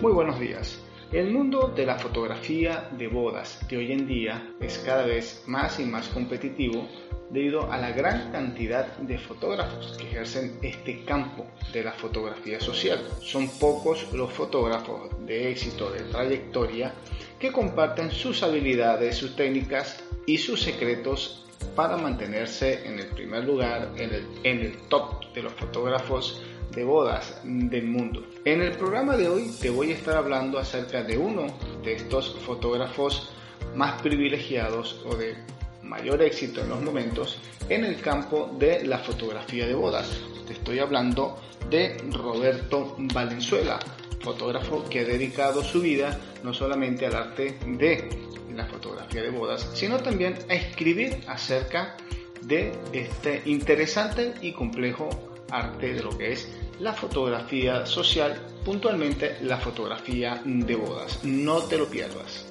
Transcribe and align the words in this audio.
muy 0.00 0.12
buenos 0.12 0.38
días. 0.38 0.80
El 1.12 1.32
mundo 1.32 1.72
de 1.74 1.84
la 1.84 1.98
fotografía 1.98 2.88
de 2.96 3.08
bodas 3.08 3.58
de 3.68 3.76
hoy 3.76 3.90
en 3.90 4.06
día 4.06 4.54
es 4.60 4.78
cada 4.78 5.04
vez 5.04 5.42
más 5.46 5.80
y 5.80 5.84
más 5.84 6.08
competitivo 6.08 6.86
debido 7.30 7.70
a 7.72 7.78
la 7.78 7.90
gran 7.90 8.30
cantidad 8.30 8.96
de 8.98 9.18
fotógrafos 9.18 9.96
que 9.98 10.04
ejercen 10.04 10.58
este 10.62 11.04
campo 11.04 11.46
de 11.72 11.82
la 11.82 11.92
fotografía 11.92 12.60
social. 12.60 13.00
Son 13.20 13.48
pocos 13.58 14.12
los 14.12 14.32
fotógrafos 14.32 15.10
de 15.26 15.50
éxito, 15.50 15.90
de 15.90 16.02
trayectoria, 16.02 16.94
que 17.40 17.50
comparten 17.50 18.12
sus 18.12 18.44
habilidades, 18.44 19.16
sus 19.16 19.34
técnicas 19.34 20.02
y 20.26 20.38
sus 20.38 20.62
secretos 20.62 21.49
para 21.74 21.96
mantenerse 21.96 22.86
en 22.86 22.98
el 22.98 23.06
primer 23.06 23.44
lugar, 23.44 23.90
en 23.96 24.14
el, 24.14 24.26
en 24.44 24.60
el 24.60 24.76
top 24.88 25.32
de 25.34 25.42
los 25.42 25.52
fotógrafos 25.54 26.42
de 26.72 26.84
bodas 26.84 27.40
del 27.44 27.86
mundo. 27.86 28.24
En 28.44 28.62
el 28.62 28.72
programa 28.72 29.16
de 29.16 29.28
hoy 29.28 29.50
te 29.60 29.70
voy 29.70 29.90
a 29.90 29.94
estar 29.94 30.16
hablando 30.16 30.58
acerca 30.58 31.02
de 31.02 31.18
uno 31.18 31.46
de 31.82 31.94
estos 31.94 32.36
fotógrafos 32.46 33.30
más 33.74 34.00
privilegiados 34.02 35.04
o 35.06 35.16
de 35.16 35.36
mayor 35.82 36.22
éxito 36.22 36.60
en 36.60 36.68
los 36.68 36.80
momentos 36.80 37.38
en 37.68 37.84
el 37.84 38.00
campo 38.00 38.54
de 38.58 38.84
la 38.84 38.98
fotografía 38.98 39.66
de 39.66 39.74
bodas. 39.74 40.08
Te 40.46 40.54
estoy 40.54 40.78
hablando 40.78 41.38
de 41.68 41.96
Roberto 42.12 42.96
Valenzuela, 42.98 43.78
fotógrafo 44.20 44.84
que 44.88 45.00
ha 45.00 45.04
dedicado 45.04 45.62
su 45.62 45.80
vida 45.80 46.18
no 46.42 46.52
solamente 46.52 47.06
al 47.06 47.14
arte 47.14 47.58
de 47.66 48.08
la 48.56 48.66
fotografía 48.66 49.22
de 49.22 49.30
bodas, 49.30 49.68
sino 49.74 49.98
también 49.98 50.38
a 50.48 50.54
escribir 50.54 51.18
acerca 51.26 51.96
de 52.42 52.72
este 52.92 53.42
interesante 53.46 54.34
y 54.40 54.52
complejo 54.52 55.08
arte 55.50 55.94
de 55.94 56.02
lo 56.02 56.16
que 56.16 56.32
es 56.32 56.48
la 56.78 56.92
fotografía 56.92 57.84
social, 57.84 58.40
puntualmente 58.64 59.36
la 59.42 59.58
fotografía 59.58 60.40
de 60.44 60.74
bodas. 60.74 61.24
No 61.24 61.62
te 61.62 61.76
lo 61.76 61.88
pierdas. 61.88 62.46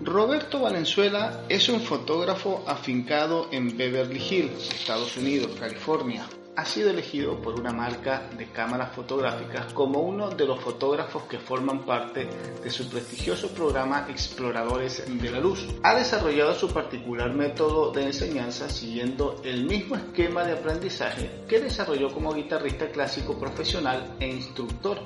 Roberto 0.00 0.60
Valenzuela 0.60 1.44
es 1.48 1.68
un 1.68 1.80
fotógrafo 1.80 2.64
afincado 2.68 3.48
en 3.50 3.76
Beverly 3.76 4.22
Hills, 4.22 4.70
Estados 4.70 5.16
Unidos, 5.16 5.56
California 5.58 6.24
ha 6.58 6.64
sido 6.64 6.90
elegido 6.90 7.40
por 7.40 7.54
una 7.54 7.72
marca 7.72 8.28
de 8.36 8.50
cámaras 8.50 8.92
fotográficas 8.92 9.72
como 9.72 10.00
uno 10.00 10.28
de 10.30 10.44
los 10.44 10.58
fotógrafos 10.60 11.22
que 11.22 11.38
forman 11.38 11.86
parte 11.86 12.28
de 12.60 12.68
su 12.68 12.90
prestigioso 12.90 13.50
programa 13.54 14.08
Exploradores 14.10 15.04
de 15.06 15.30
la 15.30 15.38
Luz. 15.38 15.68
Ha 15.84 15.94
desarrollado 15.94 16.56
su 16.56 16.68
particular 16.68 17.32
método 17.32 17.92
de 17.92 18.06
enseñanza 18.06 18.68
siguiendo 18.68 19.40
el 19.44 19.66
mismo 19.66 19.94
esquema 19.94 20.42
de 20.42 20.54
aprendizaje 20.54 21.30
que 21.48 21.60
desarrolló 21.60 22.12
como 22.12 22.34
guitarrista 22.34 22.90
clásico 22.90 23.38
profesional 23.38 24.16
e 24.18 24.26
instructor 24.26 24.98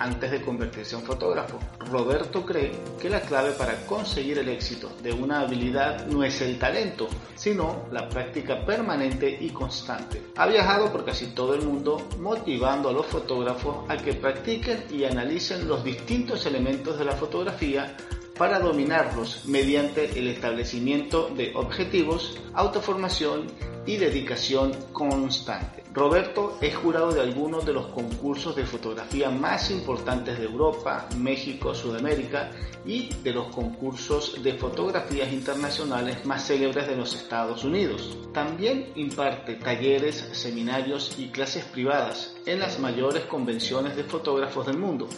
antes 0.00 0.30
de 0.30 0.42
convertirse 0.42 0.96
en 0.96 1.02
fotógrafo. 1.02 1.58
Roberto 1.78 2.44
cree 2.44 2.72
que 3.00 3.08
la 3.08 3.20
clave 3.20 3.52
para 3.52 3.86
conseguir 3.86 4.38
el 4.38 4.48
éxito 4.48 4.90
de 5.02 5.12
una 5.12 5.40
habilidad 5.40 6.06
no 6.06 6.24
es 6.24 6.40
el 6.40 6.58
talento, 6.58 7.08
sino 7.34 7.84
la 7.92 8.08
práctica 8.08 8.64
permanente 8.64 9.38
y 9.40 9.50
constante. 9.50 10.22
Ha 10.36 10.46
viajado 10.46 10.90
por 10.90 11.04
casi 11.04 11.26
todo 11.28 11.54
el 11.54 11.62
mundo 11.62 12.08
motivando 12.18 12.88
a 12.88 12.92
los 12.92 13.06
fotógrafos 13.06 13.88
a 13.88 13.96
que 13.96 14.14
practiquen 14.14 14.84
y 14.90 15.04
analicen 15.04 15.68
los 15.68 15.84
distintos 15.84 16.46
elementos 16.46 16.98
de 16.98 17.04
la 17.04 17.12
fotografía 17.12 17.96
para 18.40 18.58
dominarlos 18.58 19.44
mediante 19.44 20.18
el 20.18 20.26
establecimiento 20.28 21.28
de 21.36 21.52
objetivos, 21.54 22.38
autoformación 22.54 23.48
y 23.84 23.98
dedicación 23.98 24.72
constante. 24.94 25.84
Roberto 25.92 26.56
es 26.62 26.74
jurado 26.74 27.12
de 27.12 27.20
algunos 27.20 27.66
de 27.66 27.74
los 27.74 27.88
concursos 27.88 28.56
de 28.56 28.64
fotografía 28.64 29.28
más 29.28 29.70
importantes 29.70 30.38
de 30.38 30.46
Europa, 30.46 31.06
México, 31.18 31.74
Sudamérica 31.74 32.50
y 32.86 33.10
de 33.22 33.34
los 33.34 33.48
concursos 33.48 34.42
de 34.42 34.54
fotografías 34.54 35.30
internacionales 35.34 36.24
más 36.24 36.46
célebres 36.46 36.86
de 36.86 36.96
los 36.96 37.14
Estados 37.14 37.62
Unidos. 37.62 38.16
También 38.32 38.90
imparte 38.94 39.56
talleres, 39.56 40.30
seminarios 40.32 41.14
y 41.18 41.28
clases 41.28 41.66
privadas 41.66 42.34
en 42.46 42.60
las 42.60 42.78
mayores 42.78 43.24
convenciones 43.24 43.96
de 43.96 44.04
fotógrafos 44.04 44.64
del 44.66 44.78
mundo 44.78 45.10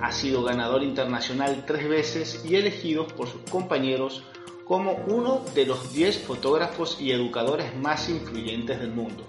ha 0.00 0.12
sido 0.12 0.42
ganador 0.42 0.82
internacional 0.82 1.64
tres 1.66 1.88
veces 1.88 2.44
y 2.44 2.56
elegido 2.56 3.06
por 3.06 3.28
sus 3.28 3.42
compañeros 3.50 4.22
como 4.64 4.92
uno 5.06 5.42
de 5.54 5.64
los 5.64 5.92
10 5.92 6.18
fotógrafos 6.18 6.98
y 7.00 7.12
educadores 7.12 7.74
más 7.76 8.08
influyentes 8.08 8.80
del 8.80 8.90
mundo. 8.90 9.24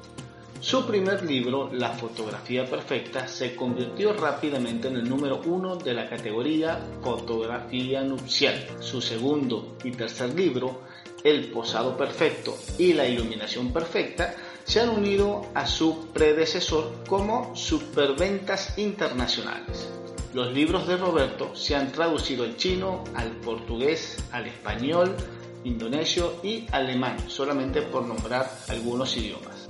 Su 0.60 0.88
primer 0.88 1.24
libro, 1.24 1.70
La 1.72 1.92
fotografía 1.92 2.66
perfecta, 2.66 3.28
se 3.28 3.56
convirtió 3.56 4.14
rápidamente 4.14 4.88
en 4.88 4.96
el 4.96 5.08
número 5.08 5.40
uno 5.46 5.76
de 5.76 5.94
la 5.94 6.10
categoría 6.10 6.80
fotografía 7.04 8.02
nupcial. 8.02 8.66
Su 8.80 9.00
segundo 9.00 9.78
y 9.84 9.92
tercer 9.92 10.34
libro, 10.34 10.82
El 11.24 11.52
posado 11.52 11.96
perfecto 11.96 12.58
y 12.80 12.94
la 12.94 13.08
iluminación 13.08 13.72
perfecta, 13.72 14.34
se 14.64 14.82
han 14.82 14.90
unido 14.90 15.46
a 15.54 15.68
su 15.68 16.08
predecesor 16.12 17.04
como 17.08 17.56
superventas 17.56 18.78
internacionales. 18.80 19.97
Los 20.34 20.54
libros 20.54 20.88
de 20.88 20.98
Roberto 20.98 21.56
se 21.56 21.76
han 21.76 21.92
traducido 21.92 22.44
al 22.44 22.58
chino, 22.58 23.04
al 23.16 23.32
portugués, 23.38 24.18
al 24.32 24.46
español, 24.46 25.16
indonesio 25.64 26.36
y 26.44 26.66
alemán, 26.72 27.18
solamente 27.30 27.82
por 27.82 28.04
nombrar 28.04 28.50
algunos 28.68 29.16
idiomas. 29.16 29.68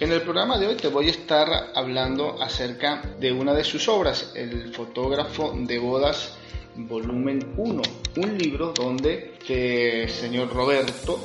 En 0.00 0.12
el 0.12 0.22
programa 0.22 0.58
de 0.58 0.68
hoy 0.68 0.76
te 0.76 0.88
voy 0.88 1.08
a 1.08 1.10
estar 1.10 1.48
hablando 1.74 2.42
acerca 2.42 3.02
de 3.18 3.32
una 3.32 3.54
de 3.54 3.64
sus 3.64 3.88
obras, 3.88 4.32
El 4.34 4.74
fotógrafo 4.74 5.54
de 5.56 5.78
bodas 5.78 6.36
volumen 6.76 7.54
1, 7.56 7.82
un 8.16 8.38
libro 8.38 8.72
donde 8.72 9.38
el 9.48 10.10
señor 10.10 10.52
Roberto 10.52 11.18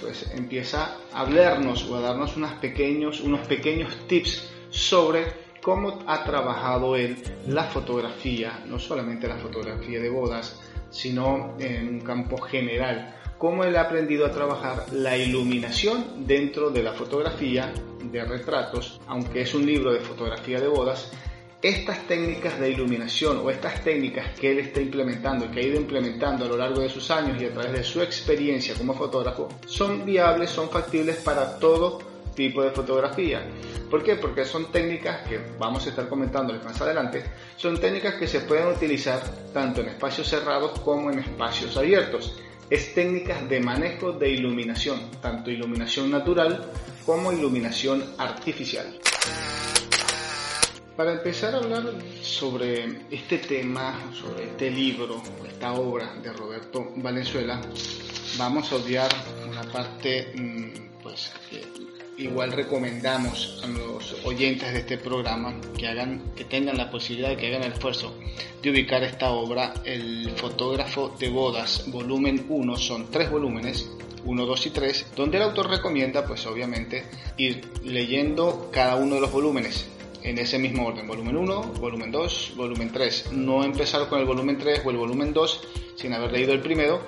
pues 0.00 0.30
empieza 0.34 0.96
a 1.12 1.20
hablarnos 1.20 1.84
o 1.84 1.96
a 1.96 2.00
darnos 2.00 2.32
pequeños, 2.60 3.20
unos 3.20 3.46
pequeños 3.46 3.94
tips 4.06 4.48
sobre 4.70 5.47
cómo 5.62 5.98
ha 6.06 6.24
trabajado 6.24 6.96
él 6.96 7.16
la 7.46 7.64
fotografía, 7.64 8.62
no 8.66 8.78
solamente 8.78 9.28
la 9.28 9.36
fotografía 9.36 10.00
de 10.00 10.10
bodas, 10.10 10.60
sino 10.90 11.56
en 11.58 11.88
un 11.88 12.00
campo 12.00 12.38
general, 12.38 13.14
cómo 13.38 13.64
él 13.64 13.76
ha 13.76 13.82
aprendido 13.82 14.26
a 14.26 14.32
trabajar 14.32 14.86
la 14.92 15.16
iluminación 15.16 16.26
dentro 16.26 16.70
de 16.70 16.82
la 16.82 16.92
fotografía 16.92 17.72
de 18.02 18.24
retratos, 18.24 19.00
aunque 19.06 19.42
es 19.42 19.54
un 19.54 19.64
libro 19.66 19.92
de 19.92 20.00
fotografía 20.00 20.60
de 20.60 20.68
bodas, 20.68 21.12
estas 21.60 22.06
técnicas 22.06 22.58
de 22.60 22.70
iluminación 22.70 23.38
o 23.38 23.50
estas 23.50 23.82
técnicas 23.82 24.38
que 24.38 24.52
él 24.52 24.60
está 24.60 24.80
implementando 24.80 25.44
y 25.44 25.48
que 25.48 25.60
ha 25.60 25.64
ido 25.64 25.80
implementando 25.80 26.44
a 26.44 26.48
lo 26.48 26.56
largo 26.56 26.80
de 26.80 26.88
sus 26.88 27.10
años 27.10 27.40
y 27.42 27.46
a 27.46 27.52
través 27.52 27.72
de 27.72 27.82
su 27.82 28.00
experiencia 28.00 28.74
como 28.74 28.94
fotógrafo 28.94 29.48
son 29.66 30.04
viables, 30.04 30.50
son 30.50 30.70
factibles 30.70 31.16
para 31.16 31.58
todo 31.58 31.98
tipo 32.38 32.62
de 32.62 32.70
fotografía. 32.70 33.42
¿Por 33.90 34.04
qué? 34.04 34.14
Porque 34.14 34.44
son 34.44 34.70
técnicas 34.70 35.26
que 35.28 35.40
vamos 35.58 35.84
a 35.84 35.90
estar 35.90 36.08
comentándoles 36.08 36.62
más 36.64 36.80
adelante, 36.80 37.24
son 37.56 37.80
técnicas 37.80 38.14
que 38.14 38.28
se 38.28 38.42
pueden 38.42 38.68
utilizar 38.68 39.20
tanto 39.52 39.80
en 39.80 39.88
espacios 39.88 40.28
cerrados 40.28 40.78
como 40.78 41.10
en 41.10 41.18
espacios 41.18 41.76
abiertos. 41.76 42.38
Es 42.70 42.94
técnicas 42.94 43.48
de 43.48 43.58
manejo 43.58 44.12
de 44.12 44.30
iluminación, 44.30 45.10
tanto 45.20 45.50
iluminación 45.50 46.12
natural 46.12 46.70
como 47.04 47.32
iluminación 47.32 48.04
artificial. 48.18 48.86
Para 50.96 51.14
empezar 51.14 51.54
a 51.54 51.58
hablar 51.58 51.84
sobre 52.22 53.06
este 53.10 53.38
tema, 53.38 54.12
sobre 54.12 54.44
este 54.44 54.70
libro, 54.70 55.20
esta 55.48 55.72
obra 55.72 56.14
de 56.22 56.32
Roberto 56.32 56.92
Valenzuela, 56.96 57.60
vamos 58.36 58.70
a 58.70 58.76
obviar 58.76 59.10
una 59.48 59.62
parte 59.62 60.32
mm, 60.36 61.02
pues, 61.02 61.32
que 61.48 61.67
igual 62.18 62.52
recomendamos 62.52 63.60
a 63.62 63.68
los 63.68 64.24
oyentes 64.24 64.72
de 64.72 64.80
este 64.80 64.98
programa 64.98 65.54
que 65.76 65.86
hagan, 65.86 66.32
que 66.34 66.44
tengan 66.44 66.76
la 66.76 66.90
posibilidad 66.90 67.30
de 67.30 67.36
que 67.36 67.46
hagan 67.46 67.62
el 67.62 67.72
esfuerzo 67.72 68.14
de 68.60 68.70
ubicar 68.70 69.02
esta 69.04 69.30
obra, 69.30 69.74
El 69.84 70.30
fotógrafo 70.32 71.14
de 71.18 71.28
bodas, 71.28 71.84
volumen 71.88 72.44
1, 72.48 72.76
son 72.76 73.10
tres 73.10 73.30
volúmenes, 73.30 73.88
1, 74.24 74.46
2 74.46 74.66
y 74.66 74.70
3, 74.70 75.06
donde 75.14 75.36
el 75.36 75.44
autor 75.44 75.70
recomienda 75.70 76.26
pues 76.26 76.44
obviamente 76.46 77.04
ir 77.36 77.62
leyendo 77.84 78.68
cada 78.72 78.96
uno 78.96 79.14
de 79.14 79.20
los 79.20 79.30
volúmenes 79.30 79.88
en 80.24 80.38
ese 80.38 80.58
mismo 80.58 80.86
orden, 80.86 81.06
volumen 81.06 81.36
1, 81.36 81.62
volumen 81.80 82.10
2, 82.10 82.54
volumen 82.56 82.90
3. 82.92 83.32
No 83.32 83.62
empezar 83.62 84.08
con 84.08 84.18
el 84.18 84.26
volumen 84.26 84.58
3 84.58 84.82
o 84.84 84.90
el 84.90 84.96
volumen 84.96 85.32
2 85.32 85.60
sin 85.94 86.12
haber 86.12 86.32
leído 86.32 86.52
el 86.52 86.60
primero, 86.60 87.00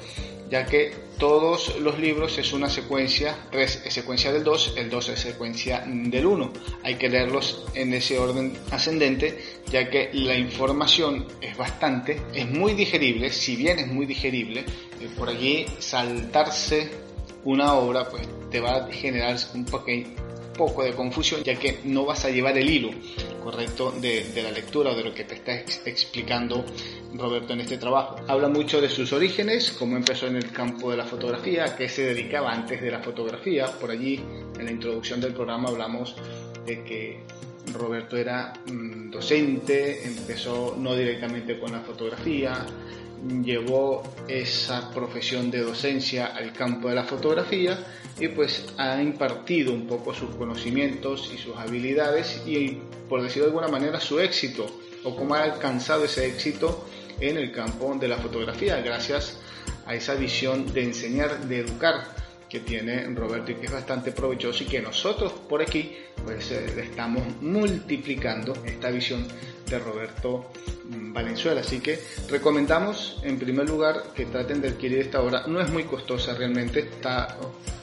ya 0.48 0.66
que 0.66 1.09
todos 1.20 1.78
los 1.78 1.98
libros 1.98 2.38
es 2.38 2.52
una 2.54 2.70
secuencia, 2.70 3.36
3 3.50 3.82
es 3.84 3.92
secuencia 3.94 4.32
del 4.32 4.42
2, 4.42 4.74
el 4.78 4.88
2 4.88 5.08
es 5.10 5.20
secuencia 5.20 5.84
del 5.86 6.24
1. 6.26 6.52
Hay 6.82 6.94
que 6.96 7.10
leerlos 7.10 7.66
en 7.74 7.92
ese 7.92 8.18
orden 8.18 8.54
ascendente, 8.70 9.38
ya 9.70 9.90
que 9.90 10.10
la 10.14 10.34
información 10.34 11.26
es 11.42 11.56
bastante, 11.58 12.22
es 12.32 12.50
muy 12.50 12.72
digerible, 12.72 13.30
si 13.30 13.54
bien 13.54 13.78
es 13.78 13.86
muy 13.86 14.06
digerible, 14.06 14.60
eh, 15.00 15.08
por 15.16 15.28
allí 15.28 15.66
saltarse 15.78 16.90
una 17.44 17.74
obra 17.74 18.08
pues 18.08 18.26
te 18.50 18.60
va 18.60 18.76
a 18.76 18.92
generar 18.92 19.36
un 19.54 19.64
pequeño 19.66 20.29
poco 20.60 20.84
de 20.84 20.92
confusión 20.92 21.42
ya 21.42 21.54
que 21.54 21.78
no 21.84 22.04
vas 22.04 22.26
a 22.26 22.28
llevar 22.28 22.58
el 22.58 22.68
hilo 22.68 22.90
correcto 23.42 23.92
de, 23.92 24.30
la 24.42 24.50
lectura 24.50 24.90
o 24.90 24.94
de 24.94 25.04
lo 25.04 25.14
que 25.14 25.24
te 25.24 25.36
está 25.36 25.54
explicando 25.88 26.66
Roberto 27.14 27.54
en 27.54 27.60
este 27.60 27.78
trabajo. 27.78 28.16
Habla 28.28 28.48
mucho 28.48 28.78
de 28.78 28.90
sus 28.90 29.10
orígenes, 29.14 29.70
cómo 29.72 29.96
empezó 29.96 30.26
en 30.26 30.36
el 30.36 30.52
campo 30.52 30.90
de 30.90 30.98
la 30.98 31.06
fotografía, 31.06 31.64
a 31.64 31.76
qué 31.76 31.88
se 31.88 32.02
dedicaba 32.02 32.52
antes 32.52 32.82
de 32.82 32.90
la 32.90 33.00
fotografía. 33.00 33.68
Por 33.80 33.90
allí, 33.90 34.20
en 34.58 34.64
la 34.66 34.70
introducción 34.70 35.18
del 35.18 35.32
programa, 35.32 35.70
hablamos 35.70 36.14
de 36.66 36.84
que 36.84 37.20
Roberto 37.72 38.18
era 38.18 38.52
mm, 38.66 39.10
docente, 39.10 40.04
empezó 40.06 40.76
no 40.78 40.94
directamente 40.94 41.58
con 41.58 41.72
la 41.72 41.80
fotografía, 41.80 42.66
llevó 43.42 44.02
esa 44.28 44.90
profesión 44.90 45.50
de 45.50 45.62
docencia 45.62 46.26
al 46.26 46.52
campo 46.52 46.90
de 46.90 46.96
la 46.96 47.04
fotografía 47.04 47.78
y 48.20 48.28
pues 48.28 48.66
ha 48.76 49.00
impartido 49.02 49.72
un 49.72 49.86
poco 49.86 50.14
sus 50.14 50.34
conocimientos 50.36 51.32
y 51.34 51.38
sus 51.38 51.56
habilidades 51.56 52.42
y 52.46 52.78
por 53.08 53.22
decirlo 53.22 53.46
de 53.46 53.50
alguna 53.52 53.68
manera 53.68 53.98
su 53.98 54.20
éxito 54.20 54.66
o 55.04 55.16
cómo 55.16 55.34
ha 55.34 55.42
alcanzado 55.42 56.04
ese 56.04 56.26
éxito 56.26 56.86
en 57.18 57.38
el 57.38 57.50
campo 57.50 57.94
de 57.98 58.08
la 58.08 58.18
fotografía 58.18 58.80
gracias 58.80 59.40
a 59.86 59.94
esa 59.94 60.14
visión 60.14 60.72
de 60.72 60.84
enseñar, 60.84 61.40
de 61.48 61.60
educar 61.60 62.14
que 62.48 62.60
tiene 62.60 63.06
Roberto 63.14 63.52
y 63.52 63.54
que 63.54 63.66
es 63.66 63.72
bastante 63.72 64.12
provechoso 64.12 64.64
y 64.64 64.66
que 64.66 64.82
nosotros 64.82 65.32
por 65.48 65.62
aquí 65.62 65.96
pues 66.24 66.50
eh, 66.50 66.82
estamos 66.82 67.22
multiplicando 67.40 68.52
esta 68.66 68.90
visión 68.90 69.26
Roberto 69.78 70.50
mm, 70.88 71.12
Valenzuela. 71.12 71.60
Así 71.60 71.80
que 71.80 71.98
recomendamos 72.28 73.20
en 73.22 73.38
primer 73.38 73.68
lugar 73.68 74.12
que 74.14 74.26
traten 74.26 74.60
de 74.60 74.68
adquirir 74.68 74.98
esta 74.98 75.20
obra. 75.20 75.46
No 75.46 75.60
es 75.60 75.70
muy 75.70 75.84
costosa 75.84 76.34
realmente, 76.34 76.80
está 76.80 77.36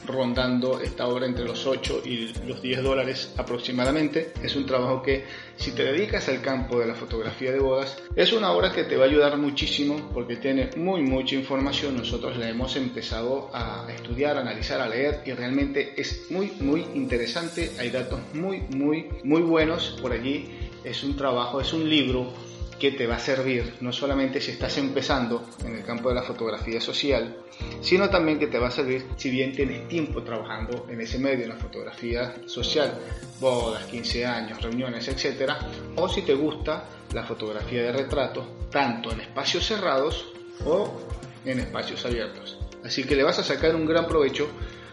rondando 0.08 0.80
esta 0.80 1.06
obra 1.06 1.26
entre 1.26 1.44
los 1.44 1.66
8 1.66 2.02
y 2.04 2.32
los 2.46 2.62
10 2.62 2.82
dólares 2.82 3.34
aproximadamente. 3.36 4.32
Es 4.42 4.56
un 4.56 4.66
trabajo 4.66 5.02
que 5.02 5.24
si 5.56 5.72
te 5.72 5.84
dedicas 5.84 6.28
al 6.28 6.40
campo 6.40 6.80
de 6.80 6.86
la 6.86 6.94
fotografía 6.94 7.52
de 7.52 7.60
bodas, 7.60 7.96
es 8.16 8.32
una 8.32 8.52
obra 8.52 8.72
que 8.72 8.84
te 8.84 8.96
va 8.96 9.04
a 9.04 9.08
ayudar 9.08 9.36
muchísimo 9.36 10.10
porque 10.12 10.36
tiene 10.36 10.70
muy 10.76 11.02
mucha 11.02 11.34
información. 11.34 11.96
Nosotros 11.96 12.36
la 12.38 12.48
hemos 12.48 12.74
empezado 12.76 13.50
a 13.52 13.86
estudiar, 13.94 14.38
a 14.38 14.40
analizar, 14.40 14.80
a 14.80 14.88
leer 14.88 15.20
y 15.26 15.32
realmente 15.32 15.92
es 16.00 16.30
muy 16.30 16.52
muy 16.60 16.86
interesante. 16.94 17.70
Hay 17.78 17.90
datos 17.90 18.20
muy 18.32 18.62
muy 18.70 19.06
muy 19.22 19.42
buenos 19.42 19.98
por 20.00 20.12
allí. 20.12 20.67
Es 20.84 21.02
un 21.02 21.16
trabajo, 21.16 21.60
es 21.60 21.72
un 21.72 21.88
libro 21.88 22.32
que 22.78 22.92
te 22.92 23.06
va 23.06 23.16
a 23.16 23.18
servir 23.18 23.74
no 23.80 23.92
solamente 23.92 24.40
si 24.40 24.52
estás 24.52 24.78
empezando 24.78 25.44
en 25.64 25.74
el 25.74 25.84
campo 25.84 26.08
de 26.08 26.14
la 26.14 26.22
fotografía 26.22 26.80
social, 26.80 27.36
sino 27.80 28.08
también 28.08 28.38
que 28.38 28.46
te 28.46 28.58
va 28.58 28.68
a 28.68 28.70
servir 28.70 29.06
si 29.16 29.30
bien 29.30 29.52
tienes 29.52 29.88
tiempo 29.88 30.22
trabajando 30.22 30.86
en 30.88 31.00
ese 31.00 31.18
medio, 31.18 31.44
en 31.44 31.50
la 31.50 31.56
fotografía 31.56 32.36
social, 32.46 32.98
bodas, 33.40 33.84
15 33.84 34.26
años, 34.26 34.62
reuniones, 34.62 35.08
etc. 35.08 35.52
O 35.96 36.08
si 36.08 36.22
te 36.22 36.34
gusta 36.34 36.84
la 37.12 37.24
fotografía 37.24 37.82
de 37.82 37.92
retratos, 37.92 38.46
tanto 38.70 39.10
en 39.10 39.20
espacios 39.20 39.66
cerrados 39.66 40.26
o 40.64 41.00
en 41.44 41.58
espacios 41.58 42.04
abiertos. 42.04 42.58
Así 42.84 43.04
que 43.04 43.16
le 43.16 43.24
vas 43.24 43.38
a 43.38 43.44
sacar 43.44 43.74
un 43.74 43.86
gran 43.86 44.06
provecho. 44.06 44.48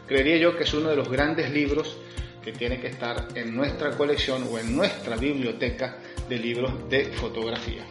Creería 0.08 0.38
yo 0.38 0.58
que 0.58 0.64
es 0.64 0.74
uno 0.74 0.90
de 0.90 0.96
los 0.96 1.10
grandes 1.10 1.52
libros 1.52 1.98
que 2.46 2.54
tiene 2.54 2.80
que 2.80 2.88
estar 2.88 3.28
en 3.36 3.56
nuestra 3.56 3.98
colección 3.98 4.48
o 4.50 4.60
en 4.60 4.76
nuestra 4.76 5.18
biblioteca 5.18 5.98
de 6.30 6.38
libros 6.38 6.88
de 6.88 7.06
fotografía. 7.06 7.84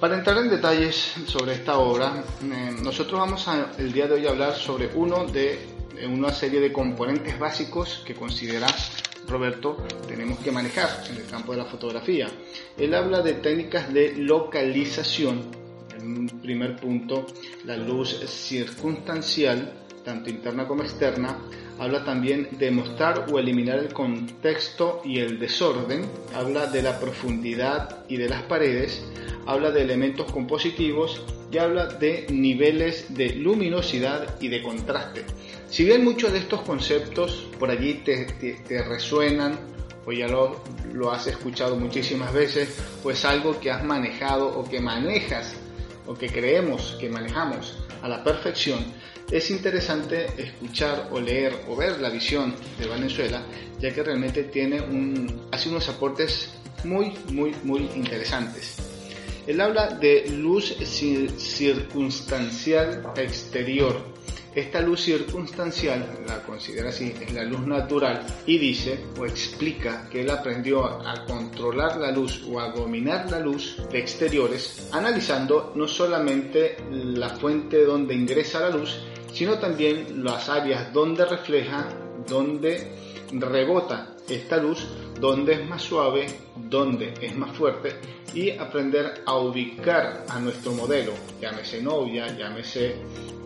Para 0.00 0.16
entrar 0.16 0.38
en 0.38 0.48
detalles 0.48 1.14
sobre 1.26 1.52
esta 1.52 1.78
obra, 1.78 2.24
eh, 2.42 2.74
nosotros 2.82 3.20
vamos 3.20 3.46
a, 3.46 3.72
el 3.78 3.92
día 3.92 4.06
de 4.06 4.14
hoy 4.14 4.26
a 4.26 4.30
hablar 4.30 4.54
sobre 4.54 4.88
uno 4.94 5.26
de 5.26 5.58
una 6.08 6.32
serie 6.32 6.60
de 6.60 6.72
componentes 6.72 7.38
básicos 7.38 8.02
que 8.06 8.14
considera 8.14 8.66
Roberto 9.28 9.76
tenemos 10.06 10.38
que 10.38 10.52
manejar 10.52 10.88
en 11.10 11.16
el 11.16 11.26
campo 11.26 11.52
de 11.52 11.58
la 11.58 11.64
fotografía. 11.64 12.28
Él 12.76 12.94
habla 12.94 13.22
de 13.22 13.34
técnicas 13.34 13.92
de 13.92 14.14
localización. 14.16 15.50
En 15.98 16.26
primer 16.28 16.76
punto, 16.76 17.26
la 17.64 17.76
luz 17.76 18.20
circunstancial, 18.26 19.72
tanto 20.04 20.30
interna 20.30 20.66
como 20.66 20.82
externa, 20.82 21.38
habla 21.78 22.04
también 22.04 22.48
de 22.58 22.70
mostrar 22.70 23.26
o 23.30 23.38
eliminar 23.38 23.78
el 23.78 23.92
contexto 23.92 25.02
y 25.04 25.18
el 25.18 25.38
desorden, 25.38 26.06
habla 26.34 26.66
de 26.66 26.82
la 26.82 26.98
profundidad 26.98 28.04
y 28.08 28.16
de 28.16 28.28
las 28.28 28.42
paredes, 28.42 29.04
habla 29.46 29.70
de 29.70 29.82
elementos 29.82 30.30
compositivos 30.32 31.22
y 31.50 31.58
habla 31.58 31.86
de 31.86 32.26
niveles 32.30 33.14
de 33.14 33.34
luminosidad 33.34 34.40
y 34.40 34.48
de 34.48 34.62
contraste. 34.62 35.24
Si 35.68 35.84
bien 35.84 36.04
muchos 36.04 36.32
de 36.32 36.38
estos 36.38 36.62
conceptos 36.62 37.46
por 37.58 37.70
allí 37.70 37.94
te, 38.04 38.84
resuenan 38.88 39.58
o 40.04 40.12
ya 40.12 40.28
lo, 40.28 40.62
lo 40.92 41.12
has 41.12 41.26
escuchado 41.26 41.76
muchísimas 41.76 42.32
veces, 42.32 42.78
pues 43.02 43.24
algo 43.24 43.58
que 43.60 43.70
has 43.70 43.84
manejado 43.84 44.48
o 44.48 44.68
que 44.68 44.80
manejas 44.80 45.56
o 46.06 46.14
que 46.14 46.28
creemos 46.28 46.96
que 47.00 47.08
manejamos 47.08 47.76
a 48.02 48.08
la 48.08 48.22
perfección, 48.22 48.78
es 49.30 49.50
interesante 49.50 50.26
escuchar 50.36 51.08
o 51.10 51.20
leer 51.20 51.64
o 51.68 51.76
ver 51.76 52.00
la 52.00 52.10
visión 52.10 52.54
de 52.78 52.86
Venezuela, 52.86 53.42
ya 53.80 53.92
que 53.92 54.02
realmente 54.02 54.44
tiene 54.44 54.80
un, 54.80 55.48
hace 55.50 55.68
unos 55.68 55.88
aportes 55.88 56.50
muy, 56.84 57.12
muy, 57.32 57.54
muy 57.64 57.90
interesantes. 57.94 58.76
Él 59.46 59.60
habla 59.60 59.88
de 59.88 60.28
luz 60.30 60.76
circunstancial 61.36 63.02
exterior. 63.16 64.16
Esta 64.54 64.80
luz 64.80 65.02
circunstancial, 65.02 66.20
la 66.26 66.42
considera 66.42 66.88
así, 66.88 67.12
es 67.20 67.32
la 67.34 67.44
luz 67.44 67.60
natural 67.66 68.24
y 68.46 68.56
dice 68.56 68.98
o 69.18 69.26
explica 69.26 70.08
que 70.08 70.22
él 70.22 70.30
aprendió 70.30 70.82
a 70.84 71.26
controlar 71.26 71.98
la 71.98 72.10
luz 72.10 72.42
o 72.48 72.58
a 72.58 72.70
dominar 72.70 73.30
la 73.30 73.38
luz 73.38 73.76
de 73.92 73.98
exteriores, 73.98 74.88
analizando 74.92 75.74
no 75.76 75.86
solamente 75.86 76.78
la 76.90 77.28
fuente 77.28 77.84
donde 77.84 78.14
ingresa 78.14 78.60
la 78.60 78.70
luz, 78.70 78.98
sino 79.36 79.58
también 79.58 80.24
las 80.24 80.48
áreas 80.48 80.90
donde 80.94 81.26
refleja, 81.26 81.86
donde 82.26 82.90
rebota 83.32 84.16
esta 84.26 84.56
luz, 84.56 84.88
donde 85.20 85.52
es 85.52 85.68
más 85.68 85.82
suave, 85.82 86.26
donde 86.56 87.12
es 87.20 87.36
más 87.36 87.54
fuerte 87.54 87.96
y 88.32 88.50
aprender 88.52 89.22
a 89.26 89.36
ubicar 89.36 90.24
a 90.26 90.40
nuestro 90.40 90.72
modelo, 90.72 91.12
llámese 91.38 91.82
novia, 91.82 92.34
llámese 92.34 92.96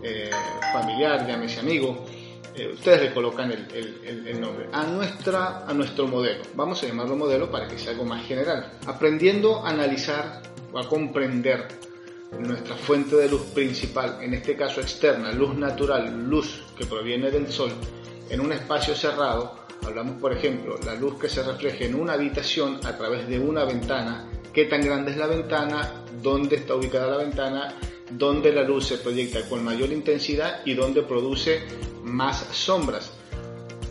eh, 0.05 0.31
familiar, 0.73 1.27
llámese 1.27 1.59
amigo, 1.59 2.07
eh, 2.55 2.69
ustedes 2.73 3.03
le 3.03 3.13
colocan 3.13 3.51
el, 3.51 4.27
el, 4.29 4.41
nombre 4.41 4.69
a, 4.73 4.85
nuestra, 4.85 5.67
a 5.67 5.75
nuestro 5.75 6.07
modelo. 6.07 6.45
Vamos 6.55 6.81
a 6.85 6.87
llamarlo 6.87 7.17
modelo 7.17 7.51
para 7.51 7.67
que 7.67 7.77
sea 7.77 7.91
algo 7.93 8.05
más 8.05 8.25
general. 8.27 8.79
Aprendiendo 8.87 9.67
a 9.67 9.71
analizar 9.71 10.41
o 10.73 10.79
a 10.79 10.89
comprender 10.89 11.90
nuestra 12.39 12.77
fuente 12.77 13.17
de 13.17 13.29
luz 13.29 13.43
principal, 13.55 14.19
en 14.23 14.35
este 14.35 14.57
caso 14.57 14.81
externa, 14.81 15.33
luz 15.33 15.55
natural, 15.57 16.29
luz 16.29 16.63
que 16.77 16.87
proviene 16.87 17.31
del 17.31 17.51
sol, 17.51 17.73
en 18.29 18.41
un 18.41 18.53
espacio 18.53 18.95
cerrado, 18.95 19.57
hablamos 19.85 20.21
por 20.21 20.33
ejemplo 20.33 20.79
la 20.85 20.95
luz 20.95 21.19
que 21.19 21.29
se 21.29 21.43
refleja 21.43 21.85
en 21.85 21.95
una 21.95 22.15
habitación 22.15 22.79
a 22.85 22.97
través 22.97 23.29
de 23.29 23.39
una 23.39 23.65
ventana, 23.65 24.31
qué 24.53 24.67
tan 24.67 24.83
grande 24.83 25.13
es 25.13 25.17
la 25.17 25.27
ventana, 25.27 26.05
dónde 26.23 26.57
está 26.57 26.75
ubicada 26.75 27.09
la 27.09 27.17
ventana, 27.17 27.75
dónde 28.11 28.53
la 28.53 28.63
luz 28.63 28.87
se 28.87 28.99
proyecta 28.99 29.49
con 29.49 29.65
mayor 29.65 29.91
intensidad 29.91 30.61
y 30.65 30.75
dónde 30.75 31.03
produce 31.03 31.63
más 32.03 32.47
sombras. 32.53 33.13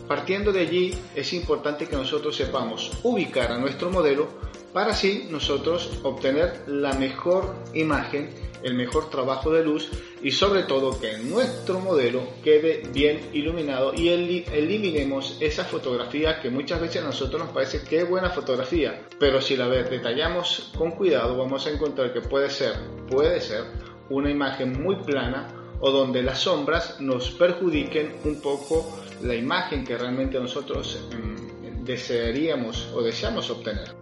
Partiendo 0.08 0.52
de 0.52 0.60
allí 0.60 0.94
es 1.14 1.32
importante 1.32 1.86
que 1.86 1.96
nosotros 1.96 2.34
sepamos 2.34 2.90
ubicar 3.04 3.52
a 3.52 3.58
nuestro 3.58 3.90
modelo 3.90 4.28
para 4.72 4.92
así 4.92 5.26
nosotros 5.30 5.98
obtener 6.02 6.64
la 6.66 6.92
mejor 6.94 7.54
imagen, 7.74 8.30
el 8.62 8.74
mejor 8.74 9.10
trabajo 9.10 9.50
de 9.50 9.64
luz 9.64 9.90
y 10.22 10.30
sobre 10.30 10.64
todo 10.64 11.00
que 11.00 11.18
nuestro 11.18 11.80
modelo 11.80 12.22
quede 12.44 12.82
bien 12.92 13.30
iluminado 13.32 13.92
y 13.94 14.08
eliminemos 14.08 15.38
esa 15.40 15.64
fotografía 15.64 16.40
que 16.40 16.50
muchas 16.50 16.80
veces 16.80 17.02
a 17.02 17.06
nosotros 17.06 17.42
nos 17.42 17.52
parece 17.52 17.82
que 17.82 18.02
es 18.02 18.08
buena 18.08 18.30
fotografía, 18.30 19.06
pero 19.18 19.40
si 19.40 19.56
la 19.56 19.66
detallamos 19.68 20.72
con 20.76 20.92
cuidado 20.92 21.36
vamos 21.36 21.66
a 21.66 21.70
encontrar 21.70 22.12
que 22.12 22.20
puede 22.20 22.50
ser, 22.50 22.74
puede 23.08 23.40
ser 23.40 23.64
una 24.10 24.30
imagen 24.30 24.82
muy 24.82 24.96
plana 24.96 25.48
o 25.80 25.90
donde 25.90 26.22
las 26.22 26.40
sombras 26.40 27.00
nos 27.00 27.30
perjudiquen 27.30 28.16
un 28.24 28.40
poco 28.40 29.00
la 29.22 29.34
imagen 29.34 29.84
que 29.84 29.96
realmente 29.96 30.38
nosotros 30.38 30.98
em, 31.12 31.84
desearíamos 31.84 32.88
o 32.94 33.02
deseamos 33.02 33.50
obtener. 33.50 33.99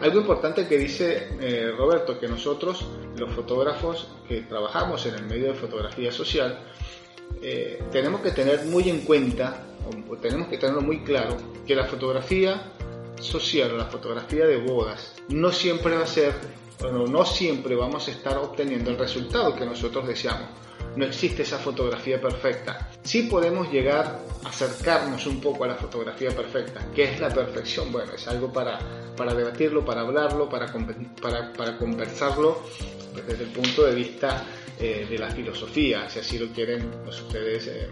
Algo 0.00 0.20
importante 0.20 0.66
que 0.66 0.78
dice 0.78 1.28
eh, 1.40 1.72
Roberto, 1.76 2.18
que 2.18 2.28
nosotros, 2.28 2.86
los 3.16 3.30
fotógrafos 3.32 4.08
que 4.28 4.42
trabajamos 4.42 5.04
en 5.06 5.14
el 5.14 5.24
medio 5.24 5.48
de 5.48 5.54
fotografía 5.54 6.12
social, 6.12 6.60
eh, 7.42 7.82
tenemos 7.90 8.20
que 8.20 8.30
tener 8.30 8.64
muy 8.66 8.88
en 8.88 9.00
cuenta, 9.00 9.64
o 10.08 10.16
tenemos 10.16 10.48
que 10.48 10.58
tenerlo 10.58 10.82
muy 10.82 11.00
claro, 11.00 11.36
que 11.66 11.74
la 11.74 11.84
fotografía 11.84 12.72
social 13.20 13.72
o 13.72 13.76
la 13.76 13.86
fotografía 13.86 14.46
de 14.46 14.56
bodas 14.58 15.14
no 15.28 15.52
siempre 15.52 15.94
va 15.94 16.02
a 16.02 16.06
ser, 16.06 16.34
bueno, 16.80 17.06
no 17.06 17.24
siempre 17.24 17.74
vamos 17.74 18.08
a 18.08 18.10
estar 18.10 18.36
obteniendo 18.38 18.90
el 18.90 18.98
resultado 18.98 19.54
que 19.54 19.64
nosotros 19.64 20.06
deseamos. 20.06 20.48
No 20.96 21.04
existe 21.04 21.42
esa 21.42 21.58
fotografía 21.58 22.20
perfecta. 22.20 22.88
Sí 23.02 23.24
podemos 23.24 23.70
llegar 23.70 24.18
a 24.42 24.48
acercarnos 24.48 25.26
un 25.26 25.40
poco 25.40 25.64
a 25.64 25.68
la 25.68 25.74
fotografía 25.74 26.30
perfecta. 26.30 26.86
¿Qué 26.94 27.04
es 27.04 27.20
la 27.20 27.28
perfección? 27.28 27.92
Bueno, 27.92 28.14
es 28.14 28.26
algo 28.26 28.50
para, 28.50 28.78
para 29.16 29.34
debatirlo, 29.34 29.84
para 29.84 30.00
hablarlo, 30.00 30.48
para, 30.48 30.72
para, 31.20 31.78
conversarlo 31.78 32.62
desde 33.26 33.44
el 33.44 33.50
punto 33.50 33.84
de 33.84 33.94
vista 33.94 34.44
eh, 34.78 35.06
de 35.08 35.18
la 35.18 35.30
filosofía, 35.30 36.08
si 36.08 36.18
así 36.18 36.38
lo 36.38 36.48
quieren 36.48 36.90
ustedes 37.06 37.66
eh, 37.66 37.88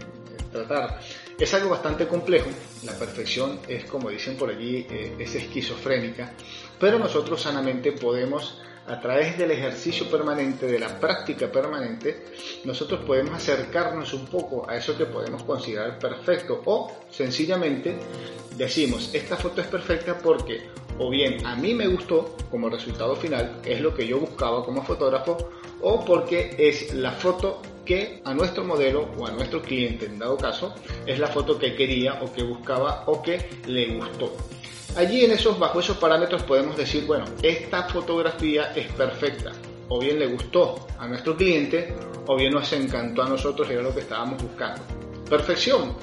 tratar. 0.51 0.99
Es 1.37 1.53
algo 1.53 1.69
bastante 1.69 2.07
complejo, 2.07 2.49
la 2.83 2.93
perfección 2.93 3.59
es 3.67 3.85
como 3.85 4.09
dicen 4.09 4.37
por 4.37 4.49
allí, 4.49 4.87
eh, 4.89 5.15
es 5.19 5.35
esquizofrénica, 5.35 6.33
pero 6.79 6.97
nosotros 6.97 7.41
sanamente 7.41 7.91
podemos 7.91 8.61
a 8.87 8.99
través 8.99 9.37
del 9.37 9.51
ejercicio 9.51 10.09
permanente, 10.09 10.67
de 10.67 10.79
la 10.79 10.99
práctica 10.99 11.51
permanente, 11.51 12.25
nosotros 12.65 13.01
podemos 13.05 13.33
acercarnos 13.33 14.13
un 14.13 14.27
poco 14.27 14.69
a 14.69 14.75
eso 14.75 14.97
que 14.97 15.05
podemos 15.05 15.43
considerar 15.43 15.97
perfecto 15.97 16.61
o 16.65 16.91
sencillamente 17.09 17.95
decimos, 18.55 19.09
esta 19.13 19.37
foto 19.37 19.61
es 19.61 19.67
perfecta 19.67 20.17
porque 20.17 20.69
o 20.97 21.09
bien 21.09 21.45
a 21.45 21.55
mí 21.55 21.73
me 21.73 21.87
gustó 21.87 22.35
como 22.49 22.69
resultado 22.69 23.15
final, 23.15 23.59
es 23.65 23.81
lo 23.81 23.93
que 23.93 24.07
yo 24.07 24.19
buscaba 24.19 24.63
como 24.63 24.83
fotógrafo, 24.83 25.51
o 25.81 26.05
porque 26.05 26.55
es 26.57 26.93
la 26.93 27.11
foto 27.11 27.61
que 27.83 28.21
a 28.23 28.33
nuestro 28.33 28.63
modelo 28.63 29.09
o 29.17 29.27
a 29.27 29.31
nuestro 29.31 29.61
cliente, 29.61 30.05
en 30.05 30.19
dado 30.19 30.37
caso, 30.37 30.73
es 31.05 31.19
la 31.19 31.27
foto 31.27 31.59
que 31.59 31.75
quería 31.75 32.21
o 32.23 32.33
que 32.33 32.43
buscaba 32.43 33.03
o 33.07 33.21
que 33.21 33.49
le 33.67 33.95
gustó. 33.95 34.35
Allí 34.95 35.25
en 35.25 35.31
esos, 35.31 35.59
bajo 35.59 35.81
esos 35.81 35.97
parámetros 35.97 36.43
podemos 36.43 36.77
decir, 36.77 37.05
bueno, 37.05 37.25
esta 37.41 37.83
fotografía 37.83 38.71
es 38.73 38.87
perfecta, 38.93 39.51
o 39.89 39.99
bien 39.99 40.17
le 40.17 40.27
gustó 40.27 40.87
a 40.97 41.05
nuestro 41.05 41.35
cliente, 41.35 41.93
o 42.27 42.37
bien 42.37 42.53
nos 42.53 42.71
encantó 42.71 43.23
a 43.23 43.29
nosotros, 43.29 43.69
era 43.69 43.81
lo 43.81 43.93
que 43.93 44.01
estábamos 44.01 44.41
buscando. 44.41 44.81
Perfección, 45.29 45.97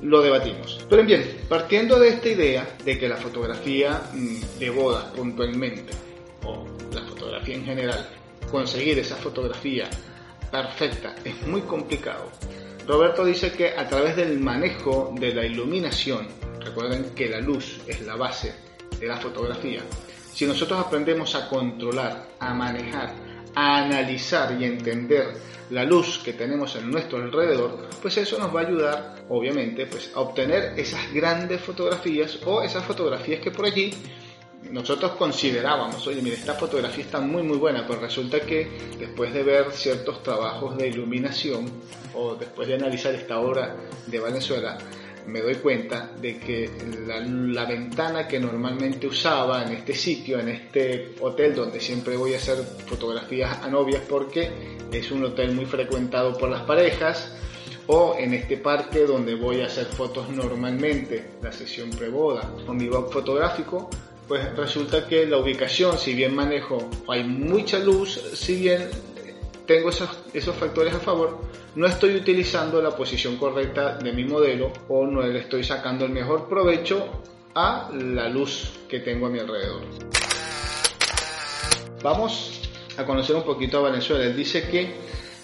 lo 0.00 0.22
debatimos. 0.22 0.80
Pero 0.88 1.04
bien, 1.04 1.40
partiendo 1.46 2.00
de 2.00 2.08
esta 2.08 2.28
idea 2.30 2.76
de 2.82 2.98
que 2.98 3.06
la 3.06 3.18
fotografía 3.18 4.00
mm, 4.14 4.58
de 4.58 4.70
boda 4.70 5.12
puntualmente, 5.12 5.92
o 6.44 6.64
la 6.94 7.02
fotografía 7.02 7.54
en 7.54 7.66
general, 7.66 8.08
conseguir 8.50 8.98
esa 8.98 9.16
fotografía 9.16 9.90
perfecta 10.50 11.14
es 11.22 11.46
muy 11.46 11.60
complicado. 11.62 12.30
Roberto 12.86 13.26
dice 13.26 13.52
que 13.52 13.76
a 13.76 13.86
través 13.86 14.16
del 14.16 14.40
manejo 14.40 15.12
de 15.20 15.34
la 15.34 15.44
iluminación, 15.44 16.26
recuerden 16.60 17.14
que 17.14 17.28
la 17.28 17.40
luz 17.40 17.80
es 17.86 18.00
la 18.02 18.16
base 18.16 18.54
de 18.98 19.06
la 19.06 19.18
fotografía, 19.18 19.82
si 20.32 20.46
nosotros 20.46 20.78
aprendemos 20.78 21.34
a 21.34 21.48
controlar, 21.48 22.28
a 22.38 22.54
manejar, 22.54 23.12
a 23.54 23.84
analizar 23.84 24.56
y 24.60 24.64
entender 24.64 25.34
la 25.70 25.84
luz 25.84 26.20
que 26.24 26.32
tenemos 26.32 26.76
en 26.76 26.90
nuestro 26.90 27.18
alrededor, 27.18 27.88
pues 28.00 28.16
eso 28.18 28.38
nos 28.38 28.54
va 28.54 28.60
a 28.60 28.66
ayudar, 28.66 29.16
obviamente, 29.28 29.86
pues 29.86 30.10
a 30.14 30.20
obtener 30.20 30.78
esas 30.78 31.12
grandes 31.12 31.60
fotografías 31.60 32.38
o 32.46 32.62
esas 32.62 32.84
fotografías 32.84 33.40
que 33.40 33.50
por 33.50 33.66
allí 33.66 33.92
nosotros 34.70 35.12
considerábamos, 35.12 36.06
oye, 36.06 36.20
mira, 36.22 36.36
esta 36.36 36.54
fotografía 36.54 37.04
está 37.04 37.20
muy 37.20 37.42
muy 37.42 37.56
buena, 37.56 37.86
pero 37.86 38.00
resulta 38.00 38.40
que 38.40 38.96
después 38.98 39.32
de 39.32 39.42
ver 39.42 39.72
ciertos 39.72 40.22
trabajos 40.22 40.76
de 40.76 40.88
iluminación 40.88 41.70
o 42.14 42.34
después 42.34 42.68
de 42.68 42.74
analizar 42.74 43.14
esta 43.14 43.38
obra 43.38 43.76
de 44.06 44.18
Valenzuela, 44.18 44.78
me 45.28 45.40
doy 45.40 45.56
cuenta 45.56 46.10
de 46.20 46.38
que 46.38 46.70
la, 47.06 47.64
ventana 47.66 48.26
que 48.26 48.40
normalmente 48.40 49.06
usaba 49.06 49.62
en 49.62 49.72
este 49.72 49.94
sitio, 49.94 50.40
en 50.40 50.48
este 50.48 51.14
hotel 51.20 51.54
donde 51.54 51.80
siempre 51.80 52.16
voy 52.16 52.34
a 52.34 52.38
hacer 52.38 52.56
fotografías 52.86 53.62
a 53.62 53.68
novias 53.68 54.02
porque 54.08 54.50
es 54.90 55.10
un 55.10 55.24
hotel 55.24 55.52
muy 55.52 55.66
frecuentado 55.66 56.36
por 56.36 56.48
las 56.48 56.62
parejas, 56.62 57.34
o 57.86 58.16
en 58.18 58.34
este 58.34 58.58
parque 58.58 59.06
donde 59.06 59.34
voy 59.34 59.62
a 59.62 59.66
hacer 59.66 59.86
fotos 59.86 60.28
normalmente, 60.28 61.24
la 61.42 61.52
sesión 61.52 61.88
preboda. 61.90 62.54
O 62.66 62.74
mi 62.74 62.86
blog 62.86 63.10
fotográfico, 63.10 63.88
pues 64.26 64.54
resulta 64.54 65.06
que 65.06 65.26
la 65.26 65.38
ubicación, 65.38 65.96
si 65.96 66.12
bien 66.12 66.34
manejo, 66.34 66.90
hay 67.08 67.24
mucha 67.24 67.78
luz, 67.78 68.20
si 68.34 68.56
bien 68.56 68.90
tengo 69.68 69.90
esos, 69.90 70.56
factores 70.56 70.94
a 70.94 70.98
favor, 70.98 71.42
no 71.74 71.86
estoy 71.86 72.16
utilizando 72.16 72.80
la 72.80 72.96
posición 72.96 73.36
correcta 73.36 73.98
de 73.98 74.14
mi 74.14 74.24
modelo 74.24 74.72
o 74.88 75.06
no 75.06 75.20
le 75.20 75.38
estoy 75.38 75.62
sacando 75.62 76.06
el 76.06 76.10
mejor 76.10 76.48
provecho 76.48 77.06
a 77.54 77.90
la 77.92 78.30
luz 78.30 78.72
que 78.88 79.00
tengo 79.00 79.26
a 79.26 79.28
mi 79.28 79.38
alrededor. 79.38 79.82
Vamos 82.02 82.62
a 82.96 83.04
conocer 83.04 83.36
un 83.36 83.42
poquito 83.42 83.84
a 83.84 83.90
Venezuela. 83.90 84.24
Él 84.24 84.34
dice 84.34 84.70
que 84.70 84.94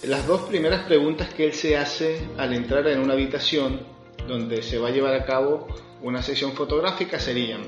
las 0.05 0.27
dos 0.27 0.41
primeras 0.43 0.87
preguntas 0.87 1.29
que 1.35 1.45
él 1.45 1.53
se 1.53 1.77
hace 1.77 2.27
al 2.39 2.55
entrar 2.55 2.87
en 2.89 3.01
una 3.01 3.13
habitación 3.13 3.81
donde 4.27 4.63
se 4.63 4.79
va 4.79 4.89
a 4.89 4.91
llevar 4.91 5.13
a 5.13 5.27
cabo 5.27 5.69
una 6.01 6.23
sesión 6.23 6.53
fotográfica 6.53 7.21
serían 7.21 7.61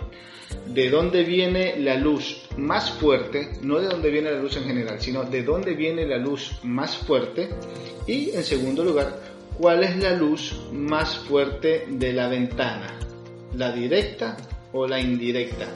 de 0.67 0.91
dónde 0.91 1.23
viene 1.23 1.77
la 1.79 1.97
luz 1.97 2.43
más 2.57 2.91
fuerte, 2.91 3.53
no 3.63 3.79
de 3.79 3.89
dónde 3.89 4.11
viene 4.11 4.31
la 4.31 4.41
luz 4.41 4.57
en 4.57 4.65
general, 4.65 5.01
sino 5.01 5.25
de 5.25 5.43
dónde 5.43 5.75
viene 5.75 6.07
la 6.07 6.19
luz 6.19 6.59
más 6.63 6.97
fuerte 6.97 7.51
y 8.07 8.31
en 8.31 8.45
segundo 8.45 8.85
lugar, 8.85 9.21
cuál 9.59 9.85
es 9.85 9.97
la 9.97 10.13
luz 10.13 10.55
más 10.73 11.17
fuerte 11.17 11.87
de 11.89 12.13
la 12.13 12.29
ventana, 12.29 12.99
la 13.55 13.73
directa 13.73 14.37
o 14.73 14.87
la 14.87 15.01
indirecta. 15.01 15.67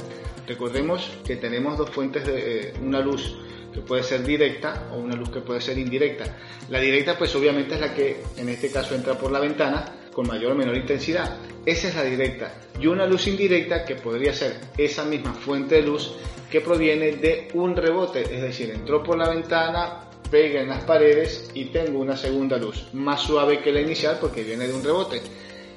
Recordemos 0.46 1.10
que 1.24 1.36
tenemos 1.36 1.78
dos 1.78 1.90
fuentes 1.90 2.26
de 2.26 2.68
eh, 2.68 2.72
una 2.82 3.00
luz 3.00 3.36
que 3.72 3.80
puede 3.80 4.02
ser 4.02 4.24
directa 4.24 4.88
o 4.92 4.98
una 4.98 5.14
luz 5.14 5.30
que 5.30 5.40
puede 5.40 5.60
ser 5.60 5.78
indirecta. 5.78 6.24
La 6.68 6.80
directa 6.80 7.16
pues 7.16 7.34
obviamente 7.36 7.74
es 7.74 7.80
la 7.80 7.94
que 7.94 8.20
en 8.36 8.48
este 8.48 8.70
caso 8.70 8.94
entra 8.94 9.16
por 9.16 9.30
la 9.30 9.38
ventana 9.38 9.99
con 10.12 10.26
mayor 10.26 10.52
o 10.52 10.54
menor 10.54 10.76
intensidad. 10.76 11.36
Esa 11.64 11.88
es 11.88 11.94
la 11.94 12.04
directa. 12.04 12.52
Y 12.80 12.86
una 12.86 13.06
luz 13.06 13.26
indirecta 13.26 13.84
que 13.84 13.96
podría 13.96 14.32
ser 14.32 14.56
esa 14.76 15.04
misma 15.04 15.34
fuente 15.34 15.76
de 15.76 15.82
luz 15.82 16.14
que 16.50 16.60
proviene 16.60 17.12
de 17.12 17.48
un 17.54 17.76
rebote, 17.76 18.22
es 18.22 18.42
decir, 18.42 18.70
entró 18.70 19.02
por 19.02 19.16
la 19.16 19.28
ventana, 19.28 20.10
pega 20.30 20.60
en 20.60 20.68
las 20.68 20.84
paredes 20.84 21.50
y 21.54 21.66
tengo 21.66 22.00
una 22.00 22.16
segunda 22.16 22.56
luz, 22.56 22.88
más 22.92 23.22
suave 23.22 23.60
que 23.60 23.72
la 23.72 23.80
inicial 23.80 24.18
porque 24.20 24.42
viene 24.42 24.66
de 24.66 24.74
un 24.74 24.82
rebote. 24.82 25.20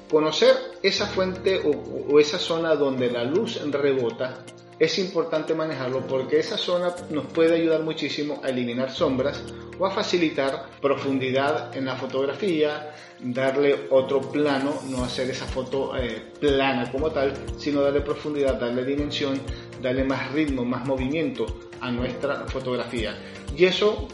Conocer 0.09 0.55
esa 0.81 1.07
fuente 1.07 1.61
o, 1.63 1.69
o 1.69 2.19
esa 2.19 2.37
zona 2.37 2.75
donde 2.75 3.09
la 3.09 3.23
luz 3.23 3.59
rebota 3.71 4.43
es 4.79 4.99
importante 4.99 5.53
manejarlo 5.53 6.05
porque 6.07 6.39
esa 6.39 6.57
zona 6.57 6.93
nos 7.09 7.25
puede 7.27 7.55
ayudar 7.55 7.83
muchísimo 7.83 8.41
a 8.43 8.49
eliminar 8.49 8.91
sombras 8.91 9.43
o 9.79 9.85
a 9.85 9.91
facilitar 9.91 10.69
profundidad 10.81 11.75
en 11.75 11.85
la 11.85 11.95
fotografía, 11.95 12.93
darle 13.19 13.87
otro 13.89 14.21
plano, 14.21 14.73
no 14.89 15.03
hacer 15.03 15.29
esa 15.29 15.45
foto 15.45 15.95
eh, 15.95 16.31
plana 16.39 16.91
como 16.91 17.11
tal, 17.11 17.33
sino 17.57 17.81
darle 17.81 18.01
profundidad, 18.01 18.59
darle 18.59 18.83
dimensión, 18.85 19.39
darle 19.81 20.03
más 20.03 20.31
ritmo, 20.31 20.63
más 20.65 20.85
movimiento 20.85 21.45
a 21.81 21.91
nuestra 21.91 22.45
fotografía. 22.47 23.17
Y 23.55 23.65
eso 23.65 24.07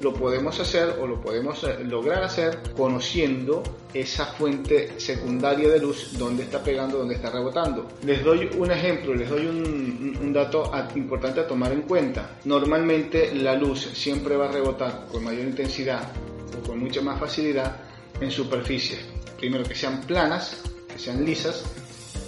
lo 0.00 0.14
podemos 0.14 0.58
hacer 0.58 0.96
o 1.00 1.06
lo 1.06 1.20
podemos 1.20 1.62
eh, 1.64 1.84
lograr 1.84 2.22
hacer 2.22 2.58
conociendo 2.76 3.62
esa 3.92 4.26
fuente 4.26 4.98
secundaria 4.98 5.68
de 5.68 5.78
luz, 5.78 6.16
donde 6.16 6.44
está 6.44 6.62
pegando, 6.62 6.98
donde 6.98 7.14
está 7.14 7.30
rebotando. 7.30 7.86
Les 8.04 8.24
doy 8.24 8.48
un 8.56 8.70
ejemplo, 8.70 9.14
les 9.14 9.28
doy 9.28 9.46
un, 9.46 10.32
dato 10.32 10.70
importante 10.94 11.40
a 11.40 11.46
tomar 11.46 11.72
en 11.72 11.82
cuenta. 11.82 12.38
Normalmente 12.44 13.34
la 13.34 13.56
luz 13.56 13.80
siempre 13.94 14.36
va 14.36 14.48
a 14.48 14.52
rebotar 14.52 15.06
con 15.10 15.24
mayor 15.24 15.46
intensidad 15.46 16.08
o 16.56 16.66
con 16.66 16.78
mucha 16.78 17.00
más 17.00 17.18
facilidad 17.18 17.76
en 18.20 18.30
superficies. 18.30 19.00
Primero 19.38 19.64
que 19.64 19.74
sean 19.74 20.00
planas, 20.02 20.62
que 20.92 20.98
sean 20.98 21.24
lisas 21.24 21.64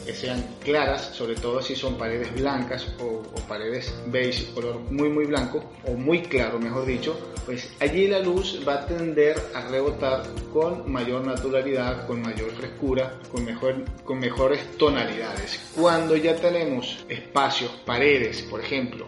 que 0.05 0.15
sean 0.15 0.45
claras, 0.63 1.15
sobre 1.15 1.35
todo 1.35 1.63
si 1.63 1.75
son 1.75 1.97
paredes 1.97 2.35
blancas 2.35 2.87
o, 3.01 3.23
paredes 3.49 3.95
beige, 4.07 4.53
color 4.55 4.81
muy 4.91 5.09
muy 5.09 5.27
blanco 5.27 5.65
o 5.87 5.93
muy 5.93 6.23
claro, 6.23 6.59
mejor 6.59 6.87
dicho, 6.87 7.19
pues 7.45 7.73
allí 7.81 8.09
la 8.09 8.21
luz 8.21 8.61
va 8.67 8.75
a 8.75 8.87
tender 8.87 9.37
a 9.55 9.69
rebotar 9.69 10.23
con 10.53 10.91
mayor 10.91 11.25
naturalidad, 11.27 12.07
con 12.07 12.23
mayor 12.23 12.51
frescura, 12.53 13.19
con, 13.31 13.45
mejor, 13.45 13.85
con 14.05 14.19
mejores 14.19 14.77
tonalidades. 14.79 15.61
Cuando 15.77 16.17
ya 16.17 16.37
tenemos 16.37 17.05
espacios, 17.09 17.71
paredes, 17.85 18.43
por 18.43 18.61
ejemplo, 18.61 19.07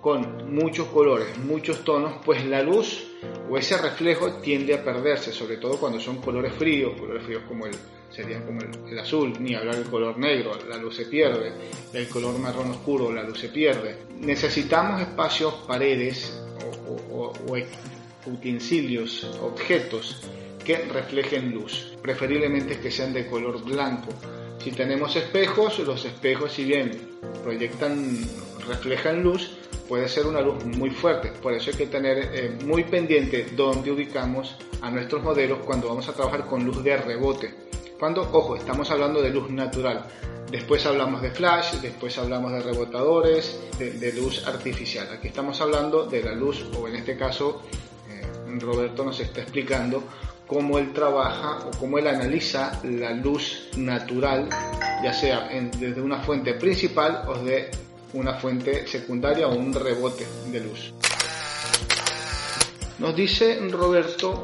con 0.00 0.54
muchos 0.54 0.88
colores, 0.88 1.36
muchos 1.38 1.84
tonos, 1.84 2.14
pues 2.24 2.44
la 2.46 2.62
luz 2.62 3.04
o 3.50 3.56
ese 3.56 3.76
reflejo 3.76 4.34
tiende 4.34 4.74
a 4.74 4.84
perderse, 4.84 5.32
sobre 5.32 5.56
todo 5.56 5.78
cuando 5.78 5.98
son 6.00 6.20
colores 6.20 6.52
fríos, 6.52 6.98
colores 6.98 7.24
fríos 7.24 7.42
como 7.48 7.66
el, 7.66 7.72
serían 8.10 8.44
como 8.44 8.60
el, 8.60 8.98
azul, 8.98 9.34
ni 9.40 9.54
hablar 9.54 9.76
del 9.76 9.86
color 9.86 10.18
negro, 10.18 10.58
la 10.68 10.76
luz 10.76 10.96
se 10.96 11.04
pierde, 11.06 11.52
el 11.92 12.08
color 12.08 12.38
marrón 12.38 12.70
oscuro, 12.70 13.12
la 13.12 13.22
luz 13.22 13.40
se 13.40 13.48
pierde. 13.48 13.96
Necesitamos 14.20 15.00
espacios, 15.00 15.54
paredes 15.66 16.40
o, 17.10 17.32
utensilios, 18.26 19.24
objetos 19.42 20.22
que 20.64 20.76
reflejen 20.84 21.52
luz, 21.52 21.96
preferiblemente 22.02 22.78
que 22.78 22.90
sean 22.90 23.12
de 23.12 23.26
color 23.26 23.62
blanco. 23.64 24.08
Si 24.62 24.72
tenemos 24.72 25.16
espejos, 25.16 25.78
los 25.80 26.04
espejos 26.04 26.52
si 26.52 26.64
bien 26.64 26.90
proyectan, 27.42 28.18
reflejan 28.66 29.22
luz, 29.22 29.56
puede 29.88 30.08
ser 30.08 30.26
una 30.26 30.40
luz 30.40 30.64
muy 30.64 30.90
fuerte. 30.90 31.32
Por 31.42 31.54
eso 31.54 31.70
hay 31.70 31.76
que 31.76 31.86
tener 31.86 32.30
eh, 32.34 32.58
muy 32.64 32.84
pendiente 32.84 33.46
dónde 33.56 33.90
ubicamos 33.90 34.56
a 34.82 34.90
nuestros 34.90 35.22
modelos 35.22 35.60
cuando 35.64 35.88
vamos 35.88 36.08
a 36.08 36.12
trabajar 36.12 36.46
con 36.46 36.64
luz 36.64 36.82
de 36.84 36.96
rebote. 36.96 37.68
Cuando, 37.98 38.22
ojo, 38.22 38.54
estamos 38.54 38.88
hablando 38.92 39.20
de 39.20 39.30
luz 39.30 39.50
natural. 39.50 40.06
Después 40.48 40.86
hablamos 40.86 41.20
de 41.20 41.32
flash, 41.32 41.74
después 41.82 42.16
hablamos 42.16 42.52
de 42.52 42.60
rebotadores, 42.60 43.60
de, 43.76 44.12
luz 44.12 44.46
artificial. 44.46 45.08
Aquí 45.12 45.28
estamos 45.28 45.60
hablando 45.60 46.06
de 46.06 46.22
la 46.22 46.32
luz, 46.32 46.64
o 46.78 46.86
en 46.86 46.94
este 46.94 47.16
caso, 47.16 47.62
eh, 48.08 48.22
Roberto 48.60 49.04
nos 49.04 49.18
está 49.18 49.40
explicando 49.42 50.04
cómo 50.46 50.78
él 50.78 50.92
trabaja 50.92 51.66
o 51.66 51.76
cómo 51.76 51.98
él 51.98 52.06
analiza 52.06 52.80
la 52.84 53.10
luz 53.10 53.68
natural, 53.76 54.48
ya 55.02 55.12
sea 55.12 55.48
desde 55.50 56.00
una 56.00 56.20
fuente 56.20 56.54
principal 56.54 57.24
o 57.26 57.34
de 57.34 57.68
una 58.12 58.34
fuente 58.34 58.86
secundaria 58.86 59.48
o 59.48 59.56
un 59.56 59.74
rebote 59.74 60.24
de 60.52 60.60
luz. 60.60 60.94
Nos 63.00 63.14
dice 63.14 63.58
Roberto 63.68 64.42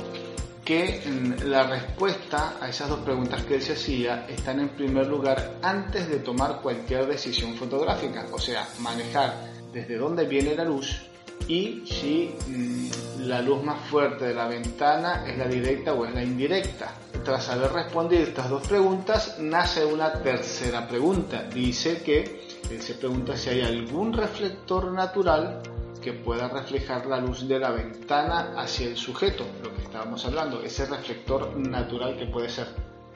que 0.64 1.02
la 1.44 1.64
respuesta 1.64 2.56
a 2.61 2.68
esas 2.68 2.88
dos 2.88 3.00
preguntas 3.00 3.44
que 3.44 3.56
él 3.56 3.62
se 3.62 3.75
hacía 3.75 4.26
están 4.28 4.61
en 4.61 4.71
primer 4.71 5.06
lugar 5.06 5.59
antes 5.62 6.09
de 6.09 6.21
tomar 6.21 6.61
cualquier 6.62 7.06
decisión 7.06 7.54
fotográfica, 7.54 8.26
o 8.33 8.38
sea, 8.38 8.66
manejar 8.80 9.35
desde 9.73 9.99
dónde 9.99 10.25
viene 10.25 10.54
la 10.54 10.64
luz 10.64 11.02
y 11.49 11.85
si 11.87 12.35
mm, 12.49 13.26
la 13.26 13.42
luz 13.42 13.62
más 13.62 13.80
fuerte 13.88 14.26
de 14.26 14.35
la 14.35 14.47
ventana 14.47 15.25
es 15.26 15.37
la 15.37 15.47
directa 15.47 15.92
o 15.92 16.06
es 16.06 16.14
la 16.14 16.23
indirecta. 16.23 16.92
Tras 17.25 17.49
haber 17.49 17.73
respondido 17.73 18.23
estas 18.23 18.50
dos 18.50 18.66
preguntas, 18.66 19.37
nace 19.40 19.85
una 19.85 20.12
tercera 20.12 20.87
pregunta. 20.87 21.42
Dice 21.44 22.02
que 22.02 22.47
él 22.71 22.83
se 22.83 22.94
pregunta 22.94 23.37
si 23.37 23.50
hay 23.50 23.62
algún 23.62 24.12
reflector 24.12 24.92
natural 24.92 25.61
que 26.04 26.12
pueda 26.12 26.49
reflejar 26.49 27.06
la 27.06 27.18
luz 27.18 27.49
de 27.49 27.58
la 27.58 27.70
ventana 27.70 28.52
hacia 28.58 28.88
el 28.88 28.96
sujeto, 28.99 29.46
lo 29.62 29.75
que 29.75 29.82
estábamos 29.82 30.23
hablando, 30.26 30.61
ese 30.61 30.84
reflector 30.84 31.56
natural 31.56 32.18
que 32.18 32.26
puede 32.26 32.50
ser 32.50 32.66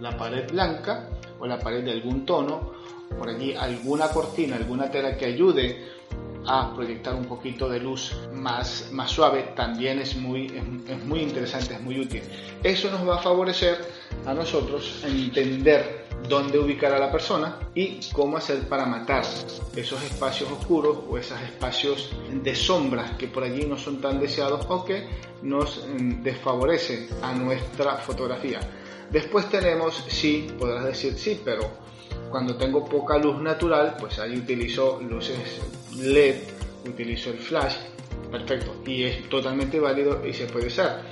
la 0.01 0.17
pared 0.17 0.51
blanca 0.51 1.11
o 1.39 1.47
la 1.47 1.59
pared 1.59 1.85
de 1.85 1.93
algún 1.93 2.25
tono, 2.25 2.73
por 3.19 3.29
allí 3.29 3.55
alguna 3.55 4.09
cortina, 4.09 4.57
alguna 4.57 4.91
tela 4.91 5.19
que 5.19 5.27
ayude 5.27 5.87
a 6.49 6.75
proyectar 6.75 7.15
un 7.15 7.27
poquito 7.27 7.69
de 7.69 7.79
luz 7.79 8.17
más, 8.33 8.89
más 8.91 9.11
suave, 9.11 9.53
también 9.55 9.99
es 9.99 10.17
muy, 10.17 10.47
es, 10.89 11.05
muy 11.05 11.21
interesante, 11.21 11.75
es 11.75 11.81
muy 11.83 12.01
útil. 12.01 12.23
Eso 12.63 12.91
nos 12.91 13.07
va 13.07 13.17
a 13.17 13.23
favorecer 13.23 13.79
a 14.25 14.33
nosotros 14.33 15.05
entender 15.05 16.07
dónde 16.27 16.59
ubicar 16.59 16.93
a 16.93 16.99
la 16.99 17.13
persona 17.13 17.59
y 17.75 18.01
cómo 18.13 18.39
hacer 18.39 18.67
para 18.67 18.87
matar 18.87 19.25
esos 19.77 20.03
espacios 20.03 20.51
oscuros 20.51 20.99
o 21.09 21.19
esos 21.19 21.41
espacios 21.43 22.11
de 22.33 22.55
sombras 22.55 23.13
que 23.13 23.29
por 23.29 23.45
allí 23.45 23.67
no 23.67 23.77
son 23.77 24.01
tan 24.01 24.19
deseados 24.19 24.65
o 24.69 24.85
que 24.85 25.07
nos 25.43 25.87
mm, 25.87 26.23
desfavorecen 26.23 27.09
a 27.23 27.35
nuestra 27.35 27.97
fotografía. 27.97 28.61
Después 29.11 29.49
tenemos, 29.51 30.05
sí, 30.09 30.49
podrás 30.59 30.85
decir 30.85 31.15
sí, 31.15 31.41
pero 31.45 31.71
cuando 32.31 32.57
tengo 32.57 32.85
poca 32.85 33.19
luz 33.19 33.41
natural, 33.41 33.97
pues 33.99 34.19
ahí 34.19 34.37
utilizo 34.37 35.01
luces 35.01 35.61
LED, 35.99 36.37
utilizo 36.87 37.31
el 37.31 37.39
flash, 37.39 37.75
perfecto, 38.31 38.83
y 38.87 39.05
es 39.05 39.29
totalmente 39.29 39.81
válido 39.81 40.25
y 40.27 40.33
se 40.33 40.47
puede 40.47 40.67
usar. 40.67 41.03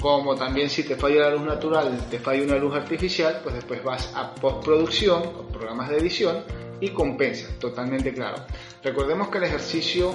Como 0.00 0.36
también 0.36 0.68
si 0.68 0.82
te 0.82 0.96
falla 0.96 1.22
la 1.22 1.30
luz 1.30 1.42
natural, 1.42 2.06
te 2.10 2.18
falla 2.18 2.42
una 2.42 2.56
luz 2.56 2.74
artificial, 2.74 3.40
pues 3.42 3.54
después 3.54 3.82
vas 3.82 4.12
a 4.14 4.34
postproducción 4.34 5.48
programas 5.52 5.88
de 5.88 5.96
edición 5.96 6.44
y 6.80 6.90
compensa, 6.90 7.48
totalmente 7.58 8.12
claro. 8.12 8.44
Recordemos 8.82 9.28
que 9.28 9.38
el 9.38 9.44
ejercicio 9.44 10.14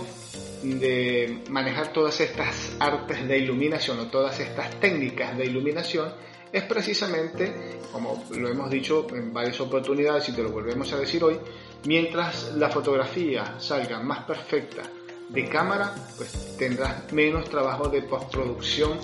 de 0.62 1.42
manejar 1.50 1.92
todas 1.92 2.20
estas 2.22 2.76
artes 2.80 3.28
de 3.28 3.40
iluminación 3.40 4.00
o 4.00 4.08
todas 4.08 4.40
estas 4.40 4.80
técnicas 4.80 5.36
de 5.36 5.46
iluminación 5.46 6.14
es 6.52 6.64
precisamente, 6.64 7.80
como 7.92 8.24
lo 8.32 8.50
hemos 8.50 8.70
dicho 8.70 9.08
en 9.16 9.34
varias 9.34 9.60
oportunidades 9.62 10.30
y 10.30 10.34
te 10.34 10.44
lo 10.44 10.50
volvemos 10.50 10.92
a 10.94 10.98
decir 10.98 11.24
hoy, 11.24 11.38
mientras 11.86 12.54
la 12.56 12.70
fotografía 12.70 13.56
salga 13.60 14.00
más 14.00 14.24
perfecta 14.24 14.84
de 15.30 15.48
cámara, 15.48 15.94
pues 16.18 16.56
tendrás 16.58 17.12
menos 17.14 17.50
trabajo 17.50 17.88
de 17.88 18.02
postproducción 18.02 19.00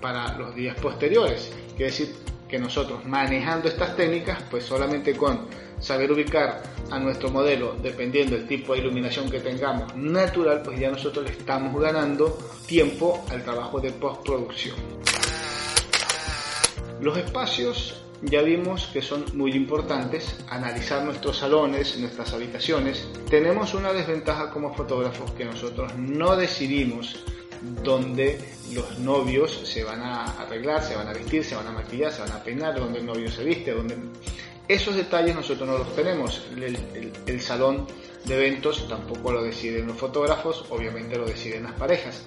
para 0.00 0.36
los 0.38 0.54
días 0.54 0.78
posteriores. 0.80 1.52
Quiere 1.76 1.86
decir 1.86 2.14
que 2.48 2.58
nosotros 2.58 3.04
manejando 3.04 3.68
estas 3.68 3.96
técnicas, 3.96 4.42
pues 4.50 4.64
solamente 4.64 5.16
con 5.16 5.48
saber 5.80 6.12
ubicar 6.12 6.62
a 6.90 6.98
nuestro 6.98 7.30
modelo 7.30 7.74
dependiendo 7.82 8.36
del 8.36 8.46
tipo 8.46 8.72
de 8.72 8.80
iluminación 8.80 9.28
que 9.28 9.40
tengamos 9.40 9.94
natural, 9.96 10.62
pues 10.62 10.78
ya 10.78 10.90
nosotros 10.90 11.28
estamos 11.28 11.80
ganando 11.80 12.38
tiempo 12.66 13.24
al 13.30 13.42
trabajo 13.42 13.80
de 13.80 13.90
postproducción. 13.90 14.76
Los 17.00 17.18
espacios 17.18 18.03
ya 18.24 18.42
vimos 18.42 18.86
que 18.92 19.02
son 19.02 19.24
muy 19.34 19.52
importantes, 19.52 20.36
analizar 20.48 21.04
nuestros 21.04 21.38
salones, 21.38 21.96
nuestras 21.98 22.32
habitaciones. 22.32 23.08
Tenemos 23.28 23.74
una 23.74 23.92
desventaja 23.92 24.50
como 24.50 24.74
fotógrafos 24.74 25.30
que 25.32 25.44
nosotros 25.44 25.96
no 25.96 26.36
decidimos 26.36 27.24
dónde 27.82 28.38
los 28.72 28.98
novios 28.98 29.62
se 29.64 29.84
van 29.84 30.02
a 30.02 30.24
arreglar, 30.42 30.82
se 30.82 30.96
van 30.96 31.08
a 31.08 31.12
vestir, 31.12 31.44
se 31.44 31.56
van 31.56 31.66
a 31.68 31.72
maquillar, 31.72 32.12
se 32.12 32.22
van 32.22 32.32
a 32.32 32.42
peinar, 32.42 32.78
dónde 32.78 32.98
el 32.98 33.06
novio 33.06 33.30
se 33.30 33.44
viste, 33.44 33.72
dónde... 33.72 33.96
Esos 34.66 34.96
detalles 34.96 35.34
nosotros 35.34 35.68
no 35.68 35.78
los 35.78 35.94
tenemos. 35.94 36.42
el 37.26 37.40
salón 37.40 37.86
de 38.24 38.34
eventos 38.34 38.88
tampoco 38.88 39.32
lo 39.32 39.42
deciden 39.42 39.86
los 39.86 39.96
fotógrafos, 39.96 40.64
obviamente 40.70 41.16
lo 41.16 41.26
deciden 41.26 41.64
las 41.64 41.74
parejas 41.74 42.22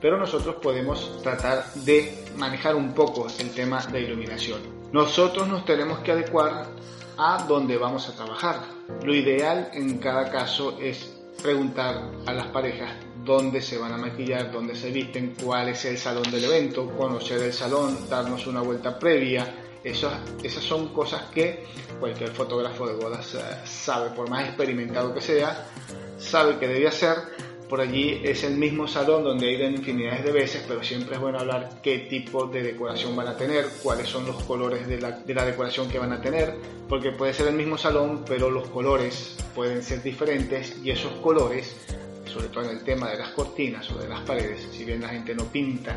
pero 0.00 0.18
nosotros 0.18 0.56
podemos 0.62 1.22
tratar 1.22 1.72
de 1.74 2.24
manejar 2.36 2.74
un 2.74 2.92
poco 2.92 3.26
el 3.38 3.50
tema 3.50 3.84
de 3.86 4.02
iluminación. 4.02 4.75
Nosotros 4.96 5.46
nos 5.46 5.66
tenemos 5.66 5.98
que 5.98 6.12
adecuar 6.12 6.64
a 7.18 7.44
dónde 7.46 7.76
vamos 7.76 8.08
a 8.08 8.16
trabajar. 8.16 8.62
Lo 9.04 9.14
ideal 9.14 9.68
en 9.74 9.98
cada 9.98 10.30
caso 10.30 10.78
es 10.80 11.12
preguntar 11.42 12.12
a 12.24 12.32
las 12.32 12.46
parejas 12.46 12.92
dónde 13.22 13.60
se 13.60 13.76
van 13.76 13.92
a 13.92 13.98
maquillar, 13.98 14.50
dónde 14.50 14.74
se 14.74 14.90
visten, 14.90 15.36
cuál 15.44 15.68
es 15.68 15.84
el 15.84 15.98
salón 15.98 16.30
del 16.30 16.44
evento, 16.44 16.90
conocer 16.96 17.42
el 17.42 17.52
salón, 17.52 18.08
darnos 18.08 18.46
una 18.46 18.62
vuelta 18.62 18.98
previa. 18.98 19.46
esas 19.84 20.64
son 20.64 20.94
cosas 20.94 21.24
que 21.24 21.66
cualquier 22.00 22.30
fotógrafo 22.30 22.88
de 22.88 22.94
bodas 22.94 23.34
eh, 23.34 23.38
sabe, 23.66 24.16
por 24.16 24.30
más 24.30 24.48
experimentado 24.48 25.12
que 25.12 25.20
sea, 25.20 25.66
sabe 26.18 26.58
que 26.58 26.68
debe 26.68 26.88
hacer 26.88 27.18
por 27.68 27.80
allí 27.80 28.20
es 28.22 28.44
el 28.44 28.56
mismo 28.56 28.86
salón 28.86 29.24
donde 29.24 29.48
hay 29.48 29.62
infinidades 29.62 30.24
de 30.24 30.32
veces, 30.32 30.64
pero 30.66 30.82
siempre 30.82 31.16
es 31.16 31.20
bueno 31.20 31.38
hablar 31.38 31.80
qué 31.82 31.98
tipo 32.00 32.46
de 32.46 32.62
decoración 32.62 33.16
van 33.16 33.28
a 33.28 33.36
tener, 33.36 33.66
cuáles 33.82 34.08
son 34.08 34.26
los 34.26 34.42
colores 34.44 34.86
de 34.86 35.00
la, 35.00 35.12
de 35.12 35.34
la 35.34 35.44
decoración 35.44 35.88
que 35.88 35.98
van 35.98 36.12
a 36.12 36.20
tener, 36.20 36.54
porque 36.88 37.12
puede 37.12 37.32
ser 37.34 37.48
el 37.48 37.54
mismo 37.54 37.76
salón, 37.76 38.24
pero 38.26 38.50
los 38.50 38.68
colores 38.68 39.36
pueden 39.54 39.82
ser 39.82 40.02
diferentes 40.02 40.76
y 40.82 40.90
esos 40.90 41.12
colores, 41.14 41.76
sobre 42.26 42.48
todo 42.48 42.64
en 42.64 42.70
el 42.70 42.84
tema 42.84 43.10
de 43.10 43.18
las 43.18 43.30
cortinas 43.30 43.90
o 43.90 43.98
de 43.98 44.08
las 44.08 44.20
paredes, 44.20 44.68
si 44.72 44.84
bien 44.84 45.00
la 45.00 45.08
gente 45.08 45.34
no 45.34 45.44
pinta 45.44 45.96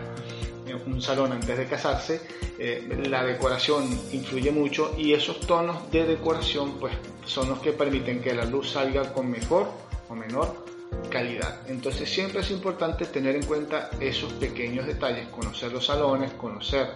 un 0.85 1.01
salón 1.01 1.31
antes 1.31 1.57
de 1.57 1.65
casarse, 1.65 2.21
eh, 2.57 2.87
la 3.09 3.23
decoración 3.23 3.89
influye 4.11 4.51
mucho 4.51 4.93
y 4.97 5.13
esos 5.13 5.39
tonos 5.41 5.89
de 5.91 6.05
decoración 6.05 6.79
pues 6.79 6.93
son 7.25 7.49
los 7.49 7.59
que 7.59 7.71
permiten 7.71 8.21
que 8.21 8.33
la 8.33 8.45
luz 8.45 8.71
salga 8.71 9.13
con 9.13 9.29
mejor 9.29 9.67
o 10.09 10.15
menor 10.15 10.65
calidad. 11.09 11.61
Entonces 11.67 12.09
siempre 12.09 12.41
es 12.41 12.51
importante 12.51 13.05
tener 13.05 13.35
en 13.35 13.43
cuenta 13.43 13.89
esos 13.99 14.33
pequeños 14.33 14.85
detalles, 14.85 15.27
conocer 15.29 15.71
los 15.71 15.85
salones, 15.85 16.33
conocer 16.33 16.87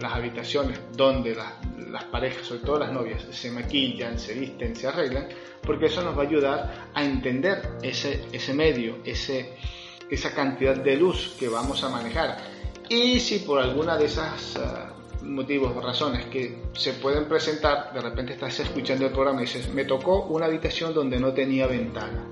las 0.00 0.12
habitaciones 0.12 0.80
donde 0.92 1.34
las, 1.34 2.04
parejas, 2.04 2.46
sobre 2.46 2.60
todo 2.62 2.78
las 2.80 2.92
novias, 2.92 3.24
se 3.30 3.50
maquillan, 3.50 4.18
se 4.18 4.34
visten, 4.34 4.74
se 4.74 4.88
arreglan, 4.88 5.28
porque 5.62 5.86
eso 5.86 6.02
nos 6.02 6.16
va 6.18 6.22
a 6.22 6.26
ayudar 6.26 6.88
a 6.92 7.04
entender 7.04 7.76
ese, 7.82 8.52
medio, 8.52 8.98
ese, 9.04 9.54
esa 10.10 10.34
cantidad 10.34 10.76
de 10.76 10.96
luz 10.96 11.36
que 11.38 11.48
vamos 11.48 11.84
a 11.84 11.88
manejar. 11.88 12.36
Y 12.88 13.20
si 13.20 13.40
por 13.40 13.60
alguna 13.60 13.96
de 13.96 14.06
esas... 14.06 14.56
Ah, 14.56 14.90
motivos 15.22 15.74
o 15.74 15.80
razones 15.80 16.26
que 16.26 16.64
se 16.74 16.92
pueden 16.92 17.24
presentar, 17.24 17.94
de 17.94 18.00
repente 18.02 18.34
estás 18.34 18.60
escuchando 18.60 19.06
el 19.06 19.12
programa 19.12 19.40
y 19.40 19.46
dices, 19.46 19.72
me 19.72 19.86
tocó 19.86 20.26
una 20.26 20.44
habitación 20.44 20.92
donde 20.92 21.18
no 21.18 21.32
tenía 21.32 21.66
ventana 21.66 22.26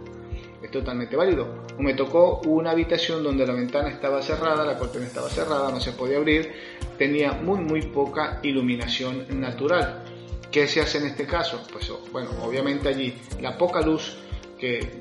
es 0.62 0.70
totalmente 0.70 1.16
válido. 1.16 1.46
O 1.79 1.83
me 1.83 1.94
tocó 1.94 2.40
una 2.46 2.70
habitación 2.70 3.22
donde 3.22 3.46
la 3.46 3.55
ventana 3.55 3.88
estaba 3.88 4.22
cerrada, 4.22 4.64
la 4.64 4.79
cortina 4.79 5.07
estaba 5.07 5.29
cerrada, 5.29 5.70
no 5.70 5.81
se 5.81 5.92
podía 5.92 6.18
abrir, 6.18 6.53
tenía 6.98 7.33
muy 7.33 7.61
muy 7.61 7.83
poca 7.83 8.40
iluminación 8.42 9.27
natural. 9.40 10.05
¿Qué 10.51 10.66
se 10.68 10.81
hace 10.81 10.98
en 10.98 11.07
este 11.07 11.27
caso? 11.27 11.66
Pues 11.72 11.90
bueno, 12.12 12.31
obviamente 12.42 12.88
allí 12.88 13.14
la 13.40 13.57
poca 13.57 13.81
luz 13.81 14.18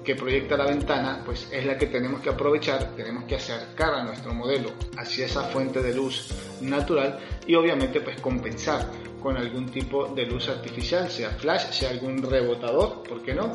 que, 0.04 0.16
proyecta 0.16 0.58
la 0.58 0.66
ventana, 0.66 1.22
pues 1.24 1.48
es 1.52 1.64
la 1.64 1.78
que 1.78 1.86
tenemos 1.86 2.22
que 2.22 2.30
aprovechar, 2.30 2.96
tenemos 2.96 3.26
que 3.26 3.36
acercar 3.36 3.94
a 3.94 4.04
nuestro 4.04 4.34
modelo 4.34 4.72
hacia 4.98 5.28
esa 5.28 5.44
fuente 5.44 5.84
de 5.84 5.94
luz 5.94 6.30
natural 6.62 7.20
y 7.46 7.54
obviamente 7.54 8.02
pues 8.02 8.20
compensar 8.20 8.90
con 9.22 9.38
algún 9.38 9.70
tipo 9.70 10.08
de 10.08 10.26
luz 10.26 10.50
artificial, 10.50 11.12
sea 11.12 11.30
flash, 11.30 11.70
sea 11.70 11.92
algún 11.92 12.24
rebotador, 12.24 13.04
¿por 13.04 13.22
qué 13.22 13.36
no? 13.36 13.54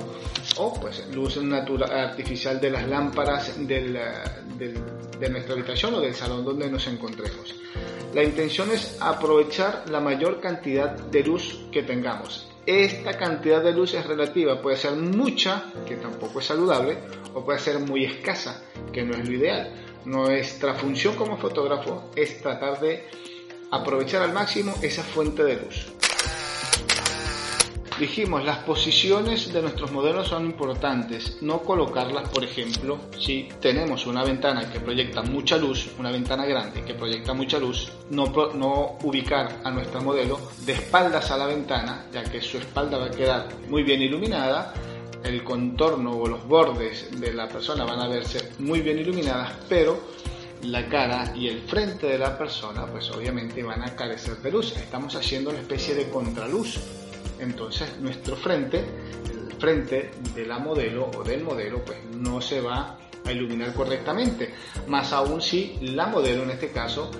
O 0.58 0.72
pues 0.80 1.04
luz 1.12 1.42
natural, 1.42 1.90
artificial 1.90 2.60
de 2.60 2.70
las 2.70 2.86
lámparas 2.86 3.58
de 3.66 5.28
nuestra 5.28 5.54
habitación 5.54 5.94
o 5.94 6.00
del 6.00 6.14
salón 6.14 6.44
donde 6.44 6.70
nos 6.70 6.86
encontremos. 6.86 7.52
La 8.14 8.22
intención 8.22 8.70
es 8.70 8.96
aprovechar 9.00 9.90
la 9.90 9.98
mayor 9.98 10.40
cantidad 10.40 10.90
de 10.92 11.24
luz 11.24 11.66
que 11.72 11.82
tengamos 11.82 12.46
esta 12.66 13.16
cantidad 13.16 13.62
de 13.62 13.72
luz 13.72 13.94
es 13.94 14.04
relativa, 14.04 14.60
puede 14.60 14.76
ser 14.76 14.92
mucha, 14.92 15.72
que 15.86 15.96
tampoco 15.96 16.40
es 16.40 16.46
saludable, 16.46 16.98
o 17.32 17.44
puede 17.44 17.60
ser 17.60 17.78
muy 17.78 18.04
escasa, 18.04 18.62
que 18.92 19.04
no 19.04 19.14
es 19.14 19.28
lo 19.28 19.34
ideal. 19.34 19.72
Nuestra 20.04 20.74
función 20.74 21.14
como 21.14 21.36
fotógrafo 21.36 22.10
es 22.16 22.40
tratar 22.42 22.80
de 22.80 23.08
aprovechar 23.70 24.22
al 24.22 24.32
máximo 24.32 24.74
esa 24.82 25.02
fuente 25.02 25.44
de 25.44 25.56
luz. 25.56 25.92
Dijimos, 27.98 28.44
las 28.44 28.58
posiciones 28.58 29.50
de 29.54 29.62
nuestros 29.62 29.90
modelos 29.90 30.28
son 30.28 30.44
importantes, 30.44 31.38
no 31.40 31.60
colocarlas, 31.60 32.28
por 32.28 32.44
ejemplo, 32.44 32.98
si 33.18 33.48
tenemos 33.58 34.06
una 34.06 34.22
ventana 34.22 34.70
que 34.70 34.80
proyecta 34.80 35.22
mucha 35.22 35.56
luz, 35.56 35.88
una 35.98 36.10
ventana 36.10 36.44
grande 36.44 36.84
que 36.84 36.92
proyecta 36.92 37.32
mucha 37.32 37.58
luz, 37.58 37.90
no, 38.10 38.98
ubicar 39.02 39.60
a 39.64 39.70
nuestro 39.70 40.02
modelo 40.02 40.38
de 40.66 40.74
espaldas 40.74 41.30
a 41.30 41.38
la 41.38 41.46
ventana, 41.46 42.04
ya 42.12 42.22
que 42.22 42.42
su 42.42 42.58
espalda 42.58 42.98
va 42.98 43.06
a 43.06 43.10
quedar 43.10 43.48
muy 43.70 43.82
bien 43.82 44.02
iluminada, 44.02 44.74
el 45.24 45.42
contorno 45.42 46.18
o 46.18 46.28
los 46.28 46.46
bordes 46.46 47.18
de 47.18 47.32
la 47.32 47.48
persona 47.48 47.86
van 47.86 48.00
a 48.00 48.08
verse 48.08 48.50
muy 48.58 48.82
bien 48.82 48.98
iluminadas, 48.98 49.54
pero 49.70 49.98
la 50.64 50.86
cara 50.86 51.32
y 51.34 51.48
el 51.48 51.62
frente 51.62 52.08
de 52.08 52.18
la 52.18 52.36
persona, 52.36 52.84
pues 52.84 53.10
obviamente 53.10 53.62
van 53.62 53.82
a 53.82 53.96
carecer 53.96 54.36
de 54.36 54.50
luz. 54.50 54.76
Estamos 54.76 55.14
haciendo 55.16 55.48
una 55.48 55.60
especie 55.60 55.94
de 55.94 56.10
contraluz 56.10 56.78
entonces 57.40 57.98
nuestro 58.00 58.36
frente, 58.36 58.78
el 58.78 59.52
frente 59.58 60.10
de 60.34 60.46
la 60.46 60.58
modelo 60.58 61.10
o 61.16 61.22
del 61.22 61.42
modelo, 61.42 61.84
pues 61.84 61.98
no 62.14 62.40
se 62.40 62.60
va 62.60 62.98
a 63.24 63.32
iluminar 63.32 63.72
correctamente. 63.74 64.54
Más 64.86 65.12
aún 65.12 65.40
si 65.40 65.78
la 65.80 66.06
modelo 66.06 66.42
en 66.44 66.50
este 66.50 66.70
caso 66.70 67.10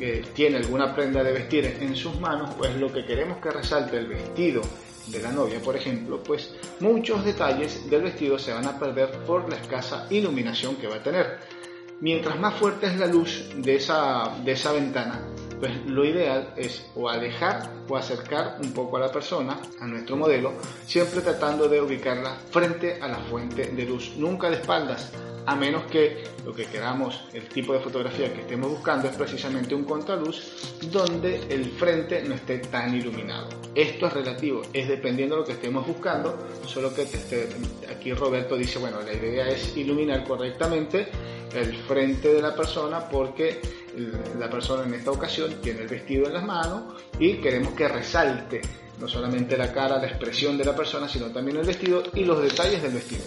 eh, 0.00 0.24
tiene 0.34 0.58
alguna 0.58 0.94
prenda 0.94 1.22
de 1.22 1.32
vestir 1.32 1.78
en 1.80 1.94
sus 1.96 2.18
manos, 2.20 2.54
pues 2.56 2.76
lo 2.76 2.92
que 2.92 3.04
queremos 3.04 3.38
que 3.38 3.50
resalte 3.50 3.96
el 3.96 4.06
vestido 4.06 4.62
de 5.06 5.20
la 5.20 5.30
novia, 5.30 5.60
por 5.60 5.76
ejemplo, 5.76 6.22
pues 6.22 6.54
muchos 6.80 7.24
detalles 7.24 7.88
del 7.90 8.02
vestido 8.02 8.38
se 8.38 8.52
van 8.52 8.66
a 8.66 8.78
perder 8.78 9.10
por 9.26 9.48
la 9.48 9.56
escasa 9.56 10.06
iluminación 10.10 10.76
que 10.76 10.86
va 10.86 10.96
a 10.96 11.02
tener. 11.02 11.38
Mientras 12.00 12.38
más 12.38 12.54
fuerte 12.54 12.86
es 12.86 12.98
la 12.98 13.06
luz 13.06 13.50
de 13.56 13.76
esa, 13.76 14.36
de 14.44 14.52
esa 14.52 14.72
ventana, 14.72 15.20
pues 15.64 15.86
lo 15.86 16.04
ideal 16.04 16.52
es 16.58 16.84
o 16.94 17.08
alejar 17.08 17.70
o 17.88 17.96
acercar 17.96 18.58
un 18.62 18.74
poco 18.74 18.98
a 18.98 19.00
la 19.00 19.10
persona, 19.10 19.58
a 19.80 19.86
nuestro 19.86 20.14
modelo, 20.14 20.52
siempre 20.84 21.22
tratando 21.22 21.70
de 21.70 21.80
ubicarla 21.80 22.36
frente 22.50 22.98
a 23.00 23.08
la 23.08 23.16
fuente 23.16 23.68
de 23.68 23.86
luz, 23.86 24.12
nunca 24.18 24.50
de 24.50 24.56
espaldas, 24.56 25.10
a 25.46 25.56
menos 25.56 25.84
que 25.84 26.22
lo 26.44 26.54
que 26.54 26.66
queramos, 26.66 27.18
el 27.32 27.48
tipo 27.48 27.72
de 27.72 27.78
fotografía 27.78 28.30
que 28.34 28.42
estemos 28.42 28.68
buscando 28.68 29.08
es 29.08 29.16
precisamente 29.16 29.74
un 29.74 29.84
contraluz 29.84 30.76
donde 30.92 31.40
el 31.48 31.64
frente 31.70 32.22
no 32.24 32.34
esté 32.34 32.58
tan 32.58 32.94
iluminado. 32.94 33.48
Esto 33.74 34.08
es 34.08 34.12
relativo, 34.12 34.60
es 34.70 34.86
dependiendo 34.86 35.36
de 35.36 35.40
lo 35.40 35.46
que 35.46 35.54
estemos 35.54 35.86
buscando, 35.86 36.46
solo 36.66 36.94
que 36.94 37.08
aquí 37.90 38.12
Roberto 38.12 38.54
dice, 38.54 38.78
bueno, 38.78 39.00
la 39.00 39.14
idea 39.14 39.48
es 39.48 39.74
iluminar 39.78 40.24
correctamente 40.24 41.08
el 41.54 41.74
frente 41.84 42.34
de 42.34 42.42
la 42.42 42.54
persona 42.54 43.08
porque 43.08 43.83
la 44.38 44.50
persona 44.50 44.84
en 44.84 44.94
esta 44.94 45.10
ocasión 45.10 45.54
tiene 45.62 45.82
el 45.82 45.88
vestido 45.88 46.26
en 46.26 46.34
las 46.34 46.44
manos 46.44 47.02
y 47.18 47.34
queremos 47.34 47.74
que 47.74 47.88
resalte 47.88 48.60
no 48.98 49.08
solamente 49.08 49.56
la 49.56 49.72
cara, 49.72 49.98
la 49.98 50.06
expresión 50.06 50.56
de 50.56 50.64
la 50.64 50.74
persona, 50.74 51.08
sino 51.08 51.26
también 51.26 51.56
el 51.56 51.66
vestido 51.66 52.02
y 52.14 52.24
los 52.24 52.40
detalles 52.42 52.82
del 52.82 52.92
vestido. 52.92 53.24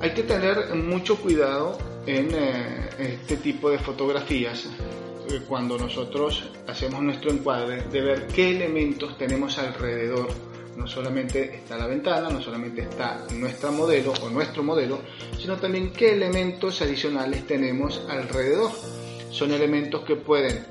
Hay 0.00 0.14
que 0.14 0.22
tener 0.22 0.74
mucho 0.74 1.16
cuidado 1.16 1.76
en 2.06 2.30
eh, 2.34 2.88
este 2.98 3.36
tipo 3.36 3.70
de 3.70 3.78
fotografías 3.78 4.66
eh, 4.66 5.42
cuando 5.46 5.76
nosotros 5.76 6.50
hacemos 6.66 7.02
nuestro 7.02 7.30
encuadre 7.30 7.82
de 7.82 8.00
ver 8.00 8.26
qué 8.28 8.50
elementos 8.56 9.18
tenemos 9.18 9.58
alrededor 9.58 10.49
no 10.80 10.86
solamente 10.86 11.56
está 11.56 11.76
la 11.76 11.86
ventana, 11.86 12.30
no 12.30 12.40
solamente 12.40 12.80
está 12.80 13.26
nuestra 13.34 13.70
modelo 13.70 14.14
o 14.22 14.30
nuestro 14.30 14.62
modelo, 14.62 15.00
sino 15.38 15.58
también 15.58 15.92
qué 15.92 16.12
elementos 16.12 16.80
adicionales 16.80 17.46
tenemos 17.46 18.02
alrededor. 18.08 18.70
Son 19.30 19.52
elementos 19.52 20.02
que 20.04 20.16
pueden 20.16 20.64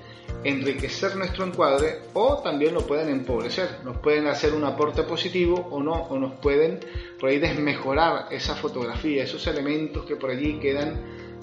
enriquecer 0.43 1.15
nuestro 1.15 1.45
encuadre 1.45 2.00
o 2.13 2.39
también 2.39 2.74
lo 2.74 2.88
pueden 2.88 3.10
empobrecer, 3.10 3.69
nos 3.84 3.98
pueden 3.98 4.26
hacer 4.26 4.54
un 4.54 4.63
aporte 4.63 5.04
positivo 5.04 5.67
o 5.69 5.84
no, 5.84 5.93
o 5.93 6.17
nos 6.17 6.39
pueden 6.39 6.80
por 7.19 7.30
ahí 7.30 7.38
desmejorar 7.38 8.28
esa 8.32 8.56
fotografía, 8.56 9.24
esos 9.24 9.45
elementos 9.45 10.06
que 10.06 10.15
por 10.15 10.32
allí 10.32 10.60
quedan 10.60 10.95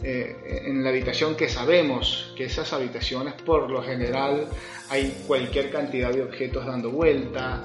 eh, 0.02 0.64
en 0.66 0.82
la 0.82 0.90
habitación 0.90 1.36
que 1.36 1.48
sabemos 1.48 2.32
que 2.36 2.44
esas 2.44 2.72
habitaciones 2.72 3.34
por 3.34 3.70
lo 3.70 3.82
general 3.82 4.48
hay 4.88 5.22
cualquier 5.26 5.70
cantidad 5.70 6.12
de 6.12 6.22
objetos 6.22 6.66
dando 6.66 6.90
vuelta, 6.90 7.62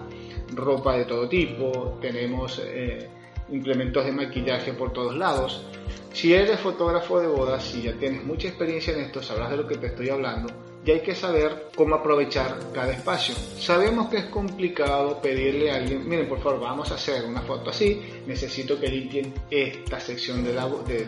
ropa 0.54 0.98
de 0.98 1.06
todo 1.06 1.28
tipo, 1.28 1.98
tenemos 2.02 2.62
eh, 2.66 3.10
implementos 3.50 4.06
de 4.06 4.12
maquillaje 4.12 4.74
por 4.74 4.92
todos 4.94 5.16
lados. 5.16 5.66
Si 6.14 6.34
eres 6.34 6.60
fotógrafo 6.60 7.20
de 7.20 7.28
bodas, 7.28 7.74
y 7.76 7.84
ya 7.84 7.94
tienes 7.94 8.24
mucha 8.24 8.48
experiencia 8.50 8.94
en 8.94 9.02
esto, 9.02 9.22
sabrás 9.22 9.52
de 9.52 9.58
lo 9.58 9.68
que 9.68 9.78
te 9.78 9.88
estoy 9.88 10.10
hablando, 10.10 10.52
y 10.86 10.92
hay 10.92 11.00
que 11.02 11.16
saber 11.16 11.68
cómo 11.76 11.96
aprovechar 11.96 12.58
cada 12.74 12.92
espacio. 12.92 13.36
Sabemos 13.58 14.10
que 14.10 14.18
es 14.18 14.26
complicado 14.26 15.22
pedirle 15.22 15.72
a 15.72 15.76
alguien, 15.76 16.08
miren 16.08 16.28
por 16.28 16.40
favor, 16.42 16.60
vamos 16.60 16.92
a 16.92 16.96
hacer 16.96 17.24
una 17.26 17.42
foto 17.42 17.70
así, 17.70 18.02
necesito 18.28 18.80
que 18.80 18.88
limpien 18.88 19.34
esta 19.50 20.00
sección 20.00 20.44
de 20.44 20.54
la, 20.54 20.68
de, 20.88 21.06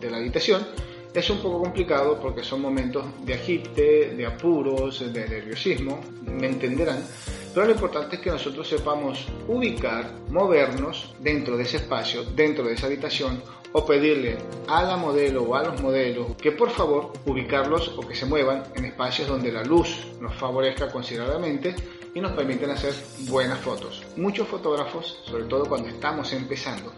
de 0.00 0.10
la 0.10 0.16
habitación. 0.16 0.66
Es 1.14 1.28
un 1.28 1.42
poco 1.42 1.60
complicado 1.60 2.18
porque 2.18 2.42
son 2.42 2.62
momentos 2.62 3.04
de 3.24 3.34
agite, 3.34 4.14
de 4.16 4.26
apuros, 4.26 5.12
de 5.12 5.28
nerviosismo, 5.28 6.00
me 6.22 6.46
entenderán, 6.46 7.04
pero 7.52 7.66
lo 7.66 7.72
importante 7.72 8.16
es 8.16 8.22
que 8.22 8.30
nosotros 8.30 8.66
sepamos 8.66 9.26
ubicar, 9.46 10.10
movernos 10.30 11.14
dentro 11.20 11.58
de 11.58 11.64
ese 11.64 11.76
espacio, 11.76 12.24
dentro 12.24 12.64
de 12.64 12.72
esa 12.72 12.86
habitación, 12.86 13.42
o 13.72 13.84
pedirle 13.84 14.38
a 14.68 14.82
la 14.84 14.96
modelo 14.96 15.42
o 15.42 15.54
a 15.54 15.62
los 15.62 15.82
modelos 15.82 16.28
que 16.40 16.52
por 16.52 16.70
favor 16.70 17.12
ubicarlos 17.26 17.88
o 17.96 18.00
que 18.00 18.14
se 18.14 18.26
muevan 18.26 18.64
en 18.74 18.86
espacios 18.86 19.28
donde 19.28 19.52
la 19.52 19.64
luz 19.64 20.06
nos 20.20 20.34
favorezca 20.34 20.90
considerablemente 20.90 21.74
y 22.14 22.20
nos 22.20 22.32
permiten 22.32 22.70
hacer 22.70 22.94
buenas 23.28 23.60
fotos. 23.60 24.02
Muchos 24.16 24.48
fotógrafos, 24.48 25.20
sobre 25.24 25.44
todo 25.44 25.66
cuando 25.66 25.88
estamos 25.88 26.32
empezando, 26.32 26.92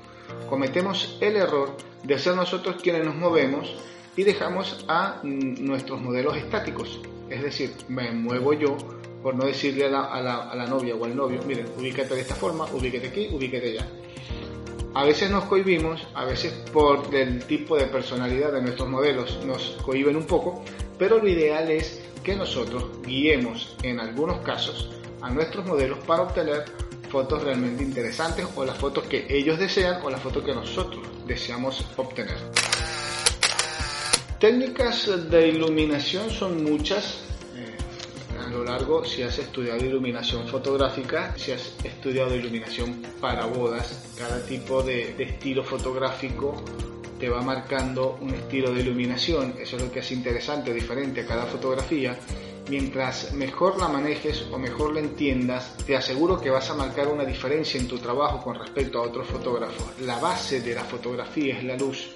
cometemos 0.48 1.18
el 1.20 1.36
error 1.36 1.76
de 2.04 2.18
ser 2.18 2.34
nosotros 2.34 2.76
quienes 2.82 3.04
nos 3.04 3.14
movemos 3.14 3.74
y 4.16 4.24
dejamos 4.24 4.84
a 4.88 5.20
nuestros 5.22 6.00
modelos 6.00 6.36
estáticos. 6.36 7.00
Es 7.28 7.42
decir, 7.42 7.72
me 7.88 8.12
muevo 8.12 8.52
yo 8.52 8.76
por 9.22 9.34
no 9.34 9.46
decirle 9.46 9.86
a 9.86 9.88
la, 9.88 10.66
novia 10.68 10.94
o 10.94 11.04
al 11.06 11.16
novio, 11.16 11.40
miren, 11.46 11.66
ubícate 11.78 12.14
de 12.14 12.20
esta 12.20 12.34
forma, 12.34 12.66
ubícate 12.74 13.08
aquí, 13.08 13.28
ubícate 13.32 13.70
allá. 13.70 13.88
A 14.92 15.04
veces 15.04 15.30
nos 15.30 15.44
cohibimos, 15.44 16.06
a 16.12 16.26
veces 16.26 16.52
por 16.72 17.02
el 17.14 17.42
tipo 17.46 17.76
de 17.76 17.86
personalidad 17.86 18.52
de 18.52 18.60
nuestros 18.60 18.86
modelos 18.86 19.42
nos 19.46 19.78
cohiben 19.82 20.16
un 20.16 20.26
poco, 20.26 20.62
pero 20.98 21.18
lo 21.18 21.26
ideal 21.26 21.70
es 21.70 22.02
que 22.22 22.36
nosotros 22.36 22.84
guiemos 23.02 23.76
en 23.82 23.98
algunos 23.98 24.40
casos 24.40 24.90
a 25.22 25.30
nuestros 25.30 25.64
modelos 25.64 25.98
para 26.00 26.24
obtener 26.24 26.64
fotos 27.08 27.42
realmente 27.42 27.82
interesantes 27.82 28.46
o 28.54 28.64
las 28.64 28.76
fotos 28.76 29.04
que 29.04 29.26
ellos 29.28 29.58
desean 29.58 30.02
o 30.02 30.10
las 30.10 30.20
fotos 30.20 30.44
que 30.44 30.52
nosotros 30.52 31.02
deseamos 31.26 31.82
obtener. 31.96 32.36
Técnicas 34.44 35.30
de 35.30 35.48
iluminación 35.48 36.28
son 36.28 36.62
muchas, 36.64 37.24
lo 38.50 38.62
largo, 38.62 39.02
si 39.02 39.22
has 39.22 39.38
estudiado 39.38 39.82
iluminación 39.82 40.46
fotográfica, 40.46 41.32
si 41.38 41.52
has 41.52 41.74
estudiado 41.82 42.36
iluminación 42.36 43.00
para 43.22 43.46
bodas, 43.46 44.14
cada 44.18 44.44
tipo 44.44 44.82
de, 44.82 45.14
estilo 45.18 45.64
fotográfico 45.64 46.62
te 47.18 47.30
va 47.30 47.40
marcando 47.40 48.18
un 48.20 48.34
estilo 48.34 48.70
de 48.74 48.82
iluminación, 48.82 49.54
eso 49.58 49.76
es 49.76 49.82
lo 49.82 49.90
que 49.90 50.00
es 50.00 50.12
interesante, 50.12 50.74
diferente 50.74 51.22
a 51.22 51.26
cada 51.26 51.46
fotografía, 51.46 52.14
mientras 52.68 53.32
mejor 53.32 53.78
la 53.78 53.88
manejes 53.88 54.46
o 54.52 54.58
mejor 54.58 54.92
la 54.92 55.00
entiendas, 55.00 55.74
te 55.86 55.96
aseguro 55.96 56.38
que 56.38 56.50
vas 56.50 56.68
a 56.68 56.74
marcar 56.74 57.08
una 57.08 57.24
diferencia 57.24 57.80
en 57.80 57.88
tu 57.88 57.96
trabajo 57.96 58.42
con 58.42 58.58
respecto 58.58 58.98
a 58.98 59.02
otros 59.04 59.26
fotógrafos. 59.26 60.00
La 60.02 60.18
base 60.18 60.60
de 60.60 60.74
la 60.74 60.84
fotografía 60.84 61.56
es 61.56 61.64
la 61.64 61.78
luz. 61.78 62.10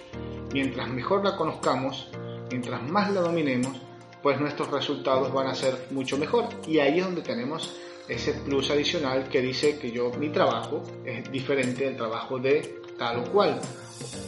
Mientras 0.52 0.88
mejor 0.88 1.22
la 1.24 1.36
conozcamos, 1.36 2.08
mientras 2.50 2.82
más 2.82 3.12
la 3.12 3.20
dominemos, 3.20 3.76
pues 4.22 4.40
nuestros 4.40 4.70
resultados 4.70 5.32
van 5.32 5.46
a 5.48 5.54
ser 5.54 5.86
mucho 5.90 6.18
mejor. 6.18 6.48
Y 6.66 6.78
ahí 6.78 6.98
es 6.98 7.04
donde 7.04 7.22
tenemos 7.22 7.76
ese 8.08 8.32
plus 8.32 8.70
adicional 8.70 9.28
que 9.28 9.40
dice 9.40 9.78
que 9.78 9.90
yo, 9.90 10.10
mi 10.18 10.30
trabajo 10.30 10.82
es 11.04 11.30
diferente 11.30 11.84
del 11.84 11.96
trabajo 11.96 12.38
de 12.38 12.80
tal 12.98 13.18
o 13.18 13.24
cual. 13.30 13.60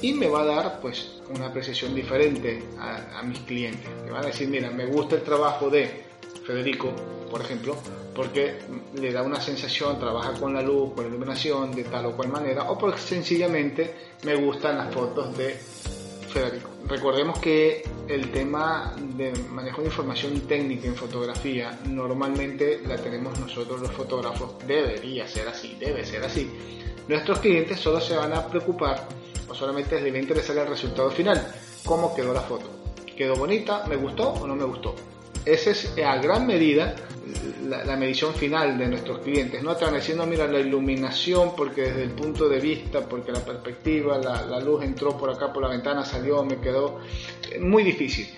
Y 0.03 0.13
me 0.13 0.29
va 0.29 0.43
a 0.43 0.47
dar 0.47 0.81
pues 0.81 1.21
una 1.35 1.47
apreciación 1.47 1.95
diferente 1.95 2.63
a, 2.79 3.23
mis 3.23 3.39
clientes. 3.41 3.89
Me 4.05 4.11
van 4.11 4.25
a 4.25 4.27
decir, 4.27 4.49
mira, 4.49 4.71
me 4.71 4.87
gusta 4.87 5.17
el 5.17 5.23
trabajo 5.23 5.71
de 5.71 6.05
Federico, 6.45 6.93
por 7.31 7.41
ejemplo, 7.41 7.77
porque 8.15 8.59
le 8.95 9.13
da 9.13 9.23
una 9.23 9.41
sensación, 9.41 9.99
trabaja 9.99 10.33
con 10.35 10.53
la 10.53 10.63
luz, 10.63 10.93
con 10.95 11.05
la 11.05 11.11
iluminación, 11.11 11.73
de 11.73 11.85
tal 11.85 12.07
o 12.07 12.17
cual 12.17 12.29
manera, 12.29 12.71
o 12.71 12.77
porque 12.77 12.99
sencillamente 12.99 13.95
me 14.25 14.35
gustan 14.35 14.79
las 14.79 14.93
fotos 14.93 15.37
de 15.37 15.57
Federico. 16.31 16.71
Recordemos 16.87 17.39
que 17.39 17.83
el 18.09 18.31
tema 18.31 18.95
de 18.99 19.33
manejo 19.51 19.83
de 19.83 19.89
información 19.89 20.41
técnica 20.43 20.87
en 20.87 20.97
fotografía 20.97 21.79
normalmente 21.87 22.81
la 22.87 22.97
tenemos 22.97 23.39
nosotros 23.39 23.81
los 23.81 23.91
fotógrafos, 23.91 24.55
debería 24.67 25.29
ser 25.29 25.49
así, 25.49 25.77
debe 25.79 26.05
ser 26.05 26.25
así. 26.25 26.51
Nuestros 27.09 27.41
clientes 27.41 27.79
solo 27.79 28.01
se 28.01 28.17
van 28.17 28.33
a 28.33 28.47
preocupar 28.47 29.09
o 29.49 29.55
solamente 29.55 30.01
les 30.01 30.15
a 30.15 30.19
interesar 30.19 30.57
el 30.59 30.69
resultado 30.69 31.11
final, 31.11 31.55
cómo 31.85 32.15
quedó 32.15 32.33
la 32.33 32.41
foto. 32.41 32.71
¿Quedó 33.17 33.37
bonita? 33.37 33.85
¿Me 33.87 33.97
gustó 33.97 34.31
o 34.31 34.47
no 34.47 34.55
me 34.57 34.65
gustó? 34.65 34.95
Esa 35.45 35.71
es 35.71 35.93
a 36.05 36.17
gran 36.19 36.47
medida 36.47 36.95
la, 37.69 37.97
medición 37.97 38.35
final 38.35 38.79
de 38.79 38.89
nuestros 38.89 39.21
clientes. 39.21 39.63
No 39.63 39.73
están 39.73 39.95
mira, 40.29 40.47
la 40.47 40.59
iluminación, 40.59 41.55
porque 41.57 41.83
desde 41.83 42.03
el 42.05 42.11
punto 42.11 42.49
de 42.49 42.59
vista, 42.59 43.01
porque 43.01 43.33
la 43.33 43.41
perspectiva, 43.41 44.19
la, 44.19 44.61
luz 44.61 44.85
entró 44.85 45.17
por 45.17 45.31
acá 45.31 45.53
por 45.53 45.63
la 45.63 45.69
ventana, 45.69 46.05
salió, 46.05 46.43
me 46.45 46.59
quedó 46.59 47.01
muy 47.61 47.83
difícil. 47.83 48.29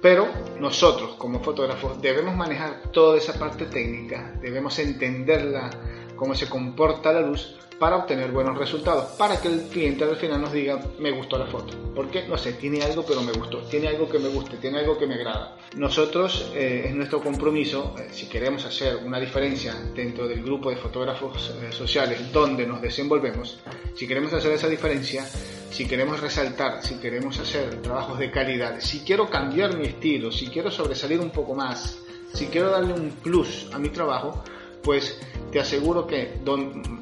Pero 0.00 0.28
nosotros 0.58 1.14
como 1.16 1.40
fotógrafos 1.40 2.00
debemos 2.02 2.34
manejar 2.34 2.82
toda 2.92 3.18
esa 3.18 3.38
parte 3.38 3.66
técnica, 3.66 4.34
debemos 4.40 4.78
entenderla, 4.78 5.70
cómo 6.16 6.34
se 6.34 6.48
comporta 6.48 7.12
la 7.12 7.20
luz 7.20 7.56
para 7.82 7.96
obtener 7.96 8.30
buenos 8.30 8.56
resultados, 8.56 9.06
para 9.18 9.40
que 9.40 9.48
el 9.48 9.62
cliente 9.62 10.04
al 10.04 10.14
final 10.14 10.40
nos 10.40 10.52
diga 10.52 10.80
me 11.00 11.10
gustó 11.10 11.36
la 11.36 11.46
foto. 11.46 11.74
Porque, 11.96 12.28
no 12.28 12.38
sé, 12.38 12.52
tiene 12.52 12.80
algo 12.80 13.04
pero 13.04 13.22
me 13.22 13.32
gustó, 13.32 13.58
tiene 13.62 13.88
algo 13.88 14.08
que 14.08 14.20
me 14.20 14.28
guste, 14.28 14.56
tiene 14.58 14.78
algo 14.78 14.96
que 14.96 15.08
me 15.08 15.14
agrada. 15.14 15.56
Nosotros, 15.74 16.52
eh, 16.54 16.84
es 16.86 16.94
nuestro 16.94 17.20
compromiso, 17.20 17.96
eh, 17.98 18.06
si 18.12 18.28
queremos 18.28 18.64
hacer 18.64 18.98
una 19.04 19.18
diferencia 19.18 19.74
dentro 19.96 20.28
del 20.28 20.44
grupo 20.44 20.70
de 20.70 20.76
fotógrafos 20.76 21.56
eh, 21.60 21.72
sociales 21.72 22.32
donde 22.32 22.64
nos 22.68 22.80
desenvolvemos, 22.80 23.58
si 23.96 24.06
queremos 24.06 24.32
hacer 24.32 24.52
esa 24.52 24.68
diferencia, 24.68 25.24
si 25.24 25.84
queremos 25.84 26.20
resaltar, 26.20 26.84
si 26.84 27.00
queremos 27.00 27.36
hacer 27.40 27.82
trabajos 27.82 28.16
de 28.16 28.30
calidad, 28.30 28.78
si 28.78 29.00
quiero 29.00 29.28
cambiar 29.28 29.76
mi 29.76 29.86
estilo, 29.86 30.30
si 30.30 30.46
quiero 30.46 30.70
sobresalir 30.70 31.18
un 31.18 31.30
poco 31.30 31.56
más, 31.56 31.98
si 32.32 32.46
quiero 32.46 32.70
darle 32.70 32.92
un 32.92 33.10
plus 33.10 33.66
a 33.72 33.80
mi 33.80 33.88
trabajo, 33.88 34.44
pues 34.82 35.18
te 35.52 35.60
aseguro 35.60 36.06
que 36.06 36.40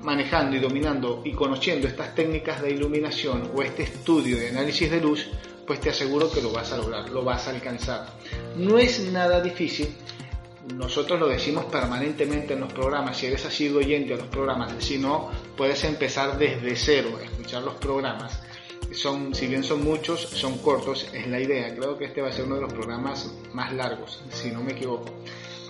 manejando 0.03 0.57
y 0.57 0.61
dominando 0.61 1.23
y 1.25 1.33
conociendo 1.33 1.87
estas 1.87 2.15
técnicas 2.15 2.61
de 2.61 2.73
iluminación 2.73 3.51
o 3.55 3.63
este 3.63 3.85
estudio 3.85 4.37
de 4.37 4.49
análisis 4.49 4.91
de 4.91 5.01
luz, 5.01 5.29
pues 5.67 5.81
te 5.81 5.91
aseguro 5.91 6.31
que 6.31 6.43
lo 6.43 6.51
vas 6.51 6.73
a 6.73 6.77
lograr, 6.77 7.09
lo 7.11 7.23
vas 7.23 7.47
a 7.47 7.51
alcanzar. 7.51 8.07
No 8.57 8.79
es 8.79 9.01
nada 9.13 9.41
difícil, 9.41 9.95
nosotros 10.75 11.21
lo 11.21 11.29
decimos 11.29 11.67
permanentemente 11.67 12.55
en 12.55 12.61
los 12.61 12.73
programas, 12.73 13.17
si 13.17 13.27
eres 13.27 13.47
así 13.47 13.69
oyente 13.69 14.15
a 14.15 14.17
los 14.17 14.27
programas, 14.27 14.73
si 14.79 14.99
no, 14.99 15.31
puedes 15.57 15.85
empezar 15.85 16.37
desde 16.37 16.75
cero, 16.75 17.19
a 17.21 17.25
escuchar 17.25 17.63
los 17.63 17.75
programas. 17.75 18.43
Son, 18.93 19.33
si 19.33 19.47
bien 19.47 19.63
son 19.63 19.85
muchos, 19.85 20.21
son 20.21 20.59
cortos, 20.59 21.07
es 21.15 21.29
la 21.29 21.39
idea. 21.39 21.73
Creo 21.77 21.97
que 21.97 22.07
este 22.07 22.21
va 22.21 22.29
a 22.29 22.33
ser 22.33 22.47
uno 22.47 22.57
de 22.57 22.63
los 22.63 22.73
programas 22.73 23.33
más 23.55 23.73
largos, 23.73 24.21
si 24.31 24.51
no 24.51 24.65
me 24.65 24.73
equivoco 24.73 25.15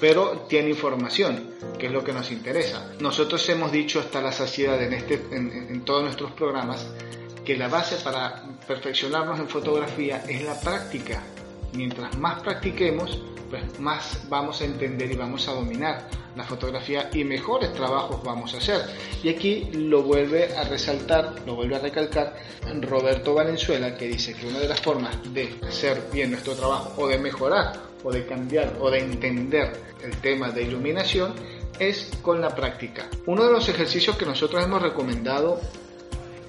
pero 0.01 0.47
tiene 0.49 0.71
información, 0.71 1.51
que 1.79 1.87
es 1.87 1.93
lo 1.93 2.03
que 2.03 2.13
nos 2.13 2.33
interesa. 2.33 2.93
Nosotros 3.01 3.47
hemos 3.51 3.71
dicho 3.71 4.01
hasta 4.01 4.23
la 4.23 4.33
saciedad 4.33 4.83
en, 4.83 4.95
este, 4.95 5.23
en, 5.31 5.85
todos 5.85 6.03
nuestros 6.03 6.33
programas 6.33 6.87
que 7.45 7.57
la 7.57 7.69
base 7.69 7.97
para 7.97 8.43
perfeccionarnos 8.67 9.39
en 9.39 9.49
fotografía 9.49 10.25
es 10.27 10.43
la 10.43 10.59
práctica. 10.59 11.23
Mientras 11.75 12.17
más 12.19 12.41
practiquemos, 12.41 13.21
pues 13.51 13.79
más 13.79 14.23
vamos 14.29 14.61
a 14.63 14.65
entender 14.65 15.13
y 15.13 15.17
vamos 15.17 15.47
a 15.49 15.53
dominar 15.53 16.09
la 16.37 16.45
fotografía 16.45 17.11
y 17.13 17.25
mejores 17.25 17.73
trabajos 17.75 18.23
vamos 18.23 18.55
a 18.55 18.59
hacer. 18.59 18.81
Y 19.23 19.29
aquí 19.29 19.71
lo 19.73 20.03
vuelve 20.03 20.57
a 20.57 20.65
resaltar, 20.65 21.35
lo 21.45 21.57
vuelve 21.57 21.77
a 21.77 21.81
recalcar 21.81 22.37
Roberto 22.81 23.35
Valenzuela, 23.35 23.97
que 23.97 24.07
dice 24.07 24.35
que 24.35 24.47
una 24.47 24.61
de 24.61 24.69
las 24.69 24.81
formas 24.81 25.17
de 25.35 25.59
hacer 25.67 26.09
bien 26.13 26.31
nuestro 26.31 26.55
trabajo 26.55 26.95
o 26.97 27.09
de 27.09 27.19
mejorar 27.19 27.90
o 28.03 28.13
de 28.13 28.27
cambiar 28.27 28.77
o 28.81 28.91
de 28.91 29.01
entender 29.01 29.73
el 30.03 30.17
tema 30.21 30.51
de 30.51 30.63
iluminación 30.63 31.35
es 31.79 32.11
con 32.23 32.41
la 32.41 32.55
práctica. 32.55 33.09
Uno 33.27 33.45
de 33.45 33.53
los 33.53 33.69
ejercicios 33.69 34.17
que 34.17 34.27
nosotros 34.27 34.63
hemos 34.63 34.83
recomendado 34.83 35.61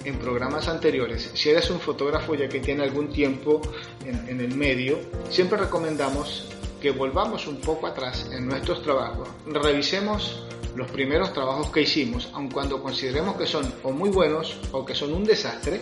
en 0.03 0.17
programas 0.17 0.67
anteriores, 0.67 1.31
si 1.33 1.49
eres 1.49 1.69
un 1.69 1.79
fotógrafo 1.79 2.35
ya 2.35 2.49
que 2.49 2.59
tiene 2.59 2.83
algún 2.83 3.09
tiempo 3.09 3.61
en, 4.05 4.41
el 4.41 4.55
medio, 4.55 4.99
siempre 5.29 5.57
recomendamos 5.57 6.49
que 6.81 6.91
volvamos 6.91 7.47
un 7.47 7.61
poco 7.61 7.87
atrás 7.87 8.29
en 8.31 8.47
nuestros 8.47 8.81
trabajos, 8.81 9.29
revisemos 9.45 10.43
los 10.75 10.89
primeros 10.89 11.33
trabajos 11.33 11.69
que 11.69 11.81
hicimos, 11.81 12.29
aun 12.33 12.49
cuando 12.49 12.81
consideremos 12.81 13.35
que 13.35 13.45
son 13.45 13.71
o 13.83 13.91
muy 13.91 14.09
buenos 14.09 14.57
o 14.71 14.83
que 14.83 14.95
son 14.95 15.13
un 15.13 15.23
desastre, 15.23 15.79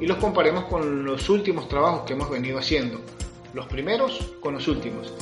y 0.00 0.06
los 0.06 0.18
comparemos 0.18 0.64
con 0.66 1.04
los 1.04 1.28
últimos 1.28 1.68
trabajos 1.68 2.02
que 2.02 2.12
hemos 2.12 2.30
venido 2.30 2.58
haciendo 2.58 3.00
los 3.54 3.66
primeros 3.66 4.18
con 4.40 4.54
los 4.54 4.68
últimos. 4.68 5.12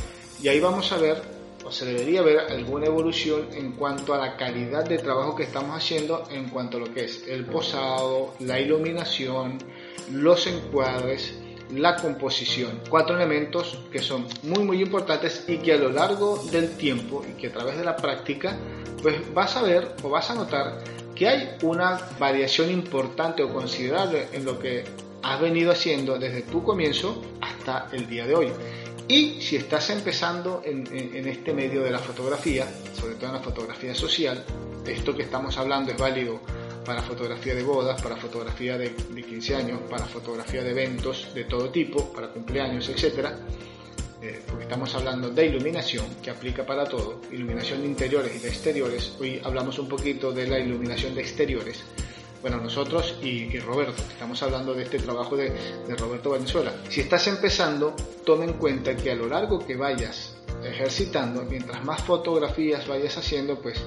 Y 0.42 0.48
ahí 0.48 0.60
vamos 0.60 0.92
a 0.92 0.98
ver, 0.98 1.22
o 1.64 1.70
se 1.70 1.86
debería 1.86 2.22
ver, 2.22 2.38
alguna 2.38 2.86
evolución 2.86 3.48
en 3.52 3.72
cuanto 3.72 4.14
a 4.14 4.18
la 4.18 4.36
calidad 4.36 4.84
de 4.84 4.98
trabajo 4.98 5.34
que 5.34 5.44
estamos 5.44 5.76
haciendo, 5.76 6.24
en 6.30 6.48
cuanto 6.48 6.76
a 6.76 6.80
lo 6.80 6.92
que 6.92 7.04
es 7.04 7.26
el 7.26 7.44
posado, 7.46 8.34
la 8.40 8.60
iluminación, 8.60 9.58
los 10.12 10.46
encuadres, 10.46 11.34
la 11.74 11.96
composición. 11.96 12.80
Cuatro 12.88 13.16
elementos 13.16 13.78
que 13.90 14.00
son 14.00 14.26
muy 14.42 14.62
muy 14.62 14.82
importantes 14.82 15.44
y 15.48 15.58
que 15.58 15.72
a 15.72 15.78
lo 15.78 15.90
largo 15.90 16.38
del 16.50 16.76
tiempo 16.76 17.24
y 17.28 17.40
que 17.40 17.48
a 17.48 17.52
través 17.52 17.76
de 17.76 17.84
la 17.84 17.96
práctica, 17.96 18.56
pues 19.02 19.16
vas 19.34 19.56
a 19.56 19.62
ver 19.62 19.96
o 20.02 20.10
vas 20.10 20.30
a 20.30 20.34
notar 20.34 20.82
que 21.14 21.28
hay 21.28 21.56
una 21.62 21.98
variación 22.18 22.70
importante 22.70 23.42
o 23.42 23.52
considerable 23.52 24.28
en 24.32 24.44
lo 24.44 24.58
que 24.58 24.84
has 25.32 25.40
venido 25.40 25.72
haciendo 25.72 26.18
desde 26.18 26.42
tu 26.42 26.62
comienzo 26.62 27.20
hasta 27.40 27.88
el 27.92 28.08
día 28.08 28.26
de 28.26 28.34
hoy. 28.34 28.52
Y 29.08 29.40
si 29.40 29.56
estás 29.56 29.90
empezando 29.90 30.62
en, 30.64 30.86
este 31.26 31.52
medio 31.52 31.82
de 31.82 31.90
la 31.90 31.98
fotografía, 31.98 32.66
sobre 32.98 33.16
todo 33.16 33.26
en 33.26 33.34
la 33.34 33.42
fotografía 33.42 33.94
social, 33.94 34.44
esto 34.86 35.16
que 35.16 35.24
estamos 35.24 35.58
hablando 35.58 35.90
es 35.90 35.98
válido 35.98 36.40
para 36.84 37.02
fotografía 37.02 37.54
de 37.54 37.62
bodas, 37.64 38.00
para 38.00 38.16
fotografía 38.16 38.78
de, 38.78 38.94
15 38.94 39.56
años, 39.56 39.80
para 39.90 40.04
fotografía 40.04 40.62
de 40.62 40.70
eventos 40.70 41.28
de 41.34 41.44
todo 41.44 41.70
tipo, 41.70 42.12
para 42.12 42.28
cumpleaños, 42.28 42.88
etc. 42.88 43.30
Eh, 44.22 44.42
porque 44.46 44.64
estamos 44.64 44.94
hablando 44.94 45.30
de 45.30 45.46
iluminación, 45.46 46.06
que 46.22 46.30
aplica 46.30 46.64
para 46.64 46.84
todo, 46.84 47.20
iluminación 47.32 47.82
de 47.82 47.88
interiores 47.88 48.36
y 48.36 48.38
de 48.38 48.48
exteriores. 48.48 49.14
Hoy 49.18 49.40
hablamos 49.42 49.78
un 49.80 49.88
poquito 49.88 50.30
de 50.30 50.46
la 50.46 50.58
iluminación 50.60 51.16
de 51.16 51.22
exteriores 51.22 51.82
bueno, 52.48 52.62
nosotros 52.62 53.16
y, 53.22 53.58
Roberto, 53.58 54.00
estamos 54.08 54.40
hablando 54.40 54.72
de 54.72 54.84
este 54.84 55.00
trabajo 55.00 55.36
de, 55.36 55.52
Roberto 55.98 56.30
Valenzuela. 56.30 56.72
Si 56.88 57.00
estás 57.00 57.26
empezando, 57.26 57.96
toma 58.24 58.44
en 58.44 58.52
cuenta 58.52 58.94
que 58.94 59.10
a 59.10 59.16
lo 59.16 59.26
largo 59.26 59.66
que 59.66 59.74
vayas 59.74 60.36
ejercitando, 60.62 61.42
mientras 61.42 61.84
más 61.84 62.04
fotografías 62.04 62.86
vayas 62.86 63.18
haciendo, 63.18 63.58
pues 63.58 63.82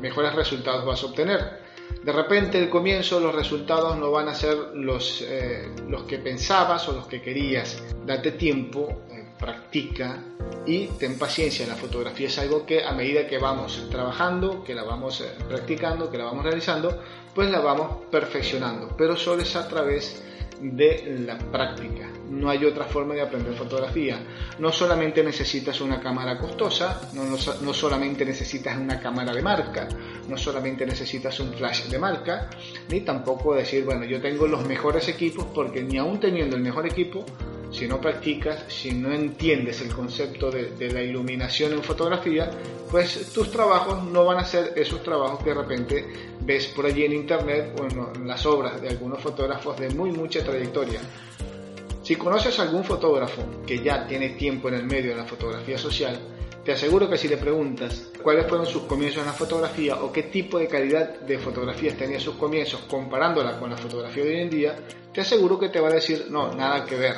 mejores 0.00 0.34
resultados 0.34 0.84
vas 0.84 1.04
a 1.04 1.06
obtener. 1.06 1.60
De 2.02 2.10
repente, 2.10 2.58
el 2.58 2.68
comienzo, 2.68 3.20
los 3.20 3.32
resultados 3.32 3.96
no 3.96 4.10
van 4.10 4.26
a 4.26 4.34
ser 4.34 4.56
los, 4.74 5.22
eh, 5.22 5.70
los 5.86 6.02
que 6.02 6.18
pensabas 6.18 6.88
o 6.88 6.92
los 6.92 7.06
que 7.06 7.22
querías. 7.22 7.80
Date 8.04 8.32
tiempo, 8.32 9.02
eh, 9.12 9.20
practica 9.38 10.18
y 10.66 10.86
ten 10.98 11.18
paciencia. 11.18 11.66
La 11.66 11.76
fotografía 11.76 12.26
es 12.26 12.38
algo 12.38 12.66
que 12.66 12.84
a 12.84 12.92
medida 12.92 13.26
que 13.26 13.38
vamos 13.38 13.86
trabajando, 13.90 14.64
que 14.64 14.74
la 14.74 14.82
vamos 14.82 15.20
eh, 15.20 15.30
practicando, 15.48 16.10
que 16.10 16.18
la 16.18 16.24
vamos 16.24 16.44
realizando, 16.44 17.00
pues 17.34 17.50
la 17.50 17.60
vamos 17.60 18.04
perfeccionando, 18.10 18.94
pero 18.96 19.16
solo 19.16 19.42
es 19.42 19.54
a 19.56 19.68
través 19.68 20.22
de 20.60 21.24
la 21.26 21.38
práctica. 21.38 22.08
No 22.28 22.48
hay 22.48 22.64
otra 22.64 22.84
forma 22.84 23.14
de 23.14 23.22
aprender 23.22 23.54
fotografía. 23.54 24.18
No 24.58 24.70
solamente 24.70 25.22
necesitas 25.24 25.80
una 25.80 26.00
cámara 26.00 26.38
costosa, 26.38 27.10
no, 27.14 27.24
no, 27.24 27.72
solamente 27.74 28.24
necesitas 28.24 28.76
una 28.76 29.00
cámara 29.00 29.32
de 29.32 29.42
marca, 29.42 29.88
no 30.28 30.36
solamente 30.36 30.86
necesitas 30.86 31.40
un 31.40 31.52
flash 31.54 31.88
de 31.88 31.98
marca, 31.98 32.50
ni 32.88 33.00
tampoco 33.00 33.54
decir, 33.54 33.84
bueno, 33.84 34.04
yo 34.04 34.20
tengo 34.20 34.46
los 34.46 34.66
mejores 34.66 35.08
equipos 35.08 35.46
porque 35.54 35.82
ni 35.82 35.98
aún 35.98 36.20
teniendo 36.20 36.56
el 36.56 36.62
mejor 36.62 36.86
equipo 36.86 37.24
si 37.70 37.86
no 37.86 38.00
practicas, 38.00 38.64
si 38.68 38.92
no 38.92 39.12
entiendes 39.12 39.80
el 39.80 39.92
concepto 39.92 40.50
de, 40.50 40.70
de, 40.70 40.90
la 40.92 41.02
iluminación 41.02 41.72
en 41.72 41.82
fotografía, 41.82 42.50
pues 42.90 43.32
tus 43.32 43.50
trabajos 43.50 44.04
no 44.04 44.24
van 44.24 44.38
a 44.38 44.44
ser 44.44 44.72
esos 44.76 45.02
trabajos 45.02 45.42
que 45.42 45.50
de 45.50 45.54
repente 45.54 46.06
ves 46.40 46.66
por 46.68 46.86
allí 46.86 47.04
en 47.04 47.12
internet 47.12 47.72
o 47.80 47.84
en, 47.84 48.22
en 48.22 48.28
las 48.28 48.44
obras 48.46 48.80
de 48.80 48.88
algunos 48.88 49.20
fotógrafos 49.20 49.78
de 49.78 49.90
muy 49.90 50.10
mucha 50.10 50.42
trayectoria. 50.44 51.00
Si 52.02 52.16
conoces 52.16 52.58
a 52.58 52.62
algún 52.62 52.82
fotógrafo 52.82 53.42
que 53.66 53.78
ya 53.78 54.06
tiene 54.06 54.30
tiempo 54.30 54.68
en 54.68 54.74
el 54.74 54.84
medio 54.84 55.10
de 55.10 55.16
la 55.16 55.24
fotografía 55.24 55.78
social, 55.78 56.18
te 56.64 56.72
aseguro 56.72 57.08
que 57.08 57.16
si 57.16 57.26
le 57.26 57.36
preguntas 57.36 58.10
cuáles 58.22 58.46
fueron 58.46 58.66
sus 58.66 58.82
comienzos 58.82 59.20
en 59.20 59.26
la 59.26 59.32
fotografía 59.32 59.96
o 60.02 60.12
qué 60.12 60.24
tipo 60.24 60.58
de 60.58 60.68
calidad 60.68 61.20
de 61.20 61.38
fotografías 61.38 61.96
tenía 61.96 62.20
sus 62.20 62.34
comienzos 62.34 62.80
comparándola 62.82 63.58
con 63.58 63.70
la 63.70 63.76
fotografía 63.76 64.24
de 64.24 64.30
hoy 64.30 64.40
en 64.40 64.50
día, 64.50 64.76
te 65.12 65.22
aseguro 65.22 65.58
que 65.58 65.70
te 65.70 65.80
va 65.80 65.88
a 65.88 65.92
decir, 65.92 66.26
no, 66.30 66.52
nada 66.54 66.84
que 66.84 66.96
ver. 66.96 67.16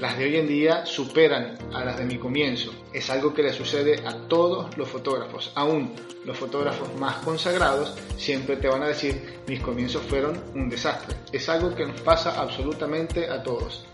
Las 0.00 0.16
de 0.16 0.24
hoy 0.24 0.36
en 0.36 0.48
día 0.48 0.86
superan 0.86 1.58
a 1.74 1.84
las 1.84 1.98
de 1.98 2.06
mi 2.06 2.16
comienzo. 2.16 2.72
Es 2.90 3.10
algo 3.10 3.34
que 3.34 3.42
le 3.42 3.52
sucede 3.52 4.00
a 4.06 4.14
todos 4.28 4.74
los 4.78 4.88
fotógrafos. 4.88 5.52
Aún 5.54 5.92
los 6.24 6.38
fotógrafos 6.38 6.88
más 6.98 7.16
consagrados 7.16 7.94
siempre 8.16 8.56
te 8.56 8.66
van 8.66 8.82
a 8.82 8.88
decir, 8.88 9.40
mis 9.46 9.60
comienzos 9.60 10.02
fueron 10.04 10.42
un 10.54 10.70
desastre. 10.70 11.16
Es 11.32 11.50
algo 11.50 11.74
que 11.74 11.84
nos 11.84 12.00
pasa 12.00 12.40
absolutamente 12.40 13.28
a 13.28 13.42
todos. 13.42 13.84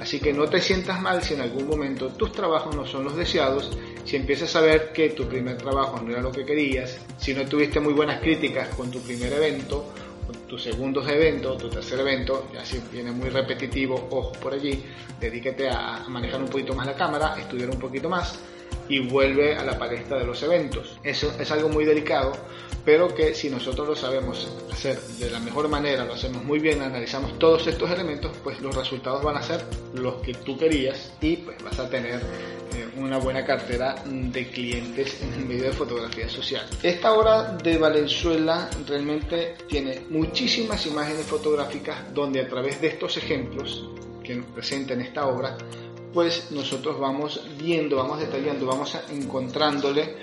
Así 0.00 0.18
que 0.18 0.32
no 0.32 0.48
te 0.48 0.60
sientas 0.60 1.00
mal 1.00 1.22
si 1.22 1.34
en 1.34 1.42
algún 1.42 1.68
momento 1.68 2.08
tus 2.08 2.32
trabajos 2.32 2.74
no 2.74 2.84
son 2.84 3.04
los 3.04 3.14
deseados, 3.14 3.70
si 4.04 4.16
empiezas 4.16 4.56
a 4.56 4.62
ver 4.62 4.92
que 4.92 5.10
tu 5.10 5.28
primer 5.28 5.58
trabajo 5.58 6.00
no 6.00 6.10
era 6.10 6.22
lo 6.22 6.32
que 6.32 6.44
querías, 6.44 6.98
si 7.18 7.34
no 7.34 7.44
tuviste 7.44 7.78
muy 7.78 7.92
buenas 7.92 8.20
críticas 8.20 8.74
con 8.74 8.90
tu 8.90 9.00
primer 9.00 9.32
evento, 9.32 9.92
tu 10.52 10.58
segundo 10.58 11.00
evento, 11.08 11.56
tu 11.56 11.70
tercer 11.70 12.00
evento, 12.00 12.50
ya 12.52 12.62
si 12.62 12.78
viene 12.92 13.10
muy 13.10 13.30
repetitivo, 13.30 13.94
ojo 14.10 14.32
por 14.32 14.52
allí, 14.52 14.84
dedícate 15.18 15.70
a 15.70 16.04
manejar 16.08 16.42
un 16.42 16.48
poquito 16.50 16.74
más 16.74 16.84
la 16.84 16.94
cámara, 16.94 17.36
estudiar 17.38 17.70
un 17.70 17.78
poquito 17.78 18.10
más 18.10 18.38
y 18.88 19.00
vuelve 19.00 19.56
a 19.56 19.64
la 19.64 19.78
palestra 19.78 20.18
de 20.18 20.24
los 20.24 20.42
eventos. 20.42 20.98
Eso 21.02 21.32
es 21.38 21.50
algo 21.50 21.68
muy 21.68 21.84
delicado, 21.84 22.32
pero 22.84 23.14
que 23.14 23.34
si 23.34 23.48
nosotros 23.48 23.88
lo 23.88 23.96
sabemos 23.96 24.48
hacer 24.72 25.00
de 25.00 25.30
la 25.30 25.38
mejor 25.38 25.68
manera, 25.68 26.04
lo 26.04 26.14
hacemos 26.14 26.44
muy 26.44 26.58
bien, 26.58 26.82
analizamos 26.82 27.38
todos 27.38 27.66
estos 27.66 27.90
elementos, 27.90 28.32
pues 28.42 28.60
los 28.60 28.74
resultados 28.74 29.22
van 29.22 29.36
a 29.36 29.42
ser 29.42 29.64
los 29.94 30.16
que 30.16 30.34
tú 30.34 30.58
querías 30.58 31.12
y 31.20 31.36
pues 31.36 31.62
vas 31.62 31.78
a 31.78 31.88
tener 31.88 32.20
eh, 32.74 32.88
una 32.96 33.18
buena 33.18 33.44
cartera 33.44 33.94
de 34.04 34.48
clientes 34.48 35.22
en 35.22 35.32
el 35.34 35.46
medio 35.46 35.64
de 35.64 35.72
fotografía 35.72 36.28
social. 36.28 36.66
Esta 36.82 37.12
obra 37.12 37.56
de 37.62 37.78
Valenzuela 37.78 38.68
realmente 38.86 39.56
tiene 39.68 40.02
muchísimas 40.10 40.84
imágenes 40.86 41.24
fotográficas 41.26 42.12
donde 42.12 42.40
a 42.40 42.48
través 42.48 42.80
de 42.80 42.88
estos 42.88 43.16
ejemplos 43.16 43.88
que 44.22 44.36
nos 44.36 44.46
presenta 44.46 44.94
en 44.94 45.02
esta 45.02 45.26
obra, 45.26 45.56
pues 46.12 46.50
nosotros 46.50 46.98
vamos 46.98 47.40
viendo, 47.58 47.96
vamos 47.96 48.20
detallando, 48.20 48.66
vamos 48.66 48.96
encontrándole 49.10 50.16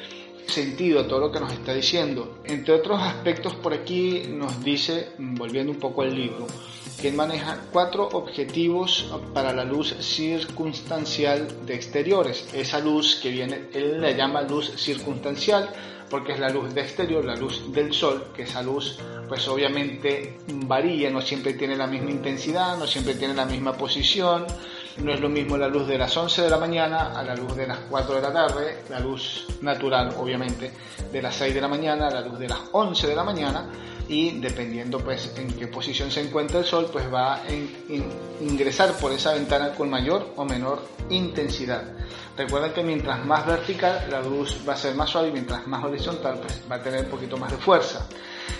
sentido 0.48 1.02
a 1.02 1.08
todo 1.08 1.20
lo 1.20 1.32
que 1.32 1.40
nos 1.40 1.54
está 1.54 1.74
diciendo. 1.74 2.40
Entre 2.46 2.74
otros 2.74 3.02
aspectos 3.02 3.56
por 3.56 3.74
aquí 3.74 4.24
nos 4.30 4.64
dice, 4.64 5.10
volviendo 5.18 5.72
un 5.72 5.80
poco 5.80 6.02
al 6.02 6.14
libro, 6.14 6.48
que 7.00 7.10
él 7.10 7.16
maneja 7.16 7.62
cuatro 7.72 8.10
objetivos 8.12 9.12
para 9.34 9.54
la 9.54 9.64
luz 9.64 9.96
circunstancial 10.00 11.66
de 11.66 11.76
exteriores. 11.76 12.50
Esa 12.54 12.80
luz 12.80 13.20
que 13.22 13.30
viene, 13.30 13.70
él 13.74 14.02
la 14.02 14.12
llama 14.12 14.42
luz 14.42 14.74
circunstancial 14.76 15.70
porque 16.10 16.34
es 16.34 16.40
la 16.40 16.50
luz 16.50 16.74
de 16.74 16.82
exterior, 16.82 17.24
la 17.24 17.36
luz 17.36 17.72
del 17.72 17.94
sol, 17.94 18.32
que 18.36 18.44
esa 18.44 18.64
luz 18.64 18.98
pues 19.28 19.48
obviamente 19.48 20.40
varía, 20.66 21.12
no 21.12 21.22
siempre 21.22 21.54
tiene 21.54 21.76
la 21.76 21.86
misma 21.86 22.10
intensidad, 22.10 22.78
no 22.78 22.88
siempre 22.88 23.14
tiene 23.14 23.36
la 23.36 23.46
misma 23.46 23.74
posición, 23.74 24.48
no 24.98 25.14
es 25.14 25.20
lo 25.20 25.30
mismo 25.30 25.58
la 25.58 25.68
luz 25.68 25.88
de 25.88 25.98
las 25.98 26.16
11 26.16 26.42
de 26.42 26.50
la 26.50 26.58
mañana 26.58 27.18
a 27.18 27.24
la 27.24 27.36
luz 27.36 27.56
de 27.56 27.68
las 27.68 27.80
4 27.90 28.16
de 28.16 28.22
la 28.22 28.34
tarde, 28.34 28.84
la 28.90 29.00
luz 29.00 29.46
natural 29.62 30.16
obviamente 30.18 30.72
de 31.12 31.22
las 31.22 31.36
6 31.36 31.54
de 31.54 31.62
la 31.62 31.68
mañana 31.68 32.08
a 32.08 32.12
la 32.12 32.22
luz 32.22 32.40
de 32.40 32.48
las 32.48 32.60
11 32.72 33.08
de 33.08 33.16
la 33.16 33.24
mañana 33.24 33.70
y 34.08 34.40
dependiendo 34.40 35.00
pues 35.00 35.34
en 35.38 35.54
qué 35.54 35.68
posición 35.68 36.12
se 36.12 36.22
encuentra 36.22 36.60
el 36.60 36.66
sol 36.66 36.90
pues 36.92 37.12
va 37.14 37.36
a 37.36 37.42
ingresar 38.42 38.94
por 38.94 39.12
esa 39.12 39.34
ventana 39.34 39.74
con 39.74 39.90
mayor 39.90 40.34
o 40.36 40.44
menor 40.46 40.82
intensidad. 41.10 41.84
Recuerden 42.36 42.74
que 42.74 42.84
mientras 42.84 43.24
más 43.26 43.46
vertical 43.46 44.08
la 44.10 44.22
luz 44.22 44.58
va 44.68 44.74
a 44.74 44.78
ser 44.78 44.96
más 44.96 45.10
suave 45.10 45.30
y 45.30 45.32
mientras 45.32 45.68
más 45.68 45.84
horizontal 45.84 46.40
pues 46.40 46.62
va 46.70 46.78
a 46.78 46.82
tener 46.82 47.06
un 47.06 47.12
poquito 47.12 47.38
más 47.38 47.52
de 47.52 47.58
fuerza. 47.58 48.08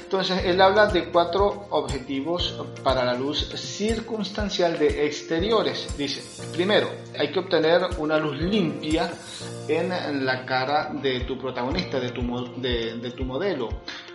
Entonces, 0.10 0.44
él 0.44 0.60
habla 0.60 0.88
de 0.88 1.06
cuatro 1.12 1.68
objetivos 1.70 2.60
para 2.84 3.06
la 3.06 3.14
luz 3.14 3.48
circunstancial 3.56 4.80
de 4.80 5.06
exteriores. 5.06 5.88
Dice, 6.00 6.24
primero, 6.52 6.90
hay 7.16 7.32
que 7.32 7.38
obtener 7.38 7.84
una 8.00 8.18
luz 8.18 8.42
limpia 8.42 9.14
en 9.68 10.26
la 10.26 10.48
cara 10.48 10.90
de 11.00 11.20
tu 11.20 11.38
protagonista, 11.38 12.00
de 12.00 12.10
tu, 12.10 12.24
de, 12.60 12.96
de 12.96 13.12
tu 13.12 13.24
modelo. 13.24 13.70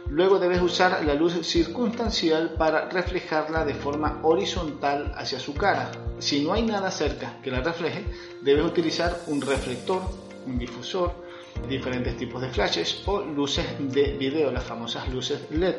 Luego 0.09 0.41
debes 0.41 0.61
usar 0.63 1.05
la 1.05 1.15
luz 1.15 1.47
circunstancial 1.47 2.55
para 2.59 2.89
reflejarla 2.89 3.65
de 3.65 3.75
forma 3.75 4.19
horizontal 4.25 5.13
hacia 5.17 5.39
su 5.39 5.55
cara. 5.55 5.93
Si 6.19 6.43
no 6.43 6.55
hay 6.55 6.63
nada 6.63 6.91
cerca 6.91 7.39
que 7.41 7.53
la 7.53 7.61
refleje, 7.61 8.05
debes 8.43 8.65
utilizar 8.65 9.17
un 9.29 9.41
reflector, 9.41 10.03
un 10.45 10.59
difusor, 10.59 11.24
diferentes 11.69 12.17
tipos 12.17 12.43
de 12.43 12.49
flashes 12.49 13.03
o 13.07 13.21
luces 13.21 13.67
de 13.79 14.17
video, 14.19 14.51
las 14.51 14.65
famosas 14.65 15.09
luces 15.09 15.41
LED, 15.51 15.75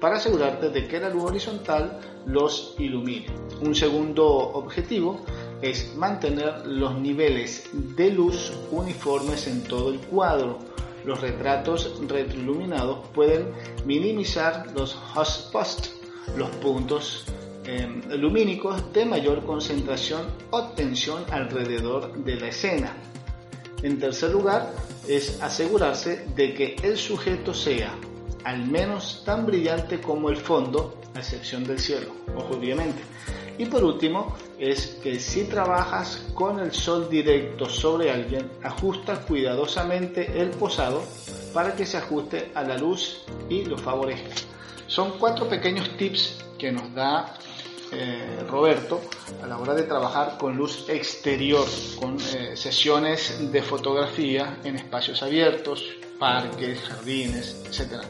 para 0.00 0.16
asegurarte 0.16 0.70
de 0.70 0.86
que 0.86 1.00
la 1.00 1.08
luz 1.08 1.24
horizontal 1.24 2.00
los 2.26 2.74
ilumine. 2.78 3.26
Un 3.60 3.74
segundo 3.74 4.26
objetivo 4.26 5.20
es 5.62 5.94
mantener 5.96 6.66
los 6.66 6.98
niveles 6.98 7.68
de 7.72 8.10
luz 8.10 8.52
uniformes 8.70 9.46
en 9.46 9.62
todo 9.62 9.90
el 9.90 9.98
cuadro. 10.00 10.58
Los 11.04 11.20
retratos 11.20 12.00
retroiluminados 12.08 13.06
pueden 13.14 13.52
minimizar 13.84 14.72
los 14.74 14.96
hotspots, 15.14 15.94
los 16.36 16.50
puntos 16.56 17.24
em, 17.64 18.02
lumínicos 18.10 18.92
de 18.92 19.04
mayor 19.04 19.44
concentración 19.44 20.26
o 20.50 20.64
tensión 20.68 21.24
alrededor 21.30 22.12
de 22.24 22.36
la 22.36 22.48
escena. 22.48 22.96
En 23.82 23.98
tercer 23.98 24.30
lugar, 24.30 24.72
es 25.08 25.40
asegurarse 25.42 26.26
de 26.34 26.54
que 26.54 26.76
el 26.82 26.96
sujeto 26.96 27.54
sea 27.54 27.94
al 28.44 28.64
menos 28.64 29.22
tan 29.24 29.44
brillante 29.44 30.00
como 30.00 30.30
el 30.30 30.36
fondo, 30.36 30.94
a 31.14 31.18
excepción 31.18 31.64
del 31.64 31.80
cielo, 31.80 32.12
obviamente. 32.36 33.02
Y 33.58 33.66
por 33.66 33.82
último, 33.82 34.36
es 34.58 34.98
que 35.02 35.18
si 35.18 35.44
trabajas 35.44 36.28
con 36.32 36.60
el 36.60 36.72
sol 36.72 37.08
directo 37.10 37.68
sobre 37.68 38.10
alguien, 38.10 38.48
ajusta 38.62 39.20
cuidadosamente 39.22 40.40
el 40.40 40.50
posado 40.50 41.02
para 41.52 41.74
que 41.74 41.86
se 41.86 41.96
ajuste 41.96 42.52
a 42.54 42.62
la 42.62 42.78
luz 42.78 43.24
y 43.48 43.64
lo 43.64 43.76
favorezca. 43.76 44.34
Son 44.86 45.18
cuatro 45.18 45.48
pequeños 45.48 45.96
tips 45.96 46.44
que 46.58 46.70
nos 46.70 46.94
da 46.94 47.34
eh, 47.98 48.44
Roberto 48.48 49.00
a 49.42 49.46
la 49.46 49.58
hora 49.58 49.74
de 49.74 49.84
trabajar 49.84 50.36
con 50.38 50.56
luz 50.56 50.88
exterior, 50.88 51.66
con 51.98 52.16
eh, 52.34 52.56
sesiones 52.56 53.50
de 53.50 53.62
fotografía 53.62 54.58
en 54.64 54.76
espacios 54.76 55.22
abiertos, 55.22 55.82
parques, 56.18 56.80
jardines, 56.80 57.64
etc. 57.66 58.02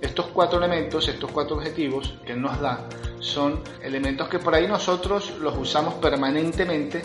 Estos 0.00 0.26
cuatro 0.26 0.58
elementos, 0.58 1.06
estos 1.08 1.30
cuatro 1.30 1.56
objetivos 1.56 2.14
que 2.26 2.34
nos 2.34 2.60
da, 2.60 2.88
son 3.20 3.62
elementos 3.82 4.28
que 4.28 4.40
por 4.40 4.54
ahí 4.54 4.66
nosotros 4.66 5.38
los 5.38 5.56
usamos 5.56 5.94
permanentemente, 5.94 7.02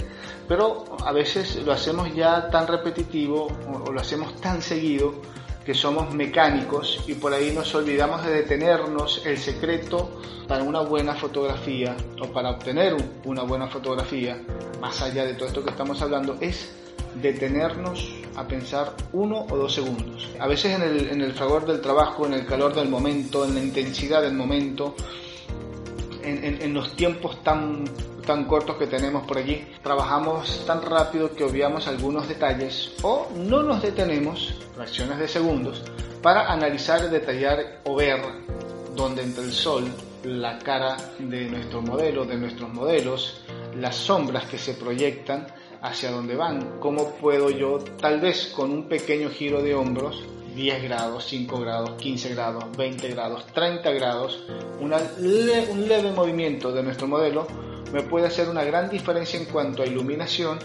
pero 0.48 0.86
a 1.06 1.12
veces 1.12 1.58
lo 1.58 1.72
hacemos 1.72 2.14
ya 2.16 2.50
tan 2.50 2.66
repetitivo 2.66 3.48
o 3.68 3.92
lo 3.92 4.02
hacemos 4.02 4.36
tan 4.42 4.62
seguido 4.62 5.22
que 5.68 5.74
somos 5.74 6.14
mecánicos 6.14 7.04
y 7.08 7.16
por 7.16 7.34
ahí 7.34 7.52
nos 7.52 7.76
olvidamos 7.76 8.24
de 8.24 8.32
detenernos. 8.32 9.26
El 9.26 9.38
secreto 9.38 10.22
para 10.48 10.64
una 10.64 10.80
buena 10.80 11.14
fotografía 11.14 11.94
o 12.22 12.28
para 12.28 12.52
obtener 12.52 12.96
una 13.26 13.44
buena 13.44 13.68
fotografía, 13.68 14.42
más 14.80 15.02
allá 15.02 15.26
de 15.26 15.34
todo 15.34 15.50
esto 15.50 15.66
que 15.66 15.72
estamos 15.72 16.02
hablando, 16.02 16.38
es 16.40 16.74
detenernos 17.22 18.14
a 18.38 18.48
pensar 18.48 18.96
uno 19.12 19.46
o 19.50 19.58
dos 19.58 19.74
segundos. 19.74 20.30
A 20.40 20.48
veces 20.48 20.74
en 20.74 20.84
el, 20.84 21.10
en 21.10 21.22
el 21.22 21.34
fragor 21.34 21.66
del 21.66 21.82
trabajo, 21.82 22.26
en 22.26 22.32
el 22.32 22.46
calor 22.46 22.74
del 22.74 22.88
momento, 22.88 23.44
en 23.44 23.54
la 23.54 23.60
intensidad 23.60 24.22
del 24.22 24.36
momento, 24.36 24.96
en, 26.28 26.74
los 26.74 26.96
tiempos 26.96 27.44
tan 27.44 27.86
tan 28.26 28.44
cortos 28.44 28.76
que 28.76 28.88
tenemos 28.88 29.26
por 29.26 29.38
allí, 29.38 29.66
trabajamos 29.82 30.66
tan 30.66 30.82
rápido 30.82 31.34
que 31.34 31.46
obviamos 31.46 31.88
algunos 31.88 32.28
detalles 32.28 32.92
o 33.02 33.30
no 33.34 33.64
nos 33.64 33.82
detenemos, 33.82 34.54
fracciones 34.76 35.18
de 35.18 35.30
segundos, 35.30 35.84
para 36.22 36.52
analizar, 36.52 37.10
detallar 37.10 37.80
o 37.86 37.96
ver 37.96 38.22
dónde 38.96 39.24
entra 39.24 39.44
el 39.44 39.54
sol, 39.54 39.86
la 40.24 40.60
cara 40.60 40.98
de 41.20 41.46
nuestro 41.46 41.82
modelo, 41.82 42.26
de 42.26 42.36
nuestros 42.36 42.74
modelos, 42.74 43.42
las 43.80 43.96
sombras 43.96 44.46
que 44.46 44.58
se 44.58 44.74
proyectan 44.74 45.48
hacia 45.82 46.12
dónde 46.12 46.36
van, 46.36 46.80
cómo 46.80 47.12
puedo 47.12 47.50
yo, 47.50 47.80
tal 48.00 48.20
vez 48.20 48.48
con 48.48 48.72
un 48.72 48.90
pequeño 48.90 49.30
giro 49.30 49.62
de 49.62 49.74
hombros, 49.74 50.24
10 50.58 50.84
grados, 50.84 51.26
5 51.28 51.60
grados, 51.60 51.92
15 52.02 52.30
grados, 52.30 52.66
20 52.76 53.10
grados, 53.10 53.46
30 53.54 53.92
grados, 53.92 54.44
un 54.80 54.90
leve 54.90 56.12
movimiento 56.12 56.72
de 56.72 56.82
nuestro 56.82 57.08
modelo 57.08 57.48
me 57.94 58.02
puede 58.02 58.26
hacer 58.26 58.50
una 58.50 58.64
gran 58.64 58.90
diferencia 58.90 59.40
en 59.40 59.46
cuanto 59.46 59.84
a 59.84 59.86
iluminación 59.86 60.58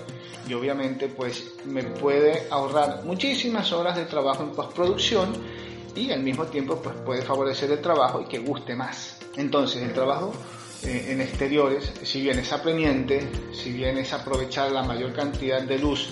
y 0.49 0.55
obviamente 0.55 1.09
pues 1.09 1.53
me 1.67 1.83
puede 1.85 2.49
ahorrar 2.51 3.05
muchísimas 3.05 3.71
horas 3.73 3.95
de 3.97 4.07
trabajo 4.07 4.43
en 4.43 4.53
postproducción 4.53 5.31
y 5.95 6.11
al 6.11 6.23
mismo 6.23 6.47
tiempo 6.47 6.81
pues 6.83 6.97
puede 7.05 7.21
favorecer 7.21 7.71
el 7.71 7.81
trabajo 7.83 8.23
y 8.23 8.25
que 8.25 8.39
guste 8.39 8.75
más. 8.75 9.19
Entonces 9.37 9.83
el 9.83 9.93
trabajo 9.93 10.33
eh, 10.85 11.09
en 11.11 11.21
exteriores, 11.21 11.93
si 12.03 12.23
bien 12.23 12.39
es 12.39 12.51
apremiante, 12.51 13.29
si 13.53 13.73
bien 13.73 13.99
es 13.99 14.15
aprovechar 14.15 14.73
la 14.73 14.83
mayor 14.83 15.13
cantidad 15.13 15.61
de 15.61 15.79
luz 15.79 16.09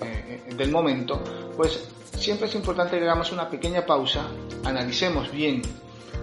eh, 0.00 0.42
del 0.56 0.72
momento, 0.72 1.22
pues 1.56 1.88
siempre 2.16 2.48
es 2.48 2.54
importante 2.54 2.98
que 2.98 3.04
hagamos 3.04 3.32
una 3.32 3.48
pequeña 3.48 3.84
pausa, 3.84 4.26
analicemos 4.64 5.30
bien 5.30 5.62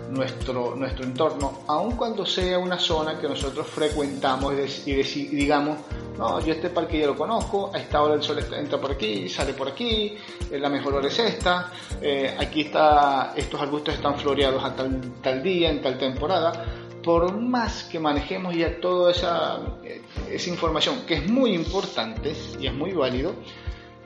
nuestro, 0.10 0.76
nuestro 0.76 1.06
entorno, 1.06 1.62
aun 1.68 1.96
cuando 1.96 2.26
sea 2.26 2.58
una 2.58 2.80
zona 2.80 3.20
que 3.20 3.28
nosotros 3.28 3.68
frecuentamos 3.68 4.54
y, 4.86 4.94
digamos, 5.28 5.78
no, 6.18 6.40
yo 6.42 6.54
este 6.54 6.70
parque 6.70 7.00
ya 7.00 7.08
lo 7.08 7.16
conozco, 7.16 7.72
a 7.74 7.80
esta 7.80 8.02
hora 8.02 8.16
el 8.16 8.24
sol 8.24 8.40
entra 8.54 8.80
por 8.80 8.92
aquí, 8.92 9.30
sale 9.30 9.54
por 9.54 9.70
aquí, 9.70 10.18
eh, 10.52 10.60
la 10.60 10.70
mejor 10.70 10.96
hora 10.96 11.08
es 11.08 11.20
esta, 11.20 11.72
eh, 12.02 12.36
aquí 12.38 12.62
está, 12.62 13.34
estos 13.36 13.62
arbustos 13.62 13.94
están 13.94 14.18
floreados 14.18 14.64
a 14.64 14.76
tal, 14.76 15.00
tal 15.22 15.42
día, 15.42 15.70
en 15.70 15.82
tal 15.82 15.98
temporada, 15.98 16.66
por 17.04 17.38
más 17.40 17.86
que 17.86 18.00
manejemos 18.00 18.56
ya 18.56 18.80
toda 18.82 19.12
esa, 19.12 19.60
eh, 19.84 20.02
esa 20.30 20.50
información, 20.50 21.06
que 21.08 21.16
es 21.16 21.30
muy 21.30 21.54
importante 21.54 22.34
y 22.60 22.68
es 22.68 22.74
muy 22.74 22.92
válido, 22.92 23.36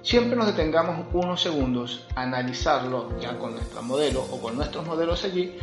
siempre 0.03 0.35
nos 0.35 0.47
detengamos 0.47 1.07
unos 1.13 1.41
segundos 1.41 2.05
a 2.15 2.21
analizarlo 2.21 3.17
ya 3.19 3.39
con 3.39 3.53
nuestro 3.55 3.81
modelo 3.81 4.21
o 4.21 4.39
con 4.39 4.55
nuestros 4.55 4.85
modelos 4.85 5.23
allí 5.23 5.57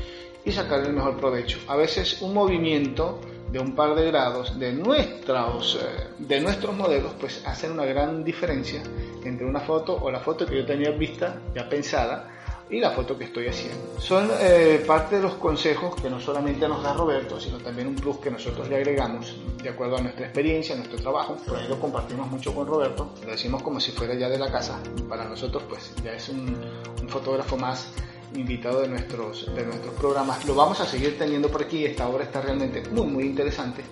y 0.44 0.50
sacar 0.50 0.80
el 0.80 0.94
mejor 0.94 1.18
provecho. 1.18 1.58
A 1.68 1.76
veces 1.76 2.22
un 2.22 2.34
movimiento 2.34 3.20
de 3.52 3.58
un 3.58 3.74
par 3.74 3.94
de 3.94 4.06
grados 4.06 4.58
de 4.58 4.72
nuestros, 4.72 5.78
eh, 5.82 6.08
de 6.18 6.40
nuestros 6.40 6.74
modelos 6.74 7.12
pues 7.20 7.44
hacen 7.46 7.72
una 7.72 7.84
gran 7.84 8.24
diferencia 8.24 8.82
entre 9.24 9.44
una 9.44 9.60
foto 9.60 9.96
o 10.00 10.10
la 10.10 10.20
foto 10.20 10.46
que 10.46 10.56
yo 10.56 10.66
tenía 10.66 10.90
vista, 10.90 11.40
ya 11.54 11.68
pensada, 11.68 12.30
y 12.70 12.80
la 12.80 12.90
foto 12.90 13.18
que 13.18 13.24
estoy 13.24 13.48
haciendo. 13.48 13.98
Son 13.98 14.30
eh, 14.40 14.82
parte 14.86 15.16
de 15.16 15.22
los 15.22 15.34
consejos 15.34 15.94
que 16.00 16.08
no 16.08 16.20
solamente 16.20 16.68
nos 16.68 16.82
da 16.82 16.94
Roberto, 16.94 17.40
sino 17.40 17.58
también 17.58 17.88
un 17.88 17.96
plus 17.96 18.18
que 18.18 18.30
nosotros 18.30 18.68
le 18.68 18.76
agregamos 18.76 19.36
de 19.62 19.68
acuerdo 19.68 19.96
a 19.96 20.00
nuestra 20.00 20.26
experiencia, 20.26 20.74
a 20.74 20.78
nuestro 20.78 20.98
trabajo. 20.98 21.36
Por 21.46 21.58
ahí 21.58 21.68
lo 21.68 21.80
compartimos 21.80 22.30
mucho 22.30 22.54
con 22.54 22.66
Roberto, 22.66 23.12
lo 23.24 23.30
decimos 23.30 23.62
como 23.62 23.80
si 23.80 23.92
fuera 23.92 24.14
ya 24.14 24.28
de 24.28 24.38
la 24.38 24.50
casa. 24.50 24.80
Para 25.08 25.24
nosotros 25.24 25.64
pues 25.68 25.92
ya 26.04 26.12
es 26.12 26.28
un, 26.28 26.56
un 27.00 27.08
fotógrafo 27.08 27.56
más 27.56 27.92
invitado 28.34 28.82
de 28.82 28.88
nuestros, 28.88 29.52
de 29.54 29.64
nuestros 29.64 29.94
programas. 29.94 30.44
Lo 30.46 30.54
vamos 30.54 30.80
a 30.80 30.86
seguir 30.86 31.18
teniendo 31.18 31.48
por 31.48 31.62
aquí, 31.62 31.84
esta 31.84 32.08
obra 32.08 32.24
está 32.24 32.40
realmente 32.40 32.82
muy 32.90 33.06
muy 33.06 33.24
interesante. 33.24 33.82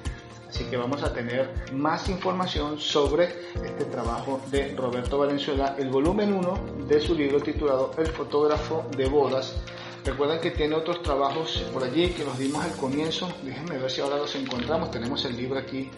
Así 0.49 0.65
que 0.65 0.77
vamos 0.77 1.03
a 1.03 1.13
tener 1.13 1.51
más 1.73 2.09
información 2.09 2.79
sobre 2.81 3.25
este 3.63 3.85
trabajo 3.85 4.41
de 4.51 4.75
Roberto 4.75 5.19
Valenzuela, 5.19 5.77
el 5.79 5.91
volumen 5.91 6.33
1 6.33 6.87
de 6.87 7.01
su 7.01 7.15
libro 7.15 7.41
titulado 7.41 7.93
El 7.99 8.07
fotógrafo 8.07 8.87
de 8.97 9.09
bodas. 9.09 9.57
Recuerden 10.05 10.41
que 10.41 10.53
tiene 10.53 10.75
otros 10.75 11.03
trabajos 11.03 11.65
por 11.73 11.85
allí 11.85 12.11
que 12.11 12.25
los 12.25 12.39
dimos 12.39 12.65
al 12.65 12.73
comienzo. 12.77 13.29
Déjenme 13.43 13.77
ver 13.77 13.91
si 13.91 14.01
ahora 14.01 14.17
los 14.17 14.35
encontramos. 14.37 14.91
Tenemos 14.91 15.25
el 15.27 15.37
libro 15.37 15.59
aquí 15.59 15.91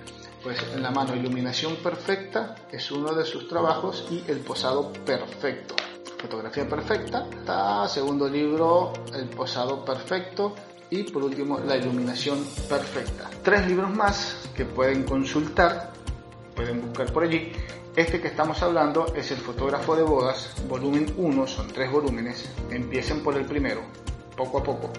pues 0.43 0.59
en 0.75 0.83
la 0.83 0.91
mano. 0.91 1.15
Iluminación 1.15 1.77
perfecta 1.77 2.57
es 2.73 2.91
uno 2.91 3.15
de 3.15 3.25
sus 3.25 3.47
trabajos 3.47 4.09
y 4.11 4.25
el 4.29 4.39
posado 4.39 4.93
perfecto. 4.93 5.77
Fotografía 6.21 6.69
Perfecta. 6.69 7.27
Está, 7.31 7.89
segundo 7.89 8.29
libro, 8.29 8.93
El 9.15 9.29
Posado 9.31 9.85
Perfecto. 9.85 10.55
Y 10.91 11.05
por 11.05 11.23
último, 11.23 11.61
La 11.61 11.77
Iluminación 11.77 12.45
Perfecta. 12.69 13.31
Tres 13.45 13.67
libros 13.69 13.95
más 13.95 14.49
que 14.57 14.65
pueden 14.65 15.05
consultar, 15.05 15.93
pueden 16.57 16.81
buscar 16.81 17.13
por 17.13 17.23
allí. 17.23 17.53
Este 17.95 18.21
que 18.21 18.29
estamos 18.29 18.61
hablando 18.63 19.15
es 19.15 19.31
El 19.31 19.39
Fotógrafo 19.39 19.95
de 19.95 20.03
Bodas, 20.03 20.53
volumen 20.69 21.13
1, 21.17 21.47
son 21.47 21.69
tres 21.69 21.93
volúmenes. 21.93 22.51
Empiecen 22.71 23.23
por 23.23 23.37
el 23.37 23.45
primero, 23.45 23.83
poco 24.37 24.59
a 24.59 24.63
poco. 24.65 24.91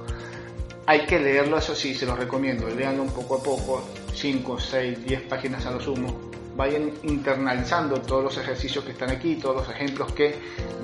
Hay 0.86 1.06
que 1.06 1.20
leerlo, 1.20 1.58
eso 1.58 1.76
sí, 1.76 1.94
se 1.94 2.06
los 2.06 2.18
recomiendo. 2.18 2.70
Leanlo 2.70 3.04
un 3.04 3.12
poco 3.12 3.36
a 3.36 3.44
poco, 3.44 3.84
5, 4.14 4.60
6, 4.60 5.06
10 5.06 5.22
páginas 5.24 5.66
a 5.66 5.72
lo 5.72 5.82
sumo 5.82 6.32
vayan 6.56 6.92
internalizando 7.04 8.02
todos 8.02 8.24
los 8.24 8.38
ejercicios 8.38 8.84
que 8.84 8.92
están 8.92 9.10
aquí, 9.10 9.36
todos 9.36 9.56
los 9.56 9.70
ejemplos 9.70 10.12
que 10.14 10.36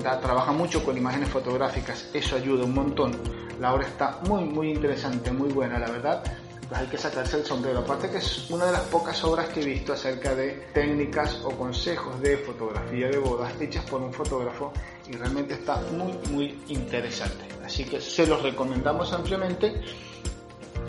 da, 0.02 0.18
trabaja 0.18 0.50
mucho 0.52 0.82
con 0.84 0.96
imágenes 0.96 1.28
fotográficas, 1.28 2.10
eso 2.14 2.36
ayuda 2.36 2.64
un 2.64 2.74
montón. 2.74 3.12
La 3.60 3.74
obra 3.74 3.86
está 3.86 4.18
muy, 4.28 4.44
muy 4.44 4.70
interesante, 4.70 5.30
muy 5.32 5.50
buena, 5.50 5.78
la 5.78 5.90
verdad. 5.90 6.22
Pues 6.68 6.80
hay 6.80 6.86
que 6.86 6.98
sacarse 6.98 7.38
el 7.38 7.44
sombrero. 7.44 7.80
Aparte 7.80 8.10
que 8.10 8.18
es 8.18 8.50
una 8.50 8.66
de 8.66 8.72
las 8.72 8.82
pocas 8.82 9.22
obras 9.24 9.48
que 9.48 9.60
he 9.60 9.64
visto 9.64 9.94
acerca 9.94 10.34
de 10.34 10.68
técnicas 10.74 11.40
o 11.44 11.50
consejos 11.50 12.20
de 12.20 12.36
fotografía 12.38 13.08
de 13.08 13.18
bodas 13.18 13.52
hechas 13.60 13.84
por 13.86 14.02
un 14.02 14.12
fotógrafo 14.12 14.72
y 15.08 15.12
realmente 15.16 15.54
está 15.54 15.80
muy, 15.92 16.12
muy 16.30 16.62
interesante. 16.68 17.46
Así 17.64 17.84
que 17.84 18.00
se 18.00 18.26
los 18.26 18.42
recomendamos 18.42 19.12
ampliamente 19.12 19.80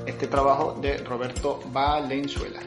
este 0.06 0.28
trabajo 0.28 0.78
de 0.82 0.98
Roberto 0.98 1.60
Valenzuela 1.72 2.60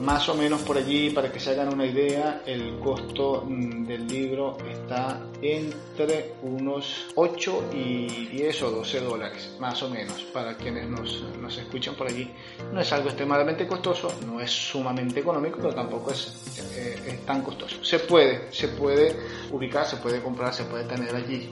más 0.00 0.28
o 0.28 0.34
menos 0.34 0.62
por 0.62 0.76
allí, 0.76 1.10
para 1.10 1.30
que 1.30 1.38
se 1.38 1.50
hagan 1.50 1.72
una 1.72 1.86
idea, 1.86 2.42
el 2.46 2.78
costo 2.78 3.44
mm, 3.46 3.84
del 3.84 4.06
libro 4.06 4.56
está 4.70 5.20
entre 5.40 6.34
unos 6.42 7.06
8 7.14 7.70
y 7.72 8.26
10 8.26 8.62
o 8.62 8.70
12 8.70 9.00
dólares, 9.00 9.56
más 9.58 9.82
o 9.82 9.90
menos, 9.90 10.22
para 10.32 10.56
quienes 10.56 10.88
nos, 10.88 11.22
nos 11.40 11.56
escuchan 11.58 11.94
por 11.94 12.08
allí. 12.08 12.30
No 12.72 12.80
es 12.80 12.92
algo 12.92 13.08
extremadamente 13.08 13.66
costoso, 13.66 14.12
no 14.26 14.40
es 14.40 14.50
sumamente 14.50 15.20
económico, 15.20 15.58
pero 15.60 15.74
tampoco 15.74 16.10
es, 16.10 16.58
eh, 16.76 17.20
tan 17.26 17.42
costoso. 17.42 17.84
Se 17.84 18.00
puede, 18.00 18.52
se 18.52 18.68
puede 18.68 19.16
ubicar, 19.50 19.86
se 19.86 19.96
puede 19.96 20.20
comprar, 20.20 20.54
se 20.54 20.64
puede 20.64 20.84
tener 20.84 21.14
allí. 21.14 21.50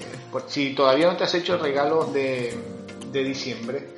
Eh, 0.00 0.40
si 0.46 0.74
todavía 0.74 1.06
no 1.06 1.16
te 1.16 1.24
has 1.24 1.34
hecho 1.34 1.54
el 1.54 1.60
regalo 1.60 2.04
de, 2.06 2.54
de 3.12 3.24
diciembre, 3.24 3.94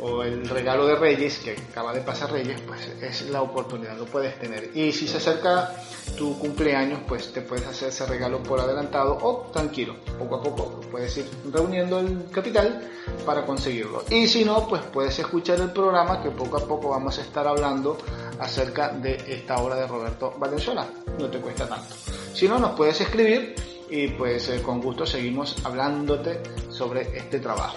o 0.00 0.22
el 0.22 0.48
regalo 0.48 0.86
de 0.86 0.96
Reyes, 0.96 1.38
que 1.38 1.52
acaba 1.52 1.92
de 1.92 2.00
pasar 2.00 2.32
Reyes, 2.32 2.60
pues 2.66 2.88
es 3.02 3.30
la 3.30 3.42
oportunidad, 3.42 3.96
lo 3.96 4.06
puedes 4.06 4.38
tener. 4.38 4.70
Y 4.74 4.92
si 4.92 5.06
se 5.06 5.18
acerca 5.18 5.72
tu 6.16 6.38
cumpleaños, 6.38 7.00
pues 7.06 7.32
te 7.32 7.42
puedes 7.42 7.66
hacer 7.66 7.88
ese 7.88 8.06
regalo 8.06 8.42
por 8.42 8.60
adelantado 8.60 9.18
o 9.20 9.50
tranquilo, 9.52 9.96
poco 10.18 10.36
a 10.36 10.42
poco 10.42 10.80
puedes 10.90 11.16
ir 11.16 11.26
reuniendo 11.50 12.00
el 12.00 12.30
capital 12.30 12.90
para 13.24 13.46
conseguirlo. 13.46 14.04
Y 14.10 14.26
si 14.26 14.44
no, 14.44 14.66
pues 14.68 14.82
puedes 14.82 15.18
escuchar 15.18 15.60
el 15.60 15.70
programa 15.70 16.22
que 16.22 16.30
poco 16.30 16.58
a 16.58 16.66
poco 16.66 16.90
vamos 16.90 17.18
a 17.18 17.22
estar 17.22 17.46
hablando 17.46 17.96
acerca 18.38 18.88
de 18.90 19.14
esta 19.28 19.56
obra 19.56 19.76
de 19.76 19.86
Roberto 19.86 20.34
Valenzuela. 20.38 20.86
No 21.18 21.28
te 21.28 21.38
cuesta 21.38 21.68
tanto. 21.68 21.94
Si 22.34 22.48
no, 22.48 22.58
nos 22.58 22.72
puedes 22.72 23.00
escribir 23.00 23.54
y 23.88 24.08
pues 24.08 24.48
eh, 24.48 24.62
con 24.62 24.80
gusto 24.80 25.06
seguimos 25.06 25.56
hablándote 25.64 26.42
sobre 26.70 27.16
este 27.16 27.40
trabajo. 27.40 27.76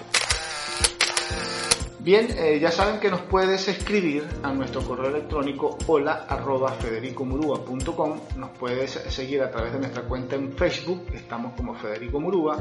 Bien, 2.04 2.28
eh, 2.38 2.60
ya 2.60 2.70
saben 2.70 3.00
que 3.00 3.10
nos 3.10 3.22
puedes 3.22 3.66
escribir 3.70 4.28
a 4.44 4.52
nuestro 4.52 4.82
correo 4.82 5.08
electrónico 5.08 5.78
hola 5.88 6.26
arroba 6.28 6.74
federicomurúa.com, 6.74 8.20
nos 8.36 8.50
puedes 8.60 8.92
seguir 8.92 9.42
a 9.42 9.50
través 9.50 9.72
de 9.72 9.80
nuestra 9.80 10.04
cuenta 10.04 10.36
en 10.36 10.52
Facebook, 10.52 11.06
estamos 11.14 11.54
como 11.54 11.74
Federico 11.76 12.20
Murúa, 12.20 12.58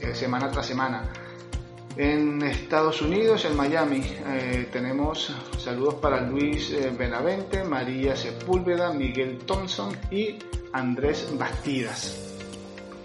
eh, 0.00 0.14
semana 0.14 0.50
tras 0.50 0.66
semana. 0.66 1.04
En 1.98 2.40
Estados 2.42 3.02
Unidos, 3.02 3.44
en 3.44 3.56
Miami, 3.56 4.00
eh, 4.04 4.68
tenemos 4.70 5.34
saludos 5.58 5.94
para 5.94 6.20
Luis 6.20 6.70
eh, 6.70 6.92
Benavente, 6.96 7.64
María 7.64 8.14
Sepúlveda, 8.14 8.92
Miguel 8.92 9.38
Thompson 9.38 9.96
y 10.08 10.38
Andrés 10.72 11.28
Bastidas. 11.36 12.38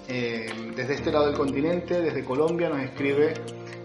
Eh, 0.07 0.45
desde 0.75 0.93
este 0.93 1.11
lado 1.11 1.25
del 1.25 1.35
continente, 1.35 2.03
desde 2.03 2.23
Colombia, 2.23 2.69
nos 2.69 2.81
escribe 2.81 3.33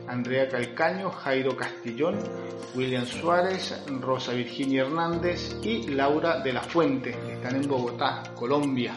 Andrea 0.06 0.46
Calcaño, 0.46 1.10
Jairo 1.10 1.56
Castillón, 1.56 2.18
William 2.74 3.06
Suárez, 3.06 3.82
Rosa 4.02 4.34
Virginia 4.34 4.82
Hernández 4.82 5.56
y 5.62 5.88
Laura 5.88 6.40
de 6.40 6.52
la 6.52 6.60
Fuente, 6.60 7.16
están 7.32 7.56
en 7.56 7.66
Bogotá, 7.66 8.24
Colombia. 8.34 8.94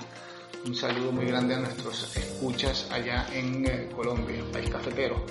Un 0.65 0.75
saludo 0.75 1.13
muy 1.13 1.25
grande 1.25 1.55
a 1.55 1.59
nuestros 1.59 2.15
escuchas 2.17 2.87
allá 2.91 3.25
en 3.33 3.65
eh, 3.65 3.89
Colombia, 3.95 4.43
país 4.51 4.69
cafetero. 4.69 5.25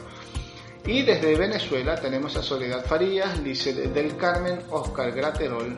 Y 0.87 1.03
desde 1.03 1.37
Venezuela 1.37 1.95
tenemos 1.97 2.37
a 2.37 2.43
Soledad 2.43 2.85
Farías, 2.85 3.39
Lice 3.41 3.73
del 3.73 4.17
Carmen, 4.17 4.61
Oscar 4.71 5.13
Graterol, 5.13 5.77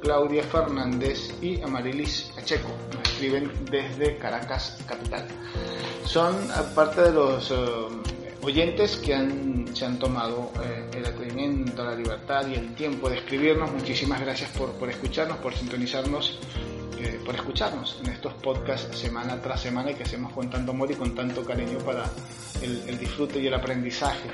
Claudia 0.00 0.42
Fernández 0.42 1.30
y 1.40 1.60
Amarilis 1.62 2.32
Pacheco. 2.34 2.68
Nos 2.92 3.08
escriben 3.08 3.50
desde 3.70 4.16
Caracas, 4.16 4.78
capital. 4.86 5.26
Son 6.04 6.34
parte 6.74 7.02
de 7.02 7.12
los 7.12 7.50
eh, 7.50 7.54
oyentes 8.42 8.96
que 8.96 9.14
han, 9.14 9.74
se 9.74 9.84
han 9.84 9.98
tomado 9.98 10.50
eh, 10.62 10.98
el 10.98 11.06
atrevimiento, 11.06 11.84
la 11.84 11.94
libertad 11.94 12.46
y 12.48 12.54
el 12.54 12.74
tiempo 12.74 13.08
de 13.08 13.18
escribirnos. 13.18 13.70
Muchísimas 13.72 14.20
gracias 14.20 14.50
por, 14.50 14.72
por 14.72 14.90
escucharnos, 14.90 15.38
por 15.38 15.54
sintonizarnos 15.54 16.38
eh, 17.02 17.18
por 17.24 17.34
escucharnos 17.34 17.98
en 18.04 18.12
estos 18.12 18.34
podcasts 18.34 18.98
semana 18.98 19.40
tras 19.40 19.62
semana 19.62 19.90
y 19.90 19.94
que 19.94 20.02
hacemos 20.02 20.32
con 20.32 20.50
tanto 20.50 20.72
amor 20.72 20.90
y 20.90 20.94
con 20.94 21.14
tanto 21.14 21.42
cariño 21.42 21.78
para 21.78 22.04
el, 22.60 22.98
disfrute 22.98 23.38
y 23.40 23.46
el 23.46 23.54
aprendizaje 23.54 24.28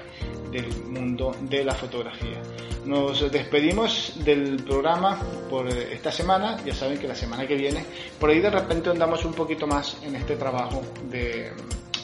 del 0.50 0.66
mundo 0.84 1.36
de 1.42 1.64
la 1.64 1.74
fotografía. 1.74 2.42
Nos 2.84 3.30
despedimos 3.30 4.14
del 4.24 4.56
programa 4.64 5.20
por 5.48 5.68
esta 5.68 6.10
semana, 6.10 6.56
ya 6.64 6.74
saben 6.74 6.98
que 6.98 7.06
la 7.06 7.14
semana 7.14 7.46
que 7.46 7.54
viene, 7.54 7.84
por 8.18 8.30
ahí 8.30 8.40
de 8.40 8.50
repente 8.50 8.90
andamos 8.90 9.24
un 9.24 9.32
poquito 9.32 9.68
más 9.68 9.98
en 10.02 10.16
este 10.16 10.34
trabajo 10.34 10.82
de 11.08 11.52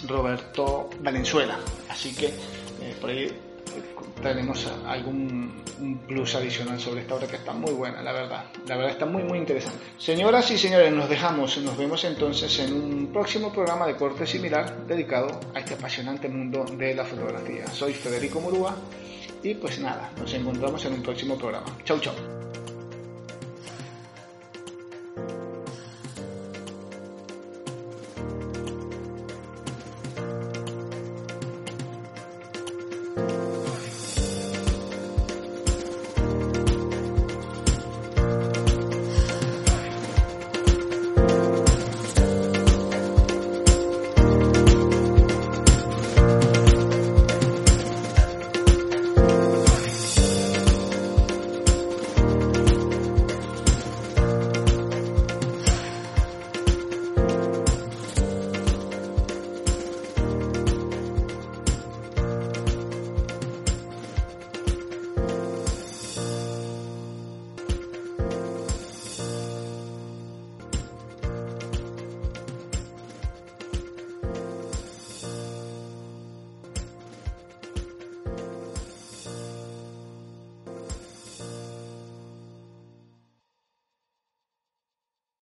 Roberto 0.06 0.90
Valenzuela, 1.00 1.58
así 1.88 2.14
que 2.14 2.26
eh, 2.26 2.96
por 3.00 3.10
ahí 3.10 3.28
tenemos 4.22 4.70
algún 4.86 5.62
plus 6.06 6.34
adicional 6.34 6.78
sobre 6.80 7.02
esta 7.02 7.14
obra 7.14 7.26
que 7.26 7.36
está 7.36 7.52
muy 7.52 7.72
buena, 7.72 8.02
la 8.02 8.12
verdad. 8.12 8.44
La 8.66 8.76
verdad 8.76 8.92
está 8.92 9.06
muy, 9.06 9.22
muy 9.22 9.38
interesante. 9.38 9.78
Señoras 9.98 10.50
y 10.50 10.58
señores, 10.58 10.92
nos 10.92 11.08
dejamos. 11.08 11.58
Nos 11.58 11.76
vemos 11.76 12.04
entonces 12.04 12.58
en 12.60 12.72
un 12.72 13.12
próximo 13.12 13.52
programa 13.52 13.86
de 13.86 13.96
corte 13.96 14.26
similar 14.26 14.86
dedicado 14.86 15.40
a 15.54 15.58
este 15.58 15.74
apasionante 15.74 16.28
mundo 16.28 16.64
de 16.64 16.94
la 16.94 17.04
fotografía. 17.04 17.66
Soy 17.66 17.92
Federico 17.92 18.40
Murúa 18.40 18.76
y 19.42 19.54
pues 19.54 19.78
nada, 19.80 20.10
nos 20.18 20.32
encontramos 20.34 20.84
en 20.84 20.94
un 20.94 21.02
próximo 21.02 21.36
programa. 21.36 21.66
Chau, 21.84 21.98
chau. 21.98 22.14